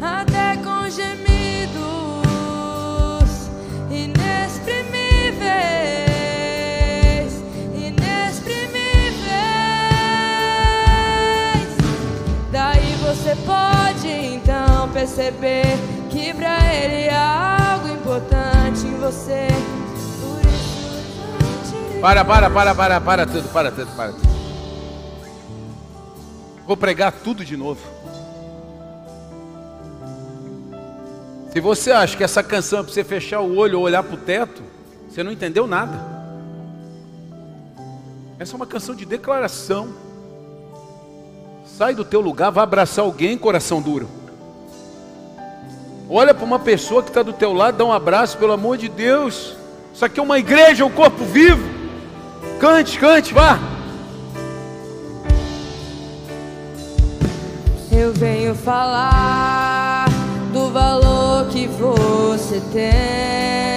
até 0.00 0.56
com 0.64 0.88
gemidos 0.88 1.76
inexprimíveis, 3.90 4.86
você 13.04 13.36
pode 13.44 14.08
então 14.08 14.88
perceber 14.92 15.66
que 16.10 16.32
pra 16.34 16.58
Ele 16.74 17.08
há 17.10 17.65
importante 18.16 18.86
você. 18.98 19.48
Para, 22.00 22.24
para, 22.24 22.50
para, 22.50 22.74
para, 22.74 23.00
para 23.00 23.26
tudo, 23.26 23.48
para 23.52 23.70
tudo, 23.70 23.96
para 23.96 24.12
tudo. 24.12 24.28
Vou 26.66 26.76
pregar 26.76 27.12
tudo 27.12 27.44
de 27.44 27.56
novo. 27.56 27.80
Se 31.52 31.60
você 31.60 31.92
acha 31.92 32.16
que 32.16 32.24
essa 32.24 32.42
canção 32.42 32.80
é 32.80 32.82
para 32.82 32.92
você 32.92 33.04
fechar 33.04 33.40
o 33.40 33.56
olho 33.56 33.78
ou 33.78 33.84
olhar 33.84 34.02
para 34.02 34.14
o 34.14 34.18
teto, 34.18 34.62
você 35.08 35.22
não 35.22 35.32
entendeu 35.32 35.66
nada. 35.66 35.98
Essa 38.38 38.54
é 38.54 38.56
uma 38.56 38.66
canção 38.66 38.94
de 38.94 39.06
declaração. 39.06 39.94
Sai 41.66 41.94
do 41.94 42.04
teu 42.04 42.20
lugar, 42.20 42.50
vai 42.50 42.64
abraçar 42.64 43.04
alguém, 43.04 43.38
coração 43.38 43.80
duro. 43.80 44.25
Olha 46.08 46.32
para 46.32 46.44
uma 46.44 46.58
pessoa 46.58 47.02
que 47.02 47.08
está 47.08 47.22
do 47.22 47.32
teu 47.32 47.52
lado, 47.52 47.78
dá 47.78 47.84
um 47.84 47.92
abraço, 47.92 48.38
pelo 48.38 48.52
amor 48.52 48.78
de 48.78 48.88
Deus. 48.88 49.56
Isso 49.92 50.04
aqui 50.04 50.20
é 50.20 50.22
uma 50.22 50.38
igreja, 50.38 50.84
um 50.84 50.90
corpo 50.90 51.24
vivo. 51.24 51.62
Cante, 52.60 52.98
cante, 52.98 53.34
vá. 53.34 53.58
Eu 57.90 58.12
venho 58.12 58.54
falar 58.54 60.06
do 60.52 60.70
valor 60.70 61.48
que 61.48 61.66
você 61.66 62.60
tem. 62.72 63.75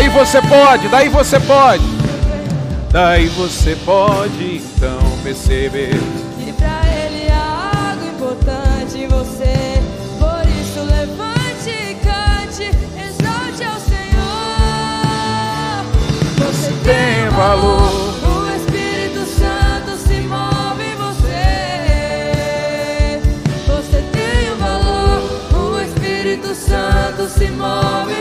Daí 0.00 0.08
você 0.08 0.40
pode, 0.40 0.88
daí 0.88 1.10
você 1.10 1.38
pode. 1.40 1.84
Daí 2.90 3.26
você 3.26 3.76
pode 3.84 4.56
então 4.56 4.98
perceber. 5.22 6.00
Que 6.42 6.54
pra 6.54 6.80
ele 7.04 7.30
há 7.30 7.90
algo 7.90 8.06
importante 8.06 8.96
em 8.96 9.06
você. 9.08 9.82
Por 10.18 10.42
isso 10.58 10.80
levante 10.80 11.68
e 11.68 11.94
cante, 11.96 12.70
exalte 12.96 13.62
ao 13.62 13.78
Senhor. 13.78 15.84
Você 16.38 16.72
tem 16.82 17.28
valor. 17.36 17.92
O 18.24 18.48
Espírito 18.56 19.26
Santo 26.54 27.28
se 27.28 27.50
move 27.50 28.19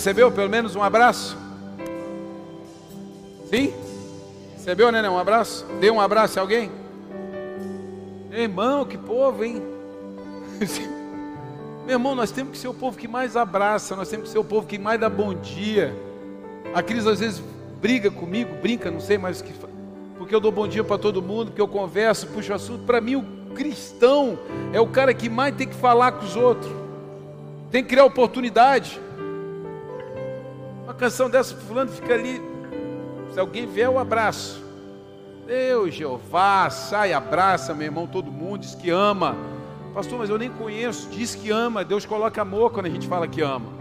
recebeu 0.00 0.32
pelo 0.32 0.48
menos 0.48 0.74
um 0.74 0.82
abraço? 0.82 1.36
Sim? 3.50 3.70
Recebeu, 4.54 4.90
né? 4.90 5.06
Um 5.10 5.18
abraço? 5.18 5.66
Deu 5.78 5.92
um 5.92 6.00
abraço 6.00 6.38
a 6.38 6.42
alguém? 6.42 6.70
Irmão, 8.32 8.86
que 8.86 8.96
povo, 8.96 9.44
hein? 9.44 9.62
Meu 11.84 11.96
irmão, 11.96 12.14
nós 12.14 12.30
temos 12.30 12.52
que 12.52 12.58
ser 12.58 12.68
o 12.68 12.72
povo 12.72 12.96
que 12.96 13.06
mais 13.06 13.36
abraça, 13.36 13.94
nós 13.94 14.08
temos 14.08 14.28
que 14.28 14.32
ser 14.32 14.38
o 14.38 14.44
povo 14.44 14.66
que 14.66 14.78
mais 14.78 14.98
dá 14.98 15.10
bom 15.10 15.34
dia. 15.34 15.94
A 16.72 16.82
Cris 16.82 17.06
às 17.06 17.20
vezes 17.20 17.42
briga 17.78 18.10
comigo, 18.10 18.54
brinca, 18.62 18.90
não 18.90 19.00
sei 19.00 19.18
mais 19.18 19.42
o 19.42 19.44
que. 19.44 19.52
Porque 20.16 20.34
eu 20.34 20.40
dou 20.40 20.50
bom 20.50 20.66
dia 20.66 20.82
para 20.82 20.96
todo 20.96 21.20
mundo, 21.20 21.48
porque 21.48 21.60
eu 21.60 21.68
converso, 21.68 22.26
puxo 22.28 22.54
assunto. 22.54 22.86
Para 22.86 23.02
mim, 23.02 23.16
o 23.16 23.52
cristão 23.54 24.38
é 24.72 24.80
o 24.80 24.86
cara 24.86 25.12
que 25.12 25.28
mais 25.28 25.54
tem 25.54 25.68
que 25.68 25.74
falar 25.74 26.12
com 26.12 26.24
os 26.24 26.36
outros, 26.36 26.72
tem 27.70 27.82
que 27.82 27.90
criar 27.90 28.06
oportunidade. 28.06 28.98
Canção 31.00 31.30
dessa, 31.30 31.56
fulano 31.56 31.90
fica 31.90 32.12
ali. 32.12 32.42
Se 33.32 33.40
alguém 33.40 33.66
vier, 33.66 33.86
eu 33.86 33.98
abraço. 33.98 34.62
Deus, 35.46 35.94
Jeová, 35.94 36.68
sai, 36.68 37.14
abraça, 37.14 37.72
meu 37.72 37.86
irmão, 37.86 38.06
todo 38.06 38.30
mundo, 38.30 38.60
diz 38.60 38.74
que 38.74 38.90
ama. 38.90 39.34
Pastor, 39.94 40.18
mas 40.18 40.28
eu 40.28 40.36
nem 40.36 40.50
conheço, 40.50 41.08
diz 41.08 41.34
que 41.34 41.50
ama. 41.50 41.82
Deus 41.82 42.04
coloca 42.04 42.42
amor 42.42 42.70
quando 42.70 42.84
a 42.84 42.90
gente 42.90 43.08
fala 43.08 43.26
que 43.26 43.40
ama. 43.40 43.72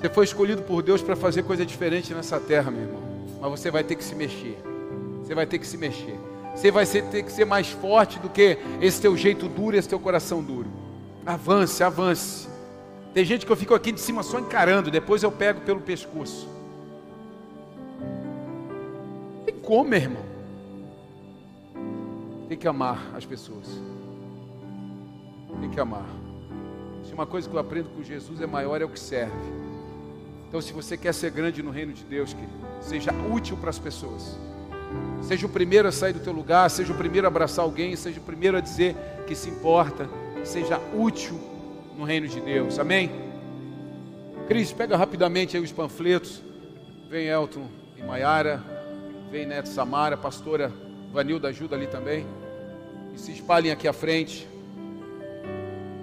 Você 0.00 0.08
foi 0.08 0.24
escolhido 0.24 0.62
por 0.62 0.82
Deus 0.82 1.00
para 1.00 1.14
fazer 1.14 1.44
coisa 1.44 1.64
diferente 1.64 2.12
nessa 2.12 2.40
terra, 2.40 2.68
meu 2.68 2.82
irmão. 2.82 3.02
Mas 3.40 3.60
você 3.60 3.70
vai 3.70 3.84
ter 3.84 3.94
que 3.94 4.02
se 4.02 4.16
mexer. 4.16 4.60
Você 5.22 5.32
vai 5.32 5.46
ter 5.46 5.60
que 5.60 5.66
se 5.66 5.78
mexer. 5.78 6.18
Você 6.56 6.72
vai 6.72 6.84
ter 6.84 7.22
que 7.22 7.30
ser 7.30 7.44
mais 7.44 7.68
forte 7.68 8.18
do 8.18 8.28
que 8.28 8.58
esse 8.80 9.00
teu 9.00 9.16
jeito 9.16 9.48
duro, 9.48 9.76
esse 9.76 9.88
teu 9.88 10.00
coração 10.00 10.42
duro. 10.42 10.66
Avance, 11.24 11.84
avance. 11.84 12.51
Tem 13.14 13.24
gente 13.24 13.44
que 13.44 13.52
eu 13.52 13.56
fico 13.56 13.74
aqui 13.74 13.92
de 13.92 14.00
cima 14.00 14.22
só 14.22 14.38
encarando, 14.38 14.90
depois 14.90 15.22
eu 15.22 15.30
pego 15.30 15.60
pelo 15.60 15.80
pescoço. 15.80 16.48
Tem 19.44 19.54
como, 19.54 19.94
irmão? 19.94 20.22
Tem 22.48 22.56
que 22.56 22.66
amar 22.66 23.12
as 23.14 23.26
pessoas. 23.26 23.66
Tem 25.60 25.68
que 25.68 25.78
amar. 25.78 26.06
Se 27.04 27.12
uma 27.12 27.26
coisa 27.26 27.48
que 27.48 27.54
eu 27.54 27.60
aprendo 27.60 27.90
com 27.90 28.02
Jesus 28.02 28.40
é 28.40 28.46
maior 28.46 28.80
é 28.80 28.84
o 28.84 28.88
que 28.88 28.98
serve. 28.98 29.32
Então, 30.48 30.60
se 30.60 30.72
você 30.72 30.96
quer 30.96 31.12
ser 31.12 31.30
grande 31.30 31.62
no 31.62 31.70
reino 31.70 31.92
de 31.92 32.04
Deus, 32.04 32.32
querido, 32.32 32.52
seja 32.80 33.12
útil 33.30 33.56
para 33.58 33.70
as 33.70 33.78
pessoas. 33.78 34.38
Seja 35.20 35.46
o 35.46 35.50
primeiro 35.50 35.88
a 35.88 35.92
sair 35.92 36.12
do 36.12 36.20
teu 36.20 36.32
lugar, 36.32 36.70
seja 36.70 36.92
o 36.92 36.96
primeiro 36.96 37.26
a 37.26 37.28
abraçar 37.28 37.64
alguém, 37.64 37.94
seja 37.94 38.20
o 38.20 38.22
primeiro 38.22 38.56
a 38.56 38.60
dizer 38.60 38.96
que 39.26 39.34
se 39.34 39.48
importa, 39.50 40.08
seja 40.44 40.80
útil 40.94 41.51
no 41.96 42.04
reino 42.04 42.28
de 42.28 42.40
Deus. 42.40 42.78
Amém? 42.78 43.10
Cris, 44.48 44.72
pega 44.72 44.96
rapidamente 44.96 45.56
aí 45.56 45.62
os 45.62 45.72
panfletos. 45.72 46.42
Vem 47.08 47.26
Elton 47.26 47.68
e 47.96 48.02
Maiara, 48.02 48.62
vem 49.30 49.46
Neto 49.46 49.68
Samara, 49.68 50.16
pastora 50.16 50.72
Vanilda 51.12 51.48
ajuda 51.48 51.76
ali 51.76 51.86
também. 51.86 52.26
E 53.14 53.18
se 53.18 53.32
espalhem 53.32 53.70
aqui 53.70 53.86
à 53.86 53.92
frente. 53.92 54.48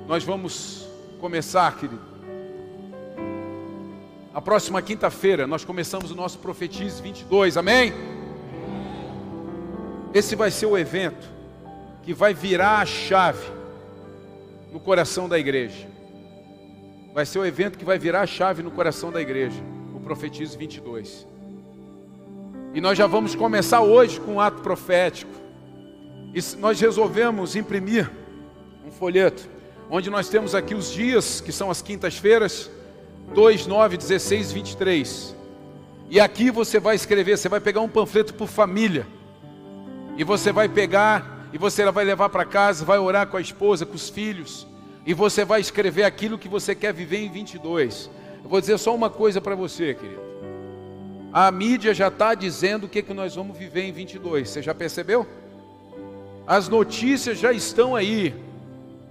Nós 0.08 0.24
vamos 0.24 0.88
começar, 1.20 1.76
querido. 1.78 2.02
A 4.34 4.42
próxima 4.42 4.82
quinta-feira 4.82 5.48
nós 5.48 5.66
começamos 5.66 6.12
o 6.12 6.16
nosso 6.16 6.38
Profetize 6.38 7.02
22, 7.02 7.58
amém? 7.58 7.94
Esse 10.14 10.36
vai 10.36 10.52
ser 10.52 10.68
o 10.68 10.78
evento 10.78 11.28
que 12.04 12.14
vai 12.14 12.34
virar 12.34 12.80
a 12.80 12.86
chave 12.86 13.59
no 14.72 14.80
coração 14.80 15.28
da 15.28 15.38
igreja. 15.38 15.88
Vai 17.13 17.26
ser 17.26 17.39
o 17.39 17.45
evento 17.45 17.78
que 17.78 17.86
vai 17.86 17.97
virar 17.97 18.22
a 18.22 18.28
chave 18.28 18.61
no 18.61 18.72
coração 18.72 19.11
da 19.11 19.22
igreja, 19.22 19.59
o 19.95 19.99
Profetize 19.99 20.57
22. 20.57 21.28
E 22.74 22.80
nós 22.80 22.97
já 22.97 23.07
vamos 23.07 23.34
começar 23.34 23.82
hoje 23.82 24.20
com 24.20 24.36
um 24.36 24.39
ato 24.39 24.61
profético. 24.61 25.32
E 26.34 26.39
nós 26.57 26.80
resolvemos 26.80 27.55
imprimir 27.55 28.09
um 28.86 28.91
folheto, 28.91 29.49
onde 29.89 30.09
nós 30.09 30.30
temos 30.30 30.53
aqui 30.53 30.76
os 30.76 30.91
dias, 30.91 31.41
que 31.41 31.51
são 31.51 31.72
as 31.72 31.82
quintas-feiras, 31.82 32.70
2, 33.34 33.65
9, 33.65 33.97
16 33.97 34.51
e 34.51 34.53
23. 34.53 35.36
E 36.11 36.20
aqui 36.20 36.51
você 36.51 36.80
vai 36.80 36.95
escrever, 36.95 37.38
você 37.38 37.49
vai 37.49 37.59
pegar 37.59 37.82
um 37.82 37.89
panfleto 37.89 38.34
por 38.36 38.47
família. 38.47 39.07
E 40.15 40.24
você 40.24 40.51
vai 40.51 40.70
pegar 40.70 41.39
e 41.52 41.58
você 41.58 41.89
vai 41.91 42.06
levar 42.06 42.30
para 42.30 42.45
casa, 42.45 42.86
vai 42.86 43.00
orar 43.00 43.28
com 43.28 43.38
a 43.38 43.41
esposa, 43.41 43.86
com 43.86 43.95
os 43.95 44.10
filhos. 44.10 44.68
E 45.06 45.14
você 45.14 45.43
vai 45.43 45.60
escrever 45.60 46.04
aquilo 46.04 46.38
que 46.38 46.47
você 46.47 46.76
quer 46.76 46.93
viver 46.93 47.18
em 47.18 47.30
22. 47.30 48.10
Eu 48.43 48.50
vou 48.50 48.62
dizer 48.62 48.78
só 48.78 48.93
uma 48.93 49.10
coisa 49.10 49.41
para 49.41 49.56
você, 49.56 49.93
querido. 49.93 50.22
A 51.32 51.52
mídia 51.52 51.93
já 51.93 52.08
está 52.08 52.34
dizendo 52.34 52.86
o 52.86 52.89
que, 52.89 53.02
que 53.02 53.14
nós 53.14 53.36
vamos 53.36 53.58
viver 53.58 53.84
em 53.84 53.91
22. 53.91 54.50
Você 54.50 54.62
já 54.62 54.74
percebeu? 54.74 55.28
As 56.45 56.68
notícias 56.68 57.38
já 57.38 57.52
estão 57.52 57.95
aí. 57.95 58.34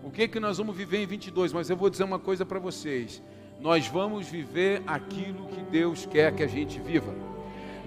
O 0.03 0.11
que, 0.11 0.26
que 0.26 0.41
nós 0.41 0.59
vamos 0.59 0.76
viver 0.76 1.03
em 1.03 1.07
22? 1.07 1.53
Mas 1.53 1.70
eu 1.70 1.76
vou 1.76 1.89
dizer 1.89 2.05
uma 2.05 2.18
coisa 2.18 2.45
para 2.45 2.59
vocês. 2.59 3.22
Nós 3.61 3.86
vamos 3.86 4.26
viver 4.26 4.82
aquilo 4.86 5.47
que 5.49 5.61
Deus 5.70 6.07
quer 6.07 6.34
que 6.34 6.43
a 6.43 6.47
gente 6.49 6.80
viva. 6.80 7.12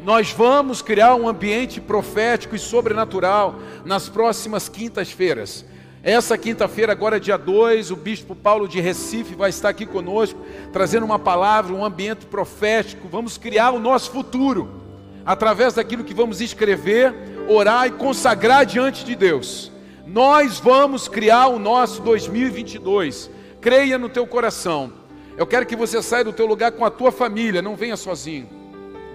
Nós 0.03 0.31
vamos 0.31 0.81
criar 0.81 1.13
um 1.13 1.27
ambiente 1.27 1.79
profético 1.79 2.55
e 2.55 2.59
sobrenatural 2.59 3.59
nas 3.85 4.09
próximas 4.09 4.67
quintas-feiras. 4.67 5.63
Essa 6.01 6.35
quinta-feira, 6.39 6.91
agora 6.91 7.19
dia 7.19 7.37
2, 7.37 7.91
o 7.91 7.95
bispo 7.95 8.35
Paulo 8.35 8.67
de 8.67 8.81
Recife 8.81 9.35
vai 9.35 9.51
estar 9.51 9.69
aqui 9.69 9.85
conosco, 9.85 10.39
trazendo 10.73 11.05
uma 11.05 11.19
palavra, 11.19 11.75
um 11.75 11.85
ambiente 11.85 12.25
profético. 12.25 13.07
Vamos 13.07 13.37
criar 13.37 13.69
o 13.69 13.79
nosso 13.79 14.09
futuro 14.09 14.81
através 15.23 15.75
daquilo 15.75 16.03
que 16.03 16.15
vamos 16.15 16.41
escrever, 16.41 17.13
orar 17.47 17.85
e 17.85 17.91
consagrar 17.91 18.65
diante 18.65 19.05
de 19.05 19.15
Deus. 19.15 19.71
Nós 20.07 20.59
vamos 20.59 21.07
criar 21.07 21.45
o 21.49 21.59
nosso 21.59 22.01
2022. 22.01 23.29
Creia 23.61 23.99
no 23.99 24.09
teu 24.09 24.25
coração. 24.25 24.91
Eu 25.37 25.45
quero 25.45 25.67
que 25.67 25.75
você 25.75 26.01
saia 26.01 26.23
do 26.23 26.33
teu 26.33 26.47
lugar 26.47 26.71
com 26.71 26.83
a 26.83 26.89
tua 26.89 27.11
família, 27.11 27.61
não 27.61 27.75
venha 27.75 27.95
sozinho. 27.95 28.60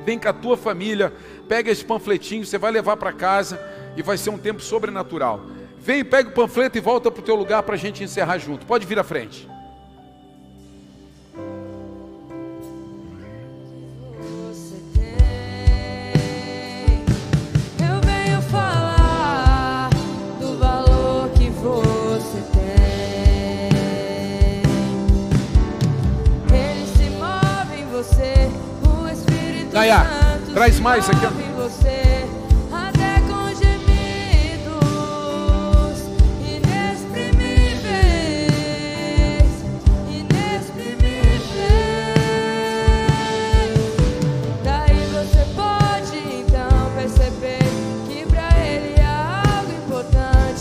Vem 0.07 0.21
com 0.21 0.29
a 0.29 0.33
tua 0.33 0.57
família, 0.57 1.13
pega 1.49 1.69
esse 1.69 1.85
panfletinho, 1.85 2.47
você 2.47 2.57
vai 2.57 2.71
levar 2.71 2.97
para 2.97 3.13
casa 3.13 3.61
e 3.97 4.03
vai 4.03 4.17
ser 4.17 4.31
um 4.31 4.39
tempo 4.39 4.63
sobrenatural. 4.63 5.45
Vem, 5.81 6.05
pega 6.05 6.29
o 6.29 6.33
panfleto 6.33 6.79
e 6.79 6.81
volta 6.81 7.11
para 7.11 7.21
o 7.21 7.25
teu 7.25 7.35
lugar 7.35 7.65
para 7.65 7.75
a 7.75 7.79
gente 7.79 8.05
encerrar 8.05 8.39
junto. 8.39 8.65
Pode 8.65 8.87
vir 8.87 9.01
à 9.01 9.03
frente. 9.03 9.49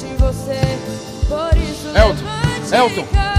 Em 0.05 0.15
você. 0.17 0.59
Por 1.27 1.57
isso 1.57 1.87
Elton, 1.95 2.75
Elton. 2.75 3.34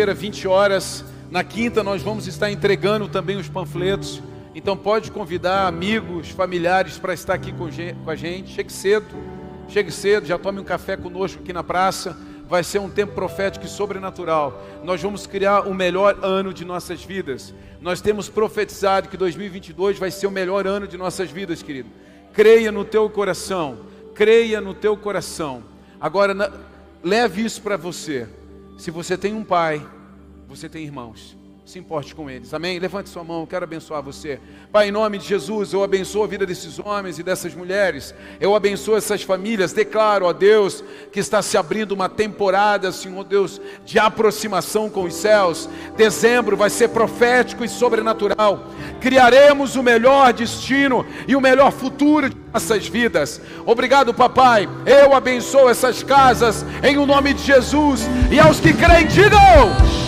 Próxima 0.00 0.14
quinta-feira, 0.14 0.14
20 0.14 0.48
horas. 0.48 1.04
Na 1.30 1.44
quinta, 1.44 1.82
nós 1.82 2.00
vamos 2.00 2.26
estar 2.26 2.50
entregando 2.50 3.06
também 3.06 3.36
os 3.36 3.48
panfletos. 3.48 4.22
Então, 4.54 4.74
pode 4.74 5.10
convidar 5.10 5.66
amigos, 5.66 6.30
familiares 6.30 6.96
para 6.96 7.12
estar 7.12 7.34
aqui 7.34 7.52
com 7.52 7.66
a 8.10 8.16
gente. 8.16 8.54
Chegue 8.54 8.72
cedo, 8.72 9.06
chegue 9.68 9.90
cedo, 9.92 10.26
já 10.26 10.38
tome 10.38 10.58
um 10.58 10.64
café 10.64 10.96
conosco 10.96 11.42
aqui 11.42 11.52
na 11.52 11.62
praça. 11.62 12.16
Vai 12.48 12.64
ser 12.64 12.78
um 12.78 12.88
tempo 12.88 13.12
profético 13.14 13.66
e 13.66 13.68
sobrenatural. 13.68 14.62
Nós 14.82 15.02
vamos 15.02 15.26
criar 15.26 15.68
o 15.68 15.74
melhor 15.74 16.18
ano 16.22 16.54
de 16.54 16.64
nossas 16.64 17.04
vidas. 17.04 17.52
Nós 17.78 18.00
temos 18.00 18.26
profetizado 18.26 19.08
que 19.08 19.18
2022 19.18 19.98
vai 19.98 20.10
ser 20.10 20.26
o 20.26 20.30
melhor 20.30 20.66
ano 20.66 20.88
de 20.88 20.96
nossas 20.96 21.30
vidas, 21.30 21.62
querido. 21.62 21.90
Creia 22.32 22.72
no 22.72 22.86
teu 22.86 23.10
coração. 23.10 23.80
Creia 24.14 24.62
no 24.62 24.72
teu 24.72 24.96
coração. 24.96 25.62
Agora, 26.00 26.34
leve 27.02 27.44
isso 27.44 27.60
para 27.60 27.76
você. 27.76 28.26
Se 28.80 28.90
você 28.90 29.14
tem 29.14 29.34
um 29.34 29.44
pai, 29.44 29.86
você 30.48 30.66
tem 30.66 30.82
irmãos 30.82 31.36
se 31.70 31.78
importe 31.78 32.16
com 32.16 32.28
eles. 32.28 32.52
Amém? 32.52 32.80
Levante 32.80 33.08
sua 33.08 33.22
mão, 33.22 33.46
quero 33.46 33.62
abençoar 33.62 34.02
você. 34.02 34.40
Pai, 34.72 34.88
em 34.88 34.90
nome 34.90 35.18
de 35.18 35.26
Jesus, 35.26 35.72
eu 35.72 35.84
abençoo 35.84 36.24
a 36.24 36.26
vida 36.26 36.44
desses 36.44 36.80
homens 36.80 37.20
e 37.20 37.22
dessas 37.22 37.54
mulheres. 37.54 38.12
Eu 38.40 38.56
abençoo 38.56 38.96
essas 38.96 39.22
famílias. 39.22 39.72
Declaro, 39.72 40.26
ó 40.26 40.32
Deus, 40.32 40.82
que 41.12 41.20
está 41.20 41.40
se 41.42 41.56
abrindo 41.56 41.92
uma 41.92 42.08
temporada, 42.08 42.90
Senhor 42.90 43.22
Deus, 43.22 43.60
de 43.84 44.00
aproximação 44.00 44.90
com 44.90 45.04
os 45.04 45.14
céus. 45.14 45.68
Dezembro 45.96 46.56
vai 46.56 46.70
ser 46.70 46.88
profético 46.88 47.64
e 47.64 47.68
sobrenatural. 47.68 48.66
Criaremos 49.00 49.76
o 49.76 49.82
melhor 49.82 50.32
destino 50.32 51.06
e 51.28 51.36
o 51.36 51.40
melhor 51.40 51.70
futuro 51.70 52.30
de 52.30 52.36
nossas 52.52 52.88
vidas. 52.88 53.40
Obrigado, 53.64 54.12
papai. 54.12 54.68
Eu 54.84 55.14
abençoo 55.14 55.68
essas 55.68 56.02
casas 56.02 56.64
em 56.82 56.98
o 56.98 57.06
nome 57.06 57.32
de 57.32 57.44
Jesus. 57.44 58.08
E 58.28 58.40
aos 58.40 58.58
que 58.58 58.72
creem, 58.72 59.06
digam. 59.06 59.99